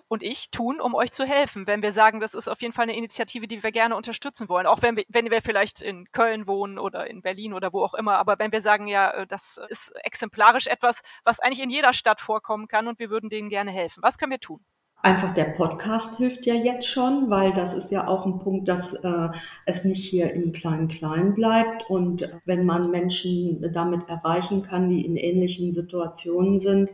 und 0.07 0.21
ich 0.21 0.51
tun, 0.51 0.79
um 0.79 0.93
euch 0.93 1.11
zu 1.11 1.25
helfen, 1.25 1.65
wenn 1.65 1.81
wir 1.81 1.91
sagen, 1.91 2.19
das 2.19 2.35
ist 2.35 2.47
auf 2.47 2.61
jeden 2.61 2.71
Fall 2.71 2.83
eine 2.83 2.95
Initiative, 2.95 3.47
die 3.47 3.63
wir 3.63 3.71
gerne 3.71 3.95
unterstützen 3.95 4.47
wollen, 4.47 4.67
auch 4.67 4.83
wenn 4.83 4.95
wir, 4.95 5.05
wenn 5.07 5.31
wir 5.31 5.41
vielleicht 5.41 5.81
in 5.81 6.05
Köln 6.11 6.45
wohnen 6.45 6.77
oder 6.77 7.07
in 7.07 7.23
Berlin 7.23 7.53
oder 7.53 7.73
wo 7.73 7.83
auch 7.83 7.95
immer, 7.95 8.17
aber 8.17 8.37
wenn 8.37 8.51
wir 8.51 8.61
sagen, 8.61 8.85
ja, 8.85 9.09
äh, 9.09 9.25
das 9.25 9.59
ist 9.69 9.91
exemplarisch 10.03 10.67
etwas, 10.67 11.01
was 11.23 11.39
eigentlich 11.39 11.63
in 11.63 11.71
jeder 11.71 11.93
Stadt 11.93 12.21
vorkommen 12.21 12.67
kann 12.67 12.87
und 12.87 12.99
wir 12.99 13.09
würden 13.09 13.31
denen 13.31 13.49
gerne 13.49 13.71
helfen. 13.71 14.03
Was 14.03 14.19
können 14.19 14.31
wir 14.31 14.39
tun? 14.39 14.63
Einfach 15.05 15.33
der 15.33 15.43
Podcast 15.43 16.15
hilft 16.15 16.45
ja 16.45 16.53
jetzt 16.53 16.87
schon, 16.87 17.29
weil 17.29 17.51
das 17.51 17.73
ist 17.73 17.91
ja 17.91 18.07
auch 18.07 18.25
ein 18.25 18.39
Punkt, 18.39 18.69
dass 18.69 18.93
äh, 18.93 19.27
es 19.65 19.83
nicht 19.83 20.01
hier 20.01 20.31
im 20.31 20.53
Klein-Klein 20.53 21.35
bleibt. 21.35 21.89
Und 21.89 22.29
wenn 22.45 22.65
man 22.65 22.89
Menschen 22.89 23.69
damit 23.73 24.07
erreichen 24.07 24.61
kann, 24.61 24.89
die 24.89 25.05
in 25.05 25.17
ähnlichen 25.17 25.73
Situationen 25.73 26.57
sind, 26.61 26.93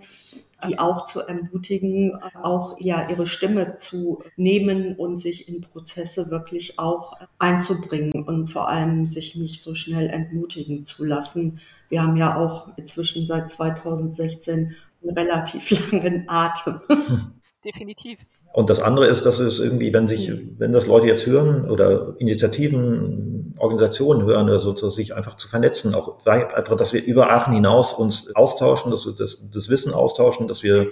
die 0.67 0.79
auch 0.79 1.05
zu 1.05 1.19
ermutigen, 1.19 2.19
auch 2.41 2.77
ja 2.79 3.07
ihre 3.07 3.27
Stimme 3.27 3.77
zu 3.77 4.23
nehmen 4.37 4.95
und 4.95 5.19
sich 5.19 5.47
in 5.47 5.61
Prozesse 5.61 6.31
wirklich 6.31 6.79
auch 6.79 7.15
einzubringen 7.37 8.23
und 8.23 8.47
vor 8.47 8.69
allem 8.69 9.05
sich 9.05 9.35
nicht 9.35 9.61
so 9.61 9.75
schnell 9.75 10.07
entmutigen 10.07 10.83
zu 10.83 11.05
lassen. 11.05 11.59
Wir 11.89 12.01
haben 12.01 12.17
ja 12.17 12.35
auch 12.37 12.69
inzwischen 12.75 13.27
seit 13.27 13.51
2016 13.51 14.75
einen 15.03 15.15
relativ 15.15 15.91
langen 15.91 16.27
Atem. 16.27 16.81
definitiv. 17.65 18.19
Und 18.53 18.69
das 18.69 18.79
andere 18.79 19.07
ist, 19.07 19.25
dass 19.25 19.39
es 19.39 19.59
irgendwie, 19.59 19.93
wenn 19.93 20.07
sich, 20.07 20.31
wenn 20.57 20.71
das 20.71 20.87
Leute 20.87 21.07
jetzt 21.07 21.25
hören 21.25 21.69
oder 21.69 22.15
Initiativen, 22.19 23.55
Organisationen 23.57 24.25
hören 24.25 24.49
oder 24.49 24.59
so, 24.59 24.73
sich 24.89 25.13
einfach 25.15 25.35
zu 25.35 25.47
vernetzen, 25.47 25.93
auch 25.93 26.25
einfach, 26.25 26.77
dass 26.77 26.93
wir 26.93 27.03
über 27.03 27.29
Aachen 27.29 27.53
hinaus 27.53 27.93
uns 27.93 28.33
austauschen, 28.35 28.91
dass 28.91 29.05
wir 29.05 29.13
das, 29.13 29.49
das 29.51 29.69
Wissen 29.69 29.93
austauschen, 29.93 30.47
dass 30.47 30.63
wir 30.63 30.91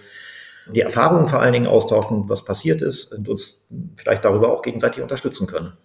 die 0.74 0.82
Erfahrungen 0.82 1.28
vor 1.28 1.40
allen 1.40 1.54
Dingen 1.54 1.68
austauschen, 1.68 2.30
was 2.30 2.44
passiert 2.44 2.82
ist 2.82 3.14
und 3.14 3.30
uns 3.30 3.68
vielleicht 3.96 4.26
darüber 4.26 4.52
auch 4.52 4.62
gegenseitig 4.62 5.02
unterstützen 5.02 5.48
können. 5.48 5.78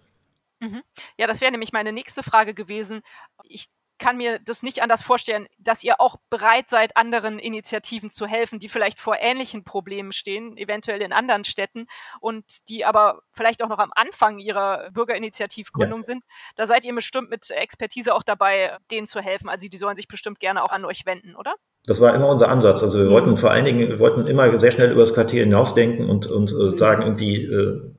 Mhm. 0.59 0.81
Ja, 1.17 1.27
das 1.27 1.41
wäre 1.41 1.51
nämlich 1.51 1.71
meine 1.71 1.93
nächste 1.93 2.23
Frage 2.23 2.53
gewesen. 2.53 3.01
Ich 3.43 3.67
kann 4.03 4.17
mir 4.17 4.39
das 4.43 4.63
nicht 4.63 4.81
anders 4.83 5.01
vorstellen, 5.01 5.47
dass 5.57 5.81
ihr 5.81 6.01
auch 6.01 6.17
bereit 6.29 6.69
seid, 6.69 6.97
anderen 6.97 7.39
Initiativen 7.39 8.09
zu 8.09 8.27
helfen, 8.27 8.59
die 8.59 8.67
vielleicht 8.67 8.99
vor 8.99 9.15
ähnlichen 9.17 9.63
Problemen 9.63 10.11
stehen, 10.11 10.57
eventuell 10.57 11.01
in 11.01 11.13
anderen 11.13 11.45
Städten 11.45 11.87
und 12.19 12.67
die 12.67 12.83
aber 12.83 13.21
vielleicht 13.31 13.63
auch 13.63 13.69
noch 13.69 13.79
am 13.79 13.93
Anfang 13.95 14.39
ihrer 14.39 14.91
Bürgerinitiativgründung 14.91 15.99
ja. 15.99 16.03
sind. 16.03 16.25
Da 16.57 16.67
seid 16.67 16.83
ihr 16.83 16.93
bestimmt 16.93 17.29
mit 17.29 17.49
Expertise 17.49 18.13
auch 18.13 18.23
dabei, 18.23 18.77
denen 18.91 19.07
zu 19.07 19.21
helfen. 19.21 19.47
Also 19.47 19.69
die 19.69 19.77
sollen 19.77 19.95
sich 19.95 20.09
bestimmt 20.09 20.41
gerne 20.41 20.63
auch 20.63 20.71
an 20.71 20.83
euch 20.83 21.05
wenden, 21.05 21.37
oder? 21.37 21.53
Das 21.85 22.01
war 22.01 22.13
immer 22.13 22.27
unser 22.27 22.49
Ansatz. 22.49 22.83
Also 22.83 22.99
wir 22.99 23.09
wollten 23.09 23.37
vor 23.37 23.51
allen 23.51 23.63
Dingen, 23.63 23.87
wir 23.87 23.99
wollten 23.99 24.27
immer 24.27 24.59
sehr 24.59 24.71
schnell 24.71 24.91
über 24.91 25.01
das 25.01 25.13
Quartier 25.13 25.43
hinausdenken 25.43 26.09
und, 26.09 26.27
und 26.27 26.51
äh, 26.51 26.55
mhm. 26.55 26.77
sagen 26.77 27.03
irgendwie, 27.03 27.45
äh, 27.45 27.93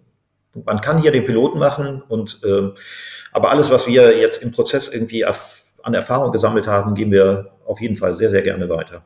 man 0.66 0.82
kann 0.82 0.98
hier 1.00 1.12
den 1.12 1.24
Piloten 1.24 1.58
machen 1.58 2.02
und 2.02 2.40
äh, 2.44 2.72
aber 3.32 3.50
alles, 3.50 3.70
was 3.70 3.86
wir 3.86 4.18
jetzt 4.18 4.42
im 4.42 4.52
Prozess 4.52 4.88
irgendwie 4.88 5.24
an 5.84 5.94
Erfahrung 5.94 6.32
gesammelt 6.32 6.66
haben, 6.66 6.94
geben 6.94 7.12
wir 7.12 7.52
auf 7.66 7.80
jeden 7.80 7.96
Fall 7.96 8.16
sehr, 8.16 8.30
sehr 8.30 8.42
gerne 8.42 8.68
weiter. 8.68 9.02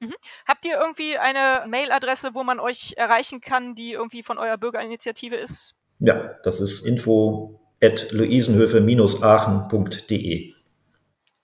Mhm. 0.00 0.14
Habt 0.46 0.66
ihr 0.66 0.76
irgendwie 0.78 1.16
eine 1.18 1.64
Mailadresse, 1.68 2.34
wo 2.34 2.42
man 2.42 2.58
euch 2.60 2.94
erreichen 2.96 3.40
kann, 3.40 3.74
die 3.74 3.92
irgendwie 3.92 4.22
von 4.22 4.36
eurer 4.38 4.58
Bürgerinitiative 4.58 5.36
ist? 5.36 5.74
Ja, 6.00 6.34
das 6.42 6.60
ist 6.60 6.84
info 6.84 7.60
at 7.82 8.12
luisenhöfe-aachen.de. 8.12 10.52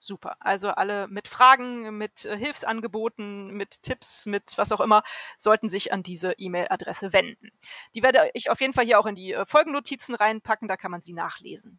Super. 0.03 0.37
Also 0.41 0.71
alle 0.71 1.09
mit 1.09 1.29
Fragen, 1.29 1.99
mit 1.99 2.25
äh, 2.25 2.35
Hilfsangeboten, 2.37 3.53
mit 3.53 3.83
Tipps, 3.83 4.25
mit 4.25 4.55
was 4.57 4.73
auch 4.73 4.81
immer, 4.81 5.03
sollten 5.37 5.69
sich 5.69 5.93
an 5.93 6.03
diese 6.03 6.33
E-Mail-Adresse 6.33 7.13
wenden. 7.13 7.51
Die 7.95 8.03
werde 8.03 8.31
ich 8.33 8.49
auf 8.49 8.63
jeden 8.63 8.73
Fall 8.73 8.87
hier 8.87 8.99
auch 8.99 9.05
in 9.05 9.15
die 9.15 9.35
äh, 9.35 9.45
Folgennotizen 9.45 10.15
reinpacken, 10.15 10.69
da 10.69 10.79
kann 10.79 10.91
man 10.91 11.03
sie 11.03 11.13
nachlesen. 11.13 11.79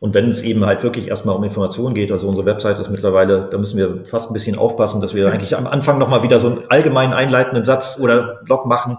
Und 0.00 0.14
wenn 0.14 0.30
es 0.30 0.42
eben 0.42 0.64
halt 0.64 0.82
wirklich 0.82 1.08
erstmal 1.08 1.36
um 1.36 1.44
Informationen 1.44 1.94
geht, 1.94 2.10
also 2.10 2.28
unsere 2.28 2.46
Website 2.46 2.78
ist 2.78 2.90
mittlerweile, 2.90 3.48
da 3.50 3.58
müssen 3.58 3.78
wir 3.78 4.04
fast 4.06 4.30
ein 4.30 4.32
bisschen 4.32 4.56
aufpassen, 4.56 5.00
dass 5.00 5.14
wir 5.14 5.30
eigentlich 5.30 5.56
am 5.56 5.66
Anfang 5.66 5.98
nochmal 5.98 6.22
wieder 6.22 6.40
so 6.40 6.48
einen 6.48 6.64
allgemeinen 6.68 7.12
einleitenden 7.12 7.64
Satz 7.64 7.98
oder 8.00 8.40
Blog 8.44 8.66
machen. 8.66 8.98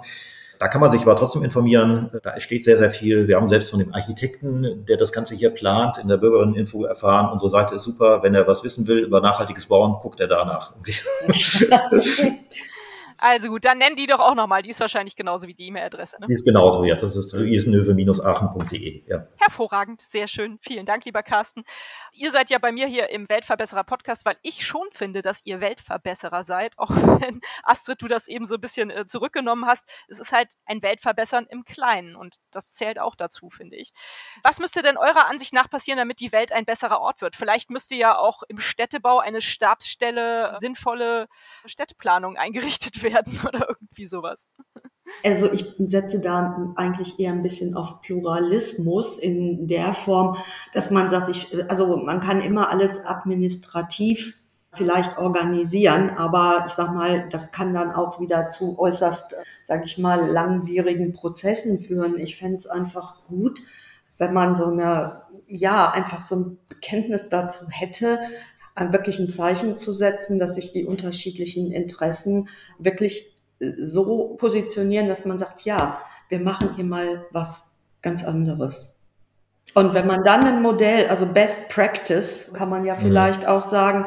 Da 0.59 0.67
kann 0.67 0.79
man 0.79 0.91
sich 0.91 1.01
aber 1.01 1.15
trotzdem 1.15 1.43
informieren. 1.43 2.11
Da 2.21 2.39
steht 2.39 2.63
sehr, 2.63 2.77
sehr 2.77 2.91
viel. 2.91 3.27
Wir 3.27 3.37
haben 3.37 3.49
selbst 3.49 3.71
von 3.71 3.79
dem 3.79 3.95
Architekten, 3.95 4.85
der 4.85 4.97
das 4.97 5.11
Ganze 5.11 5.33
hier 5.33 5.49
plant, 5.49 5.97
in 5.97 6.07
der 6.07 6.17
Bürgerinneninfo 6.17 6.85
erfahren. 6.85 7.31
Unsere 7.31 7.49
Seite 7.49 7.75
ist 7.75 7.83
super. 7.83 8.21
Wenn 8.21 8.35
er 8.35 8.45
was 8.45 8.63
wissen 8.63 8.85
will 8.85 8.99
über 8.99 9.21
nachhaltiges 9.21 9.65
Bauen, 9.65 9.95
guckt 9.99 10.19
er 10.19 10.27
danach. 10.27 10.73
Also 13.21 13.49
gut, 13.49 13.65
dann 13.65 13.77
nennen 13.77 13.95
die 13.95 14.07
doch 14.07 14.19
auch 14.19 14.33
nochmal. 14.33 14.63
Die 14.63 14.71
ist 14.71 14.79
wahrscheinlich 14.79 15.15
genauso 15.15 15.47
wie 15.47 15.53
die 15.53 15.67
E-Mail-Adresse. 15.67 16.19
Ne? 16.19 16.25
Die 16.27 16.33
ist 16.33 16.43
genauso, 16.43 16.83
ja. 16.83 16.95
Das 16.95 17.15
ist 17.15 17.31
isenhöfe-aachen.de. 17.31 19.03
Ja. 19.07 19.27
Hervorragend, 19.37 20.01
sehr 20.01 20.27
schön. 20.27 20.57
Vielen 20.63 20.87
Dank, 20.87 21.05
lieber 21.05 21.21
Carsten. 21.21 21.63
Ihr 22.13 22.31
seid 22.31 22.49
ja 22.49 22.57
bei 22.57 22.71
mir 22.71 22.87
hier 22.87 23.11
im 23.11 23.29
Weltverbesserer 23.29 23.83
Podcast, 23.83 24.25
weil 24.25 24.37
ich 24.41 24.65
schon 24.65 24.87
finde, 24.91 25.21
dass 25.21 25.41
ihr 25.45 25.61
Weltverbesserer 25.61 26.43
seid, 26.43 26.79
auch 26.79 26.89
wenn 27.21 27.41
Astrid, 27.61 28.01
du 28.01 28.07
das 28.07 28.27
eben 28.27 28.47
so 28.47 28.55
ein 28.55 28.61
bisschen 28.61 28.89
äh, 28.89 29.05
zurückgenommen 29.05 29.67
hast. 29.67 29.85
Es 30.07 30.19
ist 30.19 30.31
halt 30.31 30.49
ein 30.65 30.81
Weltverbessern 30.81 31.45
im 31.47 31.63
Kleinen 31.63 32.15
und 32.15 32.37
das 32.49 32.73
zählt 32.73 32.97
auch 32.97 33.15
dazu, 33.15 33.51
finde 33.51 33.75
ich. 33.75 33.93
Was 34.41 34.59
müsste 34.59 34.81
denn 34.81 34.97
eurer 34.97 35.29
Ansicht 35.29 35.53
nach 35.53 35.69
passieren, 35.69 35.99
damit 35.99 36.21
die 36.21 36.31
Welt 36.31 36.51
ein 36.51 36.65
besserer 36.65 36.99
Ort 36.99 37.21
wird? 37.21 37.35
Vielleicht 37.35 37.69
müsste 37.69 37.95
ja 37.95 38.17
auch 38.17 38.41
im 38.47 38.59
Städtebau 38.59 39.19
eine 39.19 39.41
Stabsstelle 39.41 40.55
sinnvolle 40.57 41.27
Städteplanung 41.67 42.35
eingerichtet 42.35 43.03
werden 43.03 43.10
werden 43.13 43.39
oder 43.47 43.67
irgendwie 43.69 44.05
sowas. 44.05 44.47
Also 45.23 45.51
ich 45.51 45.73
setze 45.77 46.19
da 46.19 46.73
eigentlich 46.75 47.19
eher 47.19 47.33
ein 47.33 47.43
bisschen 47.43 47.75
auf 47.75 48.01
Pluralismus 48.01 49.19
in 49.19 49.67
der 49.67 49.93
Form, 49.93 50.37
dass 50.73 50.89
man 50.89 51.09
sagt, 51.09 51.29
ich, 51.29 51.53
also 51.69 51.97
man 51.97 52.21
kann 52.21 52.41
immer 52.41 52.69
alles 52.69 53.03
administrativ 53.05 54.41
vielleicht 54.73 55.17
organisieren, 55.17 56.11
aber 56.11 56.63
ich 56.67 56.73
sag 56.73 56.93
mal, 56.93 57.27
das 57.29 57.51
kann 57.51 57.73
dann 57.73 57.91
auch 57.91 58.21
wieder 58.21 58.49
zu 58.49 58.79
äußerst, 58.79 59.35
sag 59.65 59.85
ich 59.85 59.97
mal, 59.97 60.29
langwierigen 60.31 61.11
Prozessen 61.13 61.79
führen. 61.79 62.17
Ich 62.17 62.37
fände 62.37 62.55
es 62.55 62.67
einfach 62.67 63.25
gut, 63.25 63.59
wenn 64.17 64.33
man 64.33 64.55
so 64.55 64.65
eine, 64.65 65.23
ja, 65.47 65.91
einfach 65.91 66.21
so 66.21 66.35
ein 66.35 66.57
Bekenntnis 66.69 67.27
dazu 67.27 67.65
hätte, 67.69 68.19
wirklich 68.75 69.19
ein 69.19 69.29
Zeichen 69.29 69.77
zu 69.77 69.93
setzen, 69.93 70.39
dass 70.39 70.55
sich 70.55 70.71
die 70.71 70.85
unterschiedlichen 70.85 71.71
Interessen 71.71 72.49
wirklich 72.79 73.35
äh, 73.59 73.71
so 73.81 74.35
positionieren, 74.37 75.07
dass 75.07 75.25
man 75.25 75.39
sagt, 75.39 75.61
ja, 75.61 76.01
wir 76.29 76.39
machen 76.39 76.75
hier 76.75 76.85
mal 76.85 77.25
was 77.31 77.71
ganz 78.01 78.23
anderes. 78.23 78.95
Und 79.73 79.93
wenn 79.93 80.07
man 80.07 80.23
dann 80.23 80.45
ein 80.45 80.61
Modell, 80.61 81.07
also 81.07 81.25
Best 81.25 81.69
Practice, 81.69 82.51
kann 82.53 82.69
man 82.69 82.83
ja 82.83 82.95
mhm. 82.95 82.99
vielleicht 82.99 83.47
auch 83.47 83.69
sagen, 83.69 84.05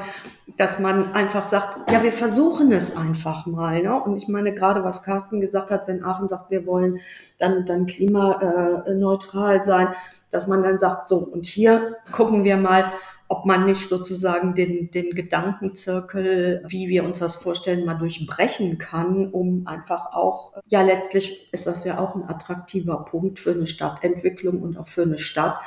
dass 0.58 0.78
man 0.78 1.14
einfach 1.14 1.44
sagt, 1.44 1.90
ja, 1.90 2.02
wir 2.02 2.12
versuchen 2.12 2.70
es 2.70 2.94
einfach 2.94 3.46
mal. 3.46 3.82
Ne? 3.82 3.94
Und 4.02 4.18
ich 4.18 4.28
meine, 4.28 4.52
gerade 4.52 4.84
was 4.84 5.02
Carsten 5.02 5.40
gesagt 5.40 5.70
hat, 5.70 5.88
wenn 5.88 6.04
Aachen 6.04 6.28
sagt, 6.28 6.50
wir 6.50 6.66
wollen 6.66 7.00
dann, 7.38 7.64
dann 7.64 7.86
klimaneutral 7.86 9.64
sein, 9.64 9.88
dass 10.30 10.46
man 10.46 10.62
dann 10.62 10.78
sagt, 10.78 11.08
so, 11.08 11.18
und 11.18 11.46
hier 11.46 11.96
gucken 12.12 12.44
wir 12.44 12.58
mal, 12.58 12.92
ob 13.28 13.46
man 13.46 13.64
nicht 13.64 13.88
sozusagen 13.88 14.54
den, 14.54 14.90
den 14.90 15.14
Gedankenzirkel, 15.14 16.62
wie 16.68 16.88
wir 16.88 17.04
uns 17.04 17.18
das 17.18 17.36
vorstellen, 17.36 17.84
mal 17.86 17.94
durchbrechen 17.94 18.78
kann, 18.78 19.30
um 19.30 19.66
einfach 19.66 20.12
auch, 20.12 20.52
ja, 20.66 20.82
letztlich 20.82 21.48
ist 21.52 21.66
das 21.66 21.84
ja 21.84 21.98
auch 21.98 22.14
ein 22.14 22.28
attraktiver 22.28 23.04
Punkt 23.04 23.38
für 23.38 23.52
eine 23.52 23.66
Stadtentwicklung 23.66 24.60
und 24.60 24.76
auch 24.76 24.88
für 24.88 25.02
eine 25.02 25.18
Stadt, 25.18 25.58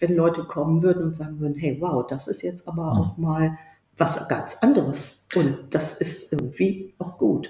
wenn 0.00 0.16
Leute 0.16 0.44
kommen 0.44 0.82
würden 0.82 1.04
und 1.04 1.16
sagen 1.16 1.38
würden, 1.40 1.54
hey, 1.54 1.76
wow, 1.80 2.04
das 2.06 2.26
ist 2.26 2.42
jetzt 2.42 2.66
aber 2.66 2.94
mhm. 2.94 3.00
auch 3.00 3.16
mal 3.16 3.58
was 3.96 4.28
ganz 4.28 4.56
anderes. 4.60 5.26
Und 5.34 5.58
das 5.70 5.94
ist 5.94 6.32
irgendwie 6.32 6.94
auch 6.98 7.16
gut. 7.16 7.48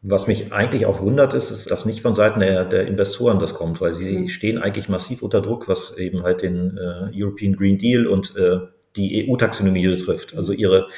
Was 0.00 0.26
mich 0.26 0.52
eigentlich 0.52 0.86
auch 0.86 1.00
wundert, 1.00 1.32
ist, 1.34 1.50
ist, 1.50 1.70
dass 1.70 1.84
nicht 1.84 2.00
von 2.00 2.14
Seiten 2.14 2.40
der, 2.40 2.64
der 2.64 2.88
Investoren 2.88 3.38
das 3.38 3.54
kommt, 3.54 3.80
weil 3.80 3.94
sie 3.94 4.18
mhm. 4.18 4.28
stehen 4.28 4.58
eigentlich 4.58 4.88
massiv 4.88 5.22
unter 5.22 5.40
Druck, 5.40 5.68
was 5.68 5.96
eben 5.96 6.24
halt 6.24 6.42
den 6.42 6.76
äh, 6.76 7.10
European 7.14 7.54
Green 7.54 7.78
Deal 7.78 8.06
und 8.06 8.34
äh, 8.36 8.60
die 8.96 9.28
EU-Taxonomie 9.28 9.86
betrifft. 9.86 10.36
Also 10.36 10.52
ihre 10.52 10.88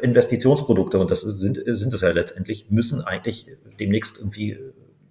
Investitionsprodukte, 0.00 0.98
und 0.98 1.10
das 1.10 1.20
sind, 1.20 1.60
sind 1.64 1.92
es 1.94 2.00
ja 2.00 2.10
letztendlich, 2.10 2.70
müssen 2.70 3.02
eigentlich 3.02 3.46
demnächst 3.78 4.18
irgendwie 4.18 4.58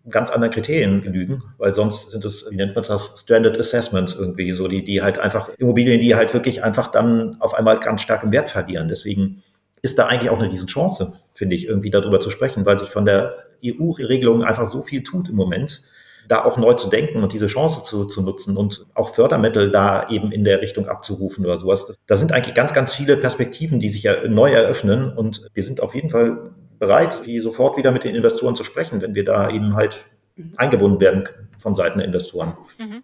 ganz 0.10 0.32
anderen 0.32 0.54
Kriterien 0.54 1.02
genügen, 1.02 1.44
weil 1.60 1.76
sonst 1.76 2.10
sind 2.10 2.26
es, 2.26 2.48
wie 2.50 2.56
nennt 2.56 2.74
man 2.76 2.84
das, 2.84 3.14
Stranded 3.20 3.60
Assessments 3.60 4.16
irgendwie, 4.16 4.52
so 4.52 4.68
die, 4.68 4.84
die 4.84 5.02
halt 5.02 5.20
einfach 5.20 5.50
Immobilien, 5.60 6.00
die 6.00 6.16
halt 6.16 6.34
wirklich 6.34 6.64
einfach 6.64 6.88
dann 6.88 7.40
auf 7.40 7.54
einmal 7.54 7.80
ganz 7.80 8.02
stark 8.02 8.24
im 8.24 8.32
Wert 8.32 8.50
verlieren. 8.50 8.88
Deswegen 8.88 9.44
ist 9.84 10.00
da 10.00 10.08
eigentlich 10.08 10.32
auch 10.32 10.40
eine 10.40 10.52
Riesenchance, 10.52 11.14
finde 11.34 11.56
ich, 11.56 11.68
irgendwie 11.68 11.92
darüber 11.92 12.20
zu 12.20 12.30
sprechen, 12.30 12.66
weil 12.66 12.80
sich 12.80 12.90
von 12.90 13.06
der 13.06 13.36
EU-Regelung 13.64 14.44
einfach 14.44 14.68
so 14.68 14.82
viel 14.82 15.04
tut 15.04 15.30
im 15.30 15.36
Moment 15.36 15.84
da 16.28 16.44
auch 16.44 16.58
neu 16.58 16.74
zu 16.74 16.90
denken 16.90 17.24
und 17.24 17.34
diese 17.34 17.48
Chance 17.48 17.84
zu, 17.84 18.06
zu 18.06 18.22
nutzen 18.22 18.58
und 18.58 18.86
auch 18.94 19.14
Fördermittel 19.14 19.72
da 19.72 20.10
eben 20.10 20.32
in 20.32 20.44
der 20.44 20.62
Richtung 20.62 20.88
abzurufen 20.88 21.46
oder 21.46 21.60
sowas. 21.60 21.92
Da 22.08 22.18
sind 22.18 22.32
eigentlich 22.32 22.56
ganz, 22.56 22.74
ganz 22.74 22.94
viele 22.94 23.18
Perspektiven, 23.18 23.80
die 23.80 23.90
sich 23.90 24.04
ja 24.04 24.28
neu 24.28 24.52
eröffnen 24.52 25.16
und 25.16 25.48
wir 25.54 25.64
sind 25.64 25.82
auf 25.82 25.96
jeden 25.96 26.10
Fall 26.10 26.54
bereit, 26.80 27.26
wie 27.26 27.40
sofort 27.40 27.78
wieder 27.78 27.92
mit 27.92 28.04
den 28.04 28.16
Investoren 28.16 28.56
zu 28.56 28.64
sprechen, 28.64 29.02
wenn 29.02 29.16
wir 29.16 29.24
da 29.24 29.50
eben 29.50 29.76
halt 29.76 30.06
mhm. 30.36 30.54
eingebunden 30.58 31.00
werden 31.00 31.30
von 31.60 31.76
Seiten 31.76 32.00
der 32.00 32.08
Investoren. 32.08 32.58
Mhm. 32.78 33.04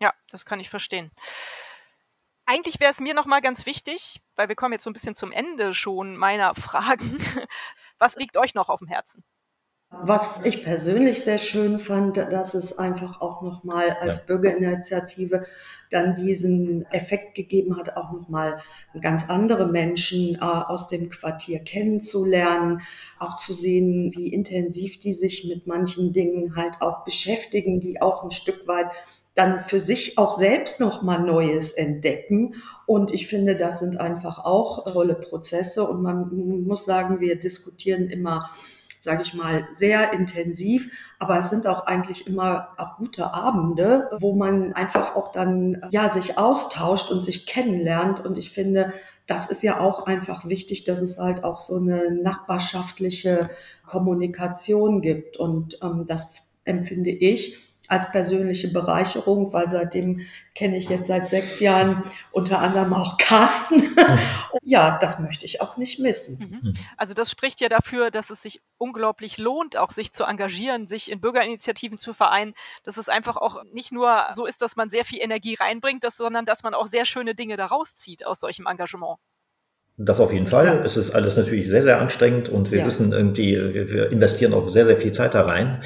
Ja, 0.00 0.12
das 0.30 0.44
kann 0.44 0.60
ich 0.60 0.70
verstehen. 0.70 1.10
Eigentlich 2.46 2.80
wäre 2.80 2.90
es 2.90 3.00
mir 3.00 3.14
nochmal 3.14 3.40
ganz 3.40 3.66
wichtig, 3.66 4.20
weil 4.34 4.48
wir 4.48 4.56
kommen 4.56 4.72
jetzt 4.72 4.84
so 4.84 4.90
ein 4.90 4.94
bisschen 4.94 5.14
zum 5.14 5.30
Ende 5.30 5.74
schon 5.74 6.16
meiner 6.16 6.54
Fragen. 6.54 7.18
Was 7.98 8.16
liegt 8.16 8.36
euch 8.36 8.54
noch 8.54 8.68
auf 8.68 8.80
dem 8.80 8.88
Herzen? 8.88 9.22
Was 10.00 10.40
ich 10.42 10.64
persönlich 10.64 11.22
sehr 11.22 11.36
schön 11.36 11.78
fand, 11.78 12.16
dass 12.16 12.54
es 12.54 12.78
einfach 12.78 13.20
auch 13.20 13.42
nochmal 13.42 13.90
als 14.00 14.18
ja. 14.18 14.22
Bürgerinitiative 14.26 15.44
dann 15.90 16.16
diesen 16.16 16.86
Effekt 16.90 17.34
gegeben 17.34 17.76
hat, 17.76 17.96
auch 17.96 18.10
nochmal 18.10 18.62
ganz 19.02 19.28
andere 19.28 19.66
Menschen 19.66 20.36
äh, 20.36 20.38
aus 20.40 20.88
dem 20.88 21.10
Quartier 21.10 21.58
kennenzulernen, 21.58 22.80
auch 23.18 23.36
zu 23.36 23.52
sehen, 23.52 24.12
wie 24.16 24.32
intensiv 24.32 24.98
die 24.98 25.12
sich 25.12 25.44
mit 25.46 25.66
manchen 25.66 26.14
Dingen 26.14 26.56
halt 26.56 26.80
auch 26.80 27.04
beschäftigen, 27.04 27.80
die 27.80 28.00
auch 28.00 28.24
ein 28.24 28.30
Stück 28.30 28.66
weit 28.66 28.86
dann 29.34 29.62
für 29.64 29.80
sich 29.80 30.18
auch 30.18 30.36
selbst 30.38 30.80
nochmal 30.80 31.22
Neues 31.22 31.72
entdecken. 31.72 32.54
Und 32.86 33.12
ich 33.12 33.26
finde, 33.26 33.56
das 33.56 33.78
sind 33.78 34.00
einfach 34.00 34.38
auch 34.44 34.84
tolle 34.90 35.14
Prozesse. 35.14 35.86
Und 35.86 36.02
man 36.02 36.64
muss 36.66 36.84
sagen, 36.84 37.20
wir 37.20 37.36
diskutieren 37.36 38.08
immer 38.08 38.50
sage 39.02 39.22
ich 39.22 39.34
mal, 39.34 39.66
sehr 39.72 40.12
intensiv. 40.12 40.92
Aber 41.18 41.36
es 41.36 41.50
sind 41.50 41.66
auch 41.66 41.86
eigentlich 41.86 42.28
immer 42.28 42.68
auch 42.78 42.96
gute 42.98 43.34
Abende, 43.34 44.08
wo 44.16 44.36
man 44.36 44.72
einfach 44.74 45.16
auch 45.16 45.32
dann 45.32 45.84
ja 45.90 46.12
sich 46.12 46.38
austauscht 46.38 47.10
und 47.10 47.24
sich 47.24 47.46
kennenlernt. 47.46 48.24
Und 48.24 48.38
ich 48.38 48.50
finde, 48.50 48.92
das 49.26 49.50
ist 49.50 49.64
ja 49.64 49.80
auch 49.80 50.06
einfach 50.06 50.46
wichtig, 50.46 50.84
dass 50.84 51.00
es 51.00 51.18
halt 51.18 51.42
auch 51.42 51.58
so 51.58 51.78
eine 51.78 52.12
nachbarschaftliche 52.12 53.50
Kommunikation 53.84 55.02
gibt. 55.02 55.36
Und 55.36 55.80
ähm, 55.82 56.04
das 56.06 56.32
empfinde 56.64 57.10
ich 57.10 57.71
als 57.92 58.10
persönliche 58.10 58.68
Bereicherung, 58.68 59.52
weil 59.52 59.68
seitdem 59.68 60.22
kenne 60.54 60.78
ich 60.78 60.88
jetzt 60.88 61.08
seit 61.08 61.28
sechs 61.28 61.60
Jahren 61.60 62.02
unter 62.30 62.58
anderem 62.60 62.94
auch 62.94 63.18
Carsten. 63.18 63.94
ja, 64.62 64.98
das 64.98 65.18
möchte 65.18 65.44
ich 65.44 65.60
auch 65.60 65.76
nicht 65.76 66.00
missen. 66.00 66.38
Mhm. 66.38 66.68
mhm. 66.68 66.74
Also 66.96 67.12
das 67.12 67.30
spricht 67.30 67.60
ja 67.60 67.68
dafür, 67.68 68.10
dass 68.10 68.30
es 68.30 68.42
sich 68.42 68.62
unglaublich 68.78 69.36
lohnt, 69.36 69.76
auch 69.76 69.90
sich 69.90 70.12
zu 70.12 70.24
engagieren, 70.24 70.88
sich 70.88 71.10
in 71.10 71.20
Bürgerinitiativen 71.20 71.98
zu 71.98 72.14
vereinen, 72.14 72.54
dass 72.82 72.96
es 72.96 73.10
einfach 73.10 73.36
auch 73.36 73.62
nicht 73.72 73.92
nur 73.92 74.24
so 74.34 74.46
ist, 74.46 74.62
dass 74.62 74.74
man 74.74 74.88
sehr 74.88 75.04
viel 75.04 75.20
Energie 75.20 75.54
reinbringt, 75.54 76.02
sondern 76.10 76.46
dass 76.46 76.62
man 76.62 76.72
auch 76.72 76.86
sehr 76.86 77.04
schöne 77.04 77.34
Dinge 77.34 77.58
daraus 77.58 77.94
zieht 77.94 78.24
aus 78.24 78.40
solchem 78.40 78.66
Engagement. 78.66 79.18
Das 79.98 80.18
auf 80.18 80.32
jeden 80.32 80.46
Fall. 80.46 80.66
Ja. 80.66 80.84
Es 80.84 80.96
ist 80.96 81.10
alles 81.10 81.36
natürlich 81.36 81.68
sehr, 81.68 81.82
sehr 81.82 82.00
anstrengend 82.00 82.48
und 82.48 82.70
wir 82.70 82.78
ja. 82.78 82.86
wissen 82.86 83.12
irgendwie, 83.12 83.54
wir, 83.74 83.90
wir 83.90 84.10
investieren 84.10 84.54
auch 84.54 84.70
sehr, 84.70 84.86
sehr 84.86 84.96
viel 84.96 85.12
Zeit 85.12 85.34
da 85.34 85.42
rein. 85.42 85.82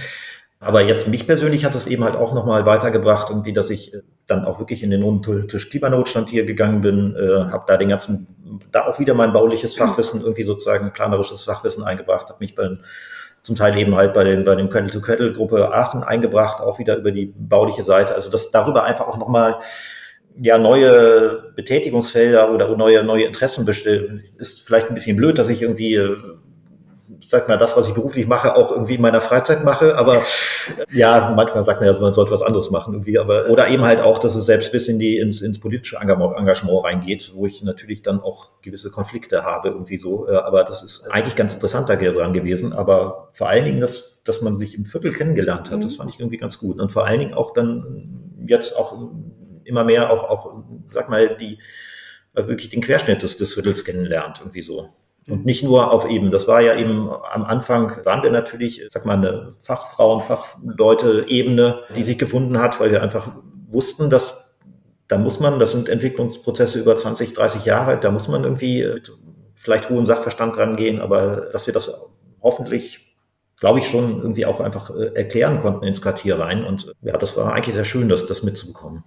Aber 0.59 0.83
jetzt 0.83 1.07
mich 1.07 1.27
persönlich 1.27 1.65
hat 1.65 1.75
es 1.75 1.87
eben 1.87 2.03
halt 2.03 2.17
auch 2.17 2.33
nochmal 2.33 2.65
weitergebracht, 2.65 3.29
irgendwie, 3.31 3.53
dass 3.53 3.69
ich 3.69 3.93
äh, 3.93 4.01
dann 4.27 4.45
auch 4.45 4.59
wirklich 4.59 4.83
in 4.83 4.91
den 4.91 5.23
Tisch 5.49 5.69
Klimanotstand 5.69 6.31
hier 6.31 6.45
gegangen 6.45 6.81
bin, 6.81 7.15
äh, 7.15 7.51
habe 7.53 7.65
da 7.67 7.77
den 7.77 7.91
ganzen, 7.91 8.61
da 8.73 8.87
auch 8.87 8.99
wieder 8.99 9.15
mein 9.15 9.33
bauliches 9.33 9.77
Fachwissen, 9.77 10.23
irgendwie 10.23 10.45
sozusagen 10.45 10.93
planerisches 10.93 11.43
Fachwissen 11.43 11.85
eingebracht, 11.85 12.29
habe 12.29 12.39
mich 12.41 12.55
bei, 12.55 12.71
zum 13.43 13.55
Teil 13.55 13.77
eben 13.77 13.95
halt 13.95 14.15
bei 14.15 14.25
den, 14.25 14.45
bei 14.45 14.55
dem 14.55 14.71
Kettle-to-Kettle-Gruppe 14.71 15.73
Aachen 15.73 16.03
eingebracht, 16.03 16.61
auch 16.61 16.79
wieder 16.79 16.97
über 16.97 17.13
die 17.13 17.27
bauliche 17.37 17.85
Seite. 17.85 18.15
Also 18.15 18.31
das 18.31 18.51
darüber 18.51 18.85
einfach 18.85 19.07
auch 19.07 19.19
nochmal 19.19 19.57
ja, 20.41 20.59
neue 20.59 21.53
Betätigungsfelder 21.55 22.53
oder 22.53 22.75
neue, 22.77 23.05
neue 23.05 23.25
Interessen 23.25 23.65
bestimmt. 23.65 24.23
Ist 24.37 24.67
vielleicht 24.67 24.89
ein 24.89 24.95
bisschen 24.95 25.17
blöd, 25.17 25.39
dass 25.39 25.49
ich 25.49 25.63
irgendwie 25.63 25.95
äh, 25.95 26.17
sag 27.21 27.49
mal, 27.49 27.57
das, 27.57 27.77
was 27.77 27.89
ich 27.89 27.95
beruflich 27.95 28.27
mache, 28.27 28.55
auch 28.55 28.71
irgendwie 28.71 28.95
in 28.95 29.01
meiner 29.01 29.21
Freizeit 29.21 29.65
mache. 29.65 29.97
Aber 29.97 30.23
ja, 30.91 31.33
manchmal 31.35 31.65
sagt 31.65 31.81
man 31.81 31.93
ja, 31.93 31.99
man 31.99 32.15
sollte 32.15 32.31
was 32.33 32.43
anderes 32.43 32.71
machen 32.71 32.95
irgendwie. 32.95 33.19
Aber 33.19 33.49
oder 33.49 33.69
eben 33.69 33.85
halt 33.85 34.01
auch, 34.01 34.19
dass 34.19 34.35
es 34.35 34.47
selbst 34.47 34.73
bis 34.73 34.89
in 34.89 34.99
die 34.99 35.19
ins, 35.19 35.41
ins 35.41 35.61
politische 35.61 35.97
Engagement 35.97 36.85
reingeht, 36.85 37.33
wo 37.35 37.47
ich 37.47 37.63
natürlich 37.63 38.03
dann 38.03 38.21
auch 38.21 38.61
gewisse 38.63 38.91
Konflikte 38.91 39.45
habe 39.45 39.69
irgendwie 39.69 39.99
so. 39.99 40.29
Äh, 40.29 40.37
aber 40.37 40.65
das 40.65 40.83
ist 40.83 41.11
eigentlich 41.11 41.37
ganz 41.37 41.55
interessant 41.55 41.89
daran 41.89 42.33
gewesen. 42.33 42.73
Aber 42.73 43.29
vor 43.33 43.49
allen 43.49 43.65
Dingen, 43.65 43.81
dass, 43.81 44.23
dass 44.25 44.41
man 44.41 44.57
sich 44.57 44.77
im 44.77 44.85
Viertel 44.85 45.13
kennengelernt 45.13 45.71
hat, 45.71 45.79
mhm. 45.79 45.83
das 45.83 45.97
fand 45.97 46.13
ich 46.13 46.21
irgendwie 46.21 46.39
ganz 46.39 46.59
gut. 46.59 46.79
Und 46.81 46.91
vor 46.91 47.07
allen 47.07 47.21
Dingen 47.21 47.35
auch 47.35 47.53
dann 47.53 48.45
jetzt 48.47 48.77
auch 48.77 48.97
immer 49.65 49.85
mehr 49.85 50.11
auch, 50.11 50.25
auch 50.25 50.65
sag 50.93 51.09
mal, 51.09 51.37
die 51.37 51.59
wirklich 52.35 52.69
den 52.69 52.83
Querschnitt 52.83 53.23
des, 53.23 53.39
des 53.39 53.55
Viertels 53.55 53.85
kennenlernt, 53.85 54.41
irgendwie 54.41 54.63
so. 54.63 54.91
Und 55.29 55.45
nicht 55.45 55.65
nur 55.65 55.93
auf 55.93 56.09
eben, 56.09 56.31
das 56.31 56.47
war 56.47 56.61
ja 56.61 56.77
eben 56.77 57.11
am 57.11 57.45
Anfang, 57.45 58.05
waren 58.05 58.23
wir 58.23 58.31
natürlich, 58.31 58.87
sag 58.93 59.05
mal, 59.05 59.17
eine 59.17 59.55
Fachfrauen, 59.59 60.23
Fachleute-Ebene, 60.23 61.81
die 61.97 62.05
sich 62.05 62.17
gefunden 62.17 62.61
hat, 62.61 62.79
weil 62.79 62.93
wir 62.93 63.03
einfach 63.03 63.29
wussten, 63.69 64.09
dass 64.09 64.47
da 65.09 65.19
muss 65.19 65.41
man, 65.41 65.59
das 65.59 65.73
sind 65.73 65.89
Entwicklungsprozesse 65.89 66.81
über 66.81 66.97
20, 66.97 67.35
30 67.35 67.65
Jahre, 67.65 67.99
da 67.99 68.11
muss 68.11 68.29
man 68.29 68.45
irgendwie 68.45 68.85
vielleicht 69.55 69.89
hohen 69.89 70.07
Sachverstand 70.07 70.57
rangehen, 70.57 71.01
aber 71.01 71.49
dass 71.53 71.67
wir 71.67 71.75
das 71.75 71.93
hoffentlich, 72.43 73.17
glaube 73.59 73.81
ich, 73.81 73.89
schon 73.89 74.21
irgendwie 74.21 74.47
auch 74.47 74.61
einfach 74.61 74.91
äh, 74.91 75.15
erklären 75.15 75.59
konnten 75.61 75.85
ins 75.85 76.03
Quartier 76.03 76.39
rein. 76.39 76.65
Und 76.65 76.93
ja, 77.03 77.17
das 77.17 77.37
war 77.37 77.53
eigentlich 77.53 77.75
sehr 77.75 77.85
schön, 77.85 78.09
das, 78.09 78.27
das 78.27 78.43
mitzubekommen. 78.43 79.05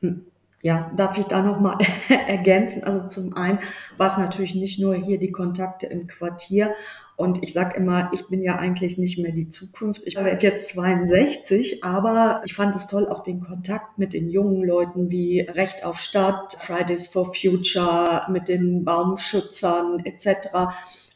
Hm. 0.00 0.26
Ja, 0.66 0.90
darf 0.96 1.16
ich 1.16 1.26
da 1.26 1.42
nochmal 1.42 1.78
ergänzen? 2.26 2.82
Also 2.82 3.06
zum 3.06 3.36
einen 3.36 3.60
war 3.98 4.10
es 4.10 4.18
natürlich 4.18 4.56
nicht 4.56 4.80
nur 4.80 4.96
hier 4.96 5.16
die 5.16 5.30
Kontakte 5.30 5.86
im 5.86 6.08
Quartier. 6.08 6.74
Und 7.14 7.44
ich 7.44 7.52
sage 7.52 7.76
immer, 7.76 8.10
ich 8.12 8.26
bin 8.26 8.42
ja 8.42 8.56
eigentlich 8.56 8.98
nicht 8.98 9.16
mehr 9.16 9.30
die 9.30 9.48
Zukunft. 9.48 10.02
Ich 10.06 10.16
werde 10.16 10.44
jetzt 10.44 10.70
62, 10.70 11.84
aber 11.84 12.42
ich 12.44 12.54
fand 12.54 12.74
es 12.74 12.88
toll, 12.88 13.06
auch 13.08 13.22
den 13.22 13.42
Kontakt 13.42 13.96
mit 13.96 14.12
den 14.12 14.28
jungen 14.28 14.64
Leuten 14.64 15.08
wie 15.08 15.38
Recht 15.38 15.84
auf 15.84 16.00
Stadt, 16.00 16.54
Fridays 16.58 17.06
for 17.06 17.32
Future, 17.32 18.22
mit 18.28 18.48
den 18.48 18.84
Baumschützern 18.84 20.00
etc. 20.04 20.48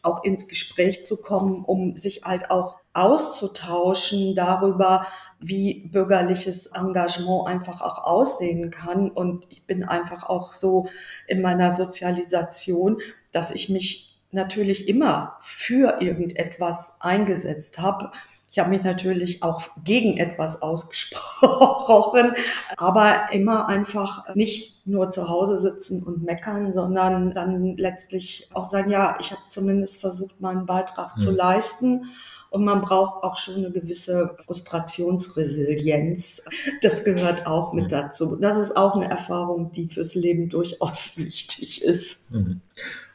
auch 0.03 0.22
ins 0.22 0.46
Gespräch 0.46 1.09
zu 1.09 1.16
kommen, 1.16 1.64
um 1.64 1.96
sich 1.96 2.22
halt 2.22 2.53
auch 2.53 2.76
auszutauschen 2.92 4.36
darüber, 4.36 5.09
wie 5.41 5.88
bürgerliches 5.88 6.66
Engagement 6.66 7.47
einfach 7.47 7.80
auch 7.80 8.05
aussehen 8.05 8.70
kann. 8.70 9.11
Und 9.11 9.47
ich 9.49 9.64
bin 9.64 9.84
einfach 9.84 10.28
auch 10.28 10.53
so 10.53 10.88
in 11.26 11.41
meiner 11.43 11.74
Sozialisation, 11.74 13.01
dass 13.32 13.51
ich 13.51 13.68
mich 13.68 14.18
natürlich 14.32 14.88
immer 14.88 15.38
für 15.43 16.01
irgendetwas 16.01 17.01
eingesetzt 17.01 17.78
habe. 17.78 18.12
Ich 18.51 18.59
habe 18.59 18.70
mich 18.70 18.82
natürlich 18.82 19.44
auch 19.44 19.62
gegen 19.84 20.18
etwas 20.18 20.61
ausgesprochen, 20.61 22.32
aber 22.76 23.32
immer 23.32 23.68
einfach 23.68 24.34
nicht 24.34 24.84
nur 24.86 25.12
zu 25.12 25.28
Hause 25.28 25.61
sitzen 25.61 26.03
und 26.03 26.24
meckern, 26.24 26.72
sondern 26.74 27.32
dann 27.32 27.76
letztlich 27.76 28.51
auch 28.53 28.68
sagen, 28.68 28.90
ja, 28.90 29.16
ich 29.20 29.30
habe 29.30 29.42
zumindest 29.51 30.01
versucht, 30.01 30.40
meinen 30.40 30.66
Beitrag 30.66 31.16
mhm. 31.16 31.20
zu 31.20 31.30
leisten 31.30 32.07
und 32.51 32.64
man 32.64 32.80
braucht 32.80 33.22
auch 33.22 33.36
schon 33.36 33.55
eine 33.55 33.70
gewisse 33.70 34.36
Frustrationsresilienz. 34.44 36.42
Das 36.82 37.05
gehört 37.05 37.46
auch 37.46 37.72
mit 37.72 37.84
mhm. 37.84 37.90
dazu. 37.90 38.34
Das 38.34 38.57
ist 38.57 38.76
auch 38.76 38.96
eine 38.96 39.09
Erfahrung, 39.09 39.70
die 39.70 39.86
fürs 39.86 40.16
Leben 40.16 40.48
durchaus 40.48 41.12
wichtig 41.16 41.84
ist. 41.84 42.28
Mhm. 42.32 42.61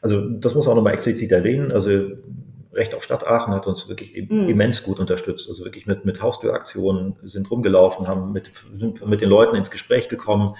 Also 0.00 0.22
das 0.22 0.54
muss 0.54 0.64
man 0.64 0.72
auch 0.72 0.76
nochmal 0.76 0.94
explizit 0.94 1.30
erwähnen. 1.32 1.70
Also 1.70 1.90
Recht 2.76 2.94
auf 2.94 3.02
Stadt 3.02 3.26
Aachen 3.26 3.54
hat 3.54 3.66
uns 3.66 3.88
wirklich 3.88 4.14
mhm. 4.28 4.48
immens 4.48 4.82
gut 4.82 5.00
unterstützt. 5.00 5.48
Also 5.48 5.64
wirklich 5.64 5.86
mit, 5.86 6.04
mit 6.04 6.22
Haustüraktionen 6.22 7.16
sind 7.22 7.50
rumgelaufen, 7.50 8.06
haben 8.06 8.32
mit, 8.32 8.50
sind 8.76 9.06
mit 9.06 9.20
den 9.20 9.28
Leuten 9.28 9.56
ins 9.56 9.70
Gespräch 9.70 10.08
gekommen 10.08 10.54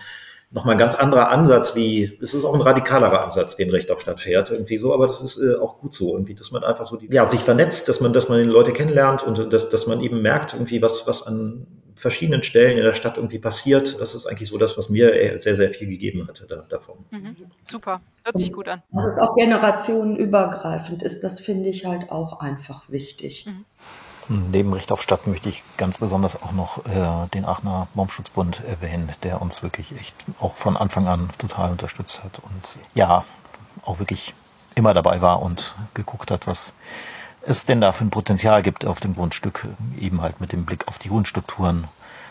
nochmal 0.50 0.74
ein 0.74 0.78
ganz 0.78 0.94
anderer 0.94 1.30
Ansatz, 1.30 1.74
wie, 1.74 2.18
es 2.22 2.32
ist 2.32 2.44
auch 2.44 2.54
ein 2.54 2.60
radikalerer 2.60 3.24
Ansatz, 3.24 3.56
den 3.56 3.70
Recht 3.70 3.90
auf 3.90 4.00
Stadt 4.00 4.20
fährt, 4.20 4.50
irgendwie 4.50 4.78
so, 4.78 4.94
aber 4.94 5.06
das 5.06 5.20
ist 5.20 5.38
äh, 5.38 5.56
auch 5.56 5.78
gut 5.78 5.94
so, 5.94 6.14
irgendwie, 6.14 6.34
dass 6.34 6.52
man 6.52 6.62
einfach 6.62 6.86
so 6.86 6.96
die, 6.96 7.12
ja, 7.12 7.26
sich 7.26 7.40
vernetzt, 7.40 7.88
dass 7.88 8.00
man, 8.00 8.12
dass 8.12 8.28
man 8.28 8.42
die 8.42 8.48
Leute 8.48 8.72
kennenlernt 8.72 9.22
und 9.22 9.52
dass, 9.52 9.68
dass 9.70 9.86
man 9.86 10.00
eben 10.00 10.22
merkt, 10.22 10.54
irgendwie, 10.54 10.80
was, 10.80 11.06
was 11.06 11.22
an 11.22 11.66
verschiedenen 11.96 12.42
Stellen 12.42 12.78
in 12.78 12.84
der 12.84 12.92
Stadt 12.92 13.16
irgendwie 13.16 13.38
passiert. 13.38 13.98
Das 14.00 14.14
ist 14.14 14.26
eigentlich 14.26 14.48
so 14.48 14.58
das, 14.58 14.76
was 14.78 14.88
mir 14.88 15.40
sehr, 15.40 15.56
sehr 15.56 15.70
viel 15.70 15.88
gegeben 15.88 16.26
hatte 16.28 16.46
da, 16.46 16.64
davon. 16.68 16.98
Mhm. 17.10 17.36
Super, 17.64 18.00
hört 18.22 18.38
sich 18.38 18.52
gut 18.52 18.68
an. 18.68 18.82
Dass 18.92 19.16
es 19.16 19.18
auch 19.18 19.34
generationenübergreifend 19.34 21.02
ist, 21.02 21.22
das 21.24 21.40
finde 21.40 21.70
ich 21.70 21.86
halt 21.86 22.10
auch 22.10 22.40
einfach 22.40 22.90
wichtig. 22.90 23.46
Mhm. 23.46 23.64
Neben 24.28 24.72
Recht 24.72 24.90
auf 24.90 25.00
Stadt 25.02 25.26
möchte 25.28 25.48
ich 25.48 25.62
ganz 25.76 25.98
besonders 25.98 26.42
auch 26.42 26.52
noch 26.52 26.84
äh, 26.86 27.28
den 27.32 27.44
Aachener 27.44 27.86
Baumschutzbund 27.94 28.62
erwähnen, 28.64 29.08
der 29.22 29.40
uns 29.40 29.62
wirklich 29.62 29.92
echt 29.96 30.14
auch 30.40 30.56
von 30.56 30.76
Anfang 30.76 31.06
an 31.06 31.28
total 31.38 31.70
unterstützt 31.70 32.24
hat 32.24 32.40
und 32.40 32.78
ja, 32.94 33.24
auch 33.84 34.00
wirklich 34.00 34.34
immer 34.74 34.94
dabei 34.94 35.20
war 35.20 35.42
und 35.42 35.76
geguckt 35.94 36.32
hat, 36.32 36.48
was 36.48 36.74
es 37.46 37.64
denn 37.64 37.80
da 37.80 37.92
für 37.92 38.04
ein 38.04 38.10
Potenzial 38.10 38.62
gibt 38.62 38.84
auf 38.84 39.00
dem 39.00 39.14
Grundstück, 39.14 39.66
eben 39.98 40.20
halt 40.20 40.40
mit 40.40 40.52
dem 40.52 40.64
Blick 40.64 40.88
auf 40.88 40.98
die 40.98 41.08
Grundstrukturen. 41.08 41.88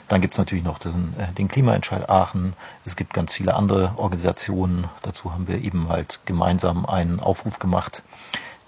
Dann 0.08 0.22
gibt 0.22 0.36
es 0.36 0.38
natürlich 0.38 0.64
noch 0.64 0.78
den, 0.78 1.16
äh, 1.18 1.32
den 1.34 1.48
Klimaentscheid 1.48 2.10
Aachen. 2.10 2.54
Es 2.86 2.96
gibt 2.96 3.14
ganz 3.14 3.34
viele 3.34 3.56
andere 3.56 3.94
Organisationen. 3.98 4.88
Dazu 5.02 5.34
haben 5.34 5.48
wir 5.48 5.64
eben 5.64 5.90
halt 5.90 6.20
gemeinsam 6.26 6.86
einen 6.86 7.20
Aufruf 7.20 7.58
gemacht, 7.58 8.04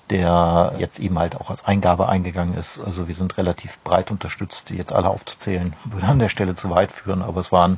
der 0.09 0.73
jetzt 0.79 0.99
eben 0.99 1.19
halt 1.19 1.35
auch 1.35 1.49
als 1.49 1.65
Eingabe 1.65 2.09
eingegangen 2.09 2.55
ist. 2.55 2.79
Also 2.79 3.07
wir 3.07 3.13
sind 3.13 3.37
relativ 3.37 3.79
breit 3.79 4.09
unterstützt. 4.09 4.71
Jetzt 4.71 4.93
alle 4.93 5.09
aufzuzählen, 5.09 5.75
würde 5.85 6.07
an 6.07 6.19
der 6.19 6.29
Stelle 6.29 6.55
zu 6.55 6.69
weit 6.69 6.91
führen, 6.91 7.21
aber 7.21 7.41
es 7.41 7.51
waren 7.51 7.77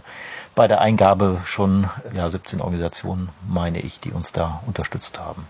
bei 0.55 0.67
der 0.67 0.79
Eingabe 0.79 1.41
schon 1.43 1.89
ja, 2.13 2.29
17 2.29 2.61
Organisationen, 2.61 3.29
meine 3.47 3.79
ich, 3.79 3.99
die 3.99 4.11
uns 4.11 4.31
da 4.31 4.61
unterstützt 4.67 5.19
haben. 5.19 5.45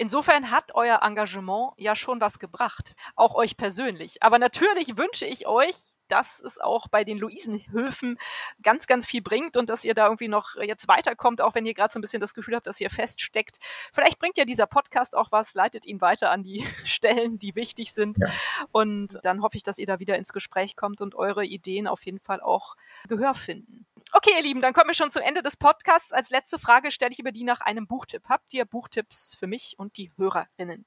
Insofern 0.00 0.52
hat 0.52 0.76
euer 0.76 1.00
Engagement 1.02 1.72
ja 1.76 1.96
schon 1.96 2.20
was 2.20 2.38
gebracht, 2.38 2.94
auch 3.16 3.34
euch 3.34 3.56
persönlich. 3.56 4.22
Aber 4.22 4.38
natürlich 4.38 4.96
wünsche 4.96 5.26
ich 5.26 5.48
euch, 5.48 5.96
dass 6.06 6.40
es 6.40 6.60
auch 6.60 6.86
bei 6.86 7.02
den 7.02 7.18
Luisenhöfen 7.18 8.16
ganz, 8.62 8.86
ganz 8.86 9.06
viel 9.06 9.22
bringt 9.22 9.56
und 9.56 9.68
dass 9.68 9.84
ihr 9.84 9.94
da 9.94 10.06
irgendwie 10.06 10.28
noch 10.28 10.54
jetzt 10.54 10.86
weiterkommt, 10.86 11.40
auch 11.40 11.56
wenn 11.56 11.66
ihr 11.66 11.74
gerade 11.74 11.92
so 11.92 11.98
ein 11.98 12.02
bisschen 12.02 12.20
das 12.20 12.32
Gefühl 12.32 12.54
habt, 12.54 12.68
dass 12.68 12.80
ihr 12.80 12.90
feststeckt. 12.90 13.58
Vielleicht 13.92 14.20
bringt 14.20 14.38
ja 14.38 14.44
dieser 14.44 14.68
Podcast 14.68 15.16
auch 15.16 15.32
was, 15.32 15.54
leitet 15.54 15.84
ihn 15.84 16.00
weiter 16.00 16.30
an 16.30 16.44
die 16.44 16.64
Stellen, 16.84 17.40
die 17.40 17.56
wichtig 17.56 17.92
sind. 17.92 18.18
Ja. 18.18 18.30
Und 18.70 19.18
dann 19.24 19.42
hoffe 19.42 19.56
ich, 19.56 19.64
dass 19.64 19.78
ihr 19.78 19.86
da 19.86 19.98
wieder 19.98 20.16
ins 20.16 20.32
Gespräch 20.32 20.76
kommt 20.76 21.00
und 21.00 21.16
eure 21.16 21.44
Ideen 21.44 21.88
auf 21.88 22.06
jeden 22.06 22.20
Fall 22.20 22.40
auch 22.40 22.76
Gehör 23.08 23.34
finden. 23.34 23.84
Okay, 24.12 24.30
ihr 24.36 24.42
Lieben, 24.42 24.62
dann 24.62 24.72
kommen 24.72 24.88
wir 24.88 24.94
schon 24.94 25.10
zum 25.10 25.20
Ende 25.20 25.42
des 25.42 25.58
Podcasts. 25.58 26.12
Als 26.12 26.30
letzte 26.30 26.58
Frage 26.58 26.90
stelle 26.90 27.12
ich 27.12 27.18
über 27.18 27.30
die 27.30 27.44
nach 27.44 27.60
einem 27.60 27.86
Buchtipp. 27.86 28.22
Habt 28.26 28.54
ihr 28.54 28.64
Buchtipps 28.64 29.36
für 29.38 29.46
mich 29.46 29.74
und 29.76 29.98
die 29.98 30.10
Hörerinnen? 30.16 30.86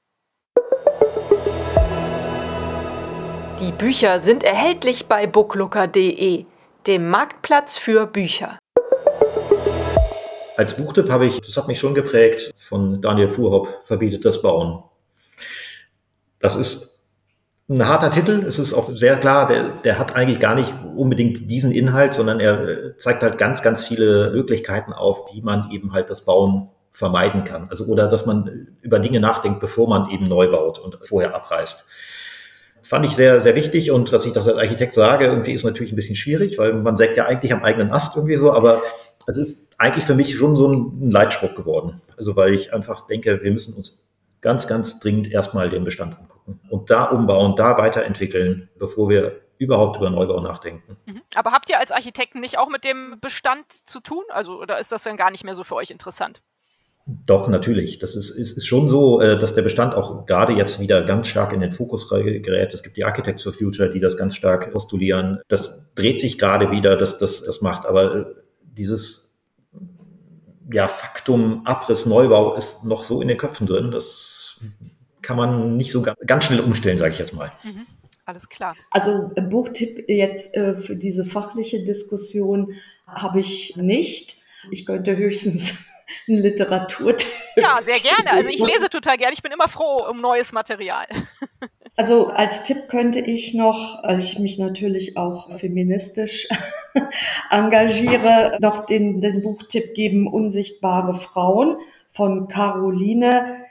Die 3.60 3.72
Bücher 3.78 4.18
sind 4.18 4.42
erhältlich 4.42 5.06
bei 5.06 5.28
booklooker.de, 5.28 6.46
dem 6.88 7.10
Marktplatz 7.10 7.78
für 7.78 8.06
Bücher. 8.06 8.58
Als 10.56 10.76
Buchtipp 10.76 11.08
habe 11.08 11.26
ich, 11.26 11.40
das 11.40 11.56
hat 11.56 11.68
mich 11.68 11.78
schon 11.78 11.94
geprägt, 11.94 12.52
von 12.56 13.00
Daniel 13.00 13.28
Fuhrhopp, 13.28 13.82
Verbietet 13.84 14.24
das 14.24 14.42
Bauen. 14.42 14.82
Das 16.40 16.56
ist 16.56 16.91
ein 17.68 17.86
harter 17.86 18.10
Titel. 18.10 18.44
Es 18.46 18.58
ist 18.58 18.72
auch 18.72 18.90
sehr 18.94 19.16
klar, 19.16 19.46
der, 19.46 19.70
der 19.84 19.98
hat 19.98 20.16
eigentlich 20.16 20.40
gar 20.40 20.54
nicht 20.54 20.74
unbedingt 20.96 21.50
diesen 21.50 21.72
Inhalt, 21.72 22.14
sondern 22.14 22.40
er 22.40 22.68
äh, 22.68 22.96
zeigt 22.96 23.22
halt 23.22 23.38
ganz, 23.38 23.62
ganz 23.62 23.84
viele 23.84 24.30
Möglichkeiten 24.32 24.92
auf, 24.92 25.32
wie 25.32 25.42
man 25.42 25.70
eben 25.70 25.92
halt 25.92 26.10
das 26.10 26.22
Bauen 26.22 26.68
vermeiden 26.90 27.44
kann. 27.44 27.68
Also 27.70 27.86
oder 27.86 28.08
dass 28.08 28.26
man 28.26 28.68
über 28.82 28.98
Dinge 28.98 29.20
nachdenkt, 29.20 29.60
bevor 29.60 29.88
man 29.88 30.10
eben 30.10 30.28
neu 30.28 30.50
baut 30.50 30.78
und 30.78 30.98
vorher 31.02 31.34
abreißt. 31.34 31.84
Fand 32.82 33.06
ich 33.06 33.12
sehr, 33.12 33.40
sehr 33.40 33.54
wichtig 33.54 33.90
und 33.90 34.12
dass 34.12 34.26
ich 34.26 34.32
das 34.32 34.48
als 34.48 34.58
Architekt 34.58 34.92
sage, 34.92 35.26
irgendwie 35.26 35.52
ist 35.52 35.64
natürlich 35.64 35.92
ein 35.92 35.96
bisschen 35.96 36.16
schwierig, 36.16 36.58
weil 36.58 36.74
man 36.74 36.96
sägt 36.96 37.16
ja 37.16 37.24
eigentlich 37.24 37.52
am 37.52 37.62
eigenen 37.62 37.92
Ast 37.92 38.16
irgendwie 38.16 38.34
so, 38.34 38.52
aber 38.52 38.82
es 39.26 39.38
ist 39.38 39.68
eigentlich 39.78 40.04
für 40.04 40.14
mich 40.14 40.36
schon 40.36 40.56
so 40.56 40.68
ein 40.68 41.10
Leitspruch 41.10 41.54
geworden. 41.54 42.02
Also 42.18 42.36
weil 42.36 42.52
ich 42.54 42.74
einfach 42.74 43.06
denke, 43.06 43.40
wir 43.42 43.50
müssen 43.52 43.74
uns 43.74 44.08
ganz, 44.42 44.66
ganz 44.66 44.98
dringend 44.98 45.30
erstmal 45.30 45.70
den 45.70 45.84
Bestand 45.84 46.18
angucken 46.18 46.31
und 46.68 46.90
da 46.90 47.04
umbauen, 47.04 47.56
da 47.56 47.78
weiterentwickeln, 47.78 48.68
bevor 48.78 49.08
wir 49.08 49.40
überhaupt 49.58 49.96
über 49.96 50.10
Neubau 50.10 50.40
nachdenken. 50.40 50.96
Mhm. 51.06 51.22
Aber 51.34 51.52
habt 51.52 51.70
ihr 51.70 51.78
als 51.78 51.92
Architekten 51.92 52.40
nicht 52.40 52.58
auch 52.58 52.68
mit 52.68 52.84
dem 52.84 53.18
Bestand 53.20 53.64
zu 53.70 54.00
tun? 54.00 54.24
Also, 54.30 54.60
oder 54.60 54.78
ist 54.78 54.90
das 54.90 55.04
dann 55.04 55.16
gar 55.16 55.30
nicht 55.30 55.44
mehr 55.44 55.54
so 55.54 55.62
für 55.62 55.76
euch 55.76 55.90
interessant? 55.90 56.42
Doch, 57.06 57.48
natürlich. 57.48 57.98
Das 57.98 58.14
ist, 58.14 58.30
ist, 58.30 58.56
ist 58.56 58.66
schon 58.66 58.88
so, 58.88 59.20
äh, 59.20 59.38
dass 59.38 59.54
der 59.54 59.62
Bestand 59.62 59.94
auch 59.94 60.26
gerade 60.26 60.52
jetzt 60.52 60.78
wieder 60.78 61.02
ganz 61.02 61.28
stark 61.28 61.52
in 61.52 61.60
den 61.60 61.72
Fokus 61.72 62.08
gerät. 62.08 62.74
Es 62.74 62.82
gibt 62.82 62.96
die 62.96 63.04
Architects 63.04 63.42
for 63.42 63.52
Future, 63.52 63.90
die 63.90 64.00
das 64.00 64.16
ganz 64.16 64.36
stark 64.36 64.70
postulieren. 64.72 65.40
Das 65.48 65.80
dreht 65.94 66.20
sich 66.20 66.38
gerade 66.38 66.70
wieder, 66.70 66.96
dass 66.96 67.18
das, 67.18 67.42
das 67.42 67.60
macht. 67.60 67.86
Aber 67.86 68.14
äh, 68.14 68.24
dieses 68.62 69.40
ja, 70.72 70.88
Faktum 70.88 71.66
Abriss, 71.66 72.06
Neubau 72.06 72.54
ist 72.54 72.84
noch 72.84 73.04
so 73.04 73.20
in 73.20 73.28
den 73.28 73.38
Köpfen 73.38 73.66
drin, 73.66 73.90
das 73.90 74.60
kann 75.22 75.36
man 75.36 75.76
nicht 75.76 75.90
so 75.90 76.02
ganz 76.02 76.44
schnell 76.44 76.60
umstellen, 76.60 76.98
sage 76.98 77.12
ich 77.12 77.18
jetzt 77.18 77.34
mal. 77.34 77.52
Mhm. 77.62 77.86
Alles 78.24 78.48
klar. 78.48 78.76
Also 78.90 79.30
Buchtipp 79.34 80.08
jetzt 80.08 80.54
äh, 80.54 80.76
für 80.76 80.96
diese 80.96 81.24
fachliche 81.24 81.84
Diskussion 81.84 82.74
habe 83.06 83.40
ich 83.40 83.76
nicht. 83.76 84.36
Ich 84.70 84.86
könnte 84.86 85.16
höchstens 85.16 85.84
einen 86.28 86.38
Literaturtipp. 86.38 87.28
Ja, 87.56 87.80
sehr 87.82 87.98
gerne. 87.98 88.30
Also 88.30 88.50
ich 88.50 88.60
lese 88.60 88.88
total 88.88 89.16
gerne. 89.16 89.34
Ich 89.34 89.42
bin 89.42 89.52
immer 89.52 89.68
froh 89.68 90.06
um 90.08 90.20
neues 90.20 90.52
Material. 90.52 91.06
Also 91.94 92.28
als 92.28 92.62
Tipp 92.62 92.88
könnte 92.88 93.18
ich 93.20 93.52
noch, 93.52 94.02
weil 94.02 94.18
ich 94.18 94.38
mich 94.38 94.58
natürlich 94.58 95.18
auch 95.18 95.58
feministisch 95.58 96.48
engagiere, 97.50 98.56
noch 98.60 98.86
den, 98.86 99.20
den 99.20 99.42
Buchtipp 99.42 99.92
geben, 99.92 100.26
Unsichtbare 100.26 101.14
Frauen 101.14 101.76
von 102.10 102.48
Caroline 102.48 103.61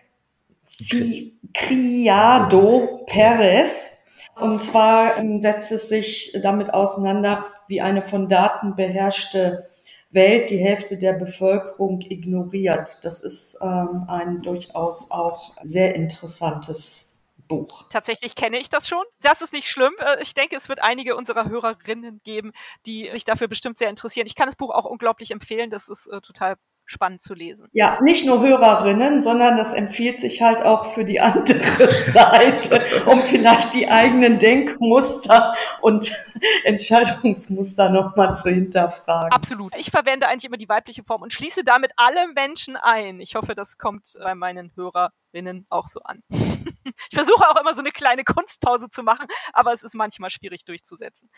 Criado 1.53 3.05
Perez. 3.07 3.91
Und 4.35 4.61
zwar 4.61 5.17
ähm, 5.17 5.41
setzt 5.41 5.71
es 5.71 5.89
sich 5.89 6.37
damit 6.41 6.73
auseinander, 6.73 7.45
wie 7.67 7.81
eine 7.81 8.01
von 8.01 8.29
Daten 8.29 8.75
beherrschte 8.75 9.65
Welt 10.09 10.49
die 10.49 10.57
Hälfte 10.57 10.97
der 10.97 11.13
Bevölkerung 11.13 12.01
ignoriert. 12.01 12.97
Das 13.03 13.21
ist 13.21 13.57
ähm, 13.61 14.05
ein 14.07 14.41
durchaus 14.41 15.09
auch 15.11 15.55
sehr 15.63 15.95
interessantes 15.95 17.11
Buch. 17.47 17.85
Tatsächlich 17.89 18.35
kenne 18.35 18.57
ich 18.59 18.69
das 18.69 18.87
schon. 18.87 19.03
Das 19.21 19.41
ist 19.41 19.53
nicht 19.53 19.67
schlimm. 19.67 19.93
Äh, 19.99 20.21
ich 20.21 20.33
denke, 20.33 20.55
es 20.55 20.69
wird 20.69 20.81
einige 20.81 21.15
unserer 21.15 21.49
Hörerinnen 21.49 22.21
geben, 22.23 22.51
die 22.85 23.09
sich 23.11 23.23
dafür 23.25 23.47
bestimmt 23.47 23.77
sehr 23.77 23.89
interessieren. 23.89 24.27
Ich 24.27 24.35
kann 24.35 24.47
das 24.47 24.55
Buch 24.55 24.71
auch 24.71 24.85
unglaublich 24.85 25.31
empfehlen. 25.31 25.69
Das 25.69 25.89
ist 25.89 26.07
äh, 26.07 26.21
total 26.21 26.55
spannend 26.91 27.21
zu 27.21 27.33
lesen. 27.33 27.69
Ja, 27.71 27.99
nicht 28.01 28.25
nur 28.25 28.41
Hörerinnen, 28.41 29.21
sondern 29.21 29.57
das 29.57 29.73
empfiehlt 29.73 30.19
sich 30.19 30.41
halt 30.41 30.61
auch 30.61 30.93
für 30.93 31.05
die 31.05 31.19
andere 31.19 31.87
Seite, 32.11 32.81
um 33.05 33.21
vielleicht 33.21 33.73
die 33.73 33.87
eigenen 33.87 34.37
Denkmuster 34.39 35.53
und 35.81 36.11
Entscheidungsmuster 36.63 37.89
nochmal 37.89 38.35
zu 38.35 38.49
hinterfragen. 38.49 39.31
Absolut. 39.31 39.75
Ich 39.77 39.89
verwende 39.89 40.27
eigentlich 40.27 40.45
immer 40.45 40.57
die 40.57 40.69
weibliche 40.69 41.03
Form 41.03 41.21
und 41.21 41.31
schließe 41.31 41.63
damit 41.63 41.93
alle 41.95 42.27
Menschen 42.33 42.75
ein. 42.75 43.21
Ich 43.21 43.35
hoffe, 43.35 43.55
das 43.55 43.77
kommt 43.77 44.07
bei 44.21 44.35
meinen 44.35 44.71
Hörerinnen 44.75 45.65
auch 45.69 45.87
so 45.87 46.01
an. 46.01 46.21
Ich 47.09 47.15
versuche 47.15 47.47
auch 47.47 47.59
immer 47.59 47.73
so 47.73 47.79
eine 47.79 47.91
kleine 47.91 48.23
Kunstpause 48.23 48.89
zu 48.89 49.03
machen, 49.03 49.27
aber 49.53 49.71
es 49.71 49.83
ist 49.83 49.95
manchmal 49.95 50.29
schwierig 50.29 50.65
durchzusetzen. 50.65 51.29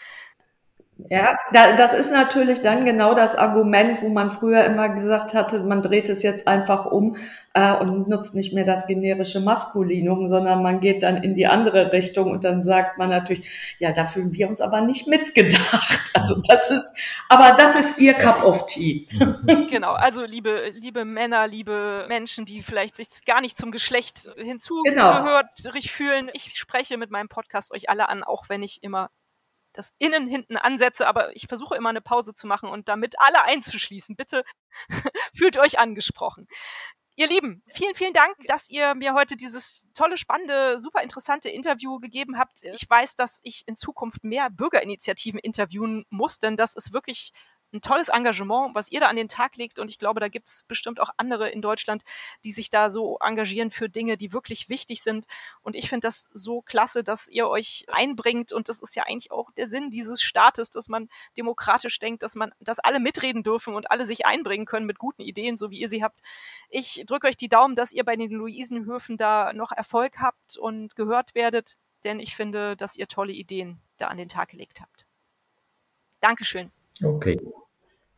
Ja, 1.10 1.38
da, 1.52 1.76
das 1.76 1.94
ist 1.94 2.12
natürlich 2.12 2.62
dann 2.62 2.86
genau 2.86 3.16
das 3.16 3.36
Argument, 3.36 4.02
wo 4.04 4.10
man 4.10 4.32
früher 4.32 4.64
immer 4.64 4.89
gesagt 4.89 5.34
hatte, 5.34 5.60
man 5.62 5.82
dreht 5.82 6.08
es 6.08 6.22
jetzt 6.22 6.48
einfach 6.48 6.86
um 6.86 7.18
äh, 7.56 7.74
und 7.74 8.08
nutzt 8.08 8.36
nicht 8.36 8.54
mehr 8.54 8.64
das 8.64 8.86
generische 8.86 9.39
Maskulinum, 9.39 10.28
sondern 10.28 10.62
man 10.62 10.82
geht 10.82 11.02
dann 11.02 11.24
in 11.24 11.34
die 11.34 11.48
andere 11.48 11.91
Richtung 11.91 12.30
und 12.30 12.44
dann 12.44 12.62
sagt 12.64 13.00
man 13.00 13.10
natürlich, 13.10 13.76
ja, 13.80 13.91
da 13.91 14.06
fühlen 14.06 14.34
wir 14.34 14.48
uns 14.48 14.62
aber 14.62 14.82
nicht 14.82 15.08
mitgedacht. 15.08 16.00
Also 16.16 16.36
das 16.48 16.70
ist, 16.70 16.96
aber 17.28 17.58
das 17.58 17.76
ist 17.76 18.00
ihr 18.00 18.14
Cup 18.14 18.46
of 18.46 18.66
Tea. 18.68 19.08
Genau, 19.70 19.94
also 19.94 20.24
liebe, 20.24 20.72
liebe 20.76 21.06
Männer, 21.06 21.48
liebe 21.48 22.06
Menschen, 22.08 22.46
die 22.46 22.62
vielleicht 22.62 22.96
sich 22.96 23.08
gar 23.26 23.41
nicht 23.41 23.58
zum 23.58 23.72
Geschlecht 23.72 24.30
hinzugehört 24.38 25.48
genau. 25.58 25.80
fühlen. 25.88 26.30
Ich 26.34 26.56
spreche 26.56 26.98
mit 26.98 27.10
meinem 27.12 27.30
Podcast 27.30 27.74
euch 27.74 27.89
alle 27.89 28.10
an, 28.10 28.24
auch 28.24 28.48
wenn 28.48 28.64
ich 28.64 28.84
immer 28.84 29.10
das 29.74 29.93
Innen 29.97 30.28
hinten 30.28 30.57
ansetze, 30.57 31.07
aber 31.07 31.36
ich 31.36 31.47
versuche 31.47 31.76
immer 31.76 31.89
eine 31.89 32.01
Pause 32.01 32.34
zu 32.34 32.47
machen 32.47 32.69
und 32.69 32.88
damit 32.88 33.15
alle 33.19 33.43
einzuschließen. 33.43 34.15
Bitte 34.15 34.43
fühlt 35.36 35.57
euch 35.57 35.80
angesprochen. 35.80 36.47
Ihr 37.15 37.28
Lieben, 37.28 37.61
vielen, 37.67 37.93
vielen 37.93 38.13
Dank, 38.13 38.36
dass 38.47 38.69
ihr 38.69 38.95
mir 38.95 39.13
heute 39.13 39.36
dieses 39.36 39.86
tolle, 39.93 40.17
spannende, 40.17 40.80
super 40.80 41.03
interessante 41.03 41.47
Interview 41.47 41.99
gegeben 41.99 42.39
habt. 42.39 42.63
Ich 42.63 42.89
weiß, 42.89 43.15
dass 43.15 43.39
ich 43.43 43.67
in 43.67 43.76
Zukunft 43.76 44.24
mehr 44.24 44.49
Bürgerinitiativen 44.49 45.39
interviewen 45.39 46.05
muss, 46.09 46.39
denn 46.39 46.55
das 46.55 46.76
ist 46.76 46.91
wirklich 46.91 47.32
ein 47.74 47.82
tolles 47.82 48.09
Engagement, 48.09 48.76
was 48.76 48.91
ihr 48.91 48.99
da 48.99 49.07
an 49.07 49.15
den 49.15 49.28
Tag 49.28 49.55
legt. 49.57 49.80
Und 49.80 49.89
ich 49.89 49.99
glaube, 49.99 50.19
da 50.19 50.28
gibt 50.28 50.47
es 50.47 50.63
bestimmt 50.67 50.99
auch 50.99 51.09
andere 51.17 51.49
in 51.49 51.61
Deutschland, 51.61 52.03
die 52.43 52.51
sich 52.51 52.69
da 52.69 52.89
so 52.89 53.17
engagieren 53.19 53.71
für 53.71 53.89
Dinge, 53.89 54.17
die 54.17 54.34
wirklich 54.34 54.69
wichtig 54.69 55.01
sind. 55.01 55.26
Und 55.61 55.76
ich 55.76 55.89
finde 55.89 56.07
das 56.07 56.30
so 56.34 56.61
klasse, 56.61 57.03
dass 57.03 57.28
ihr 57.28 57.47
euch 57.47 57.86
einbringt. 57.88 58.53
Und 58.53 58.69
das 58.69 58.82
ist 58.82 58.95
ja 58.95 59.03
eigentlich 59.03 59.32
auch 59.32 59.51
der 59.51 59.67
Sinn 59.67 59.89
dieses 59.89 60.21
Staates, 60.21 60.69
dass 60.69 60.88
man 60.88 61.09
demokratisch 61.38 61.99
denkt, 61.99 62.24
dass 62.24 62.36
man, 62.36 62.51
dass 62.59 62.80
alle 62.80 62.99
mitreden 62.99 63.43
dürfen 63.43 63.74
und 63.76 63.91
alle 63.91 64.05
sich 64.05 64.26
einbringen 64.26 64.65
können 64.65 64.86
mit 64.86 64.99
guten 64.99 65.21
Ideen, 65.21 65.57
so 65.57 65.71
wie 65.71 65.80
ihr 65.80 65.89
sie 65.89 66.03
habt. 66.03 66.21
Ich 66.69 67.03
drücke 67.05 67.28
euch 67.28 67.38
die 67.38 67.49
Daumen, 67.49 67.76
dass 67.76 67.91
ihr 67.91 68.03
bei 68.03 68.15
den 68.15 68.32
Luisenhöfen 68.32 69.17
da 69.17 69.53
noch 69.53 69.71
Erfolg 69.71 70.19
habt 70.19 70.57
und 70.57 70.95
gehört 70.95 71.36
werdet, 71.36 71.78
denn 72.03 72.19
ich 72.19 72.36
finde, 72.36 72.76
dass 72.76 72.95
ihr 72.95 73.07
tolle 73.07 73.34
Ideen 73.34 73.80
da 73.97 74.07
an 74.07 74.17
den 74.17 74.30
Tag 74.30 74.49
gelegt 74.49 74.82
habt. 74.82 75.05
Dankeschön. 76.19 76.71
Okay. 77.01 77.39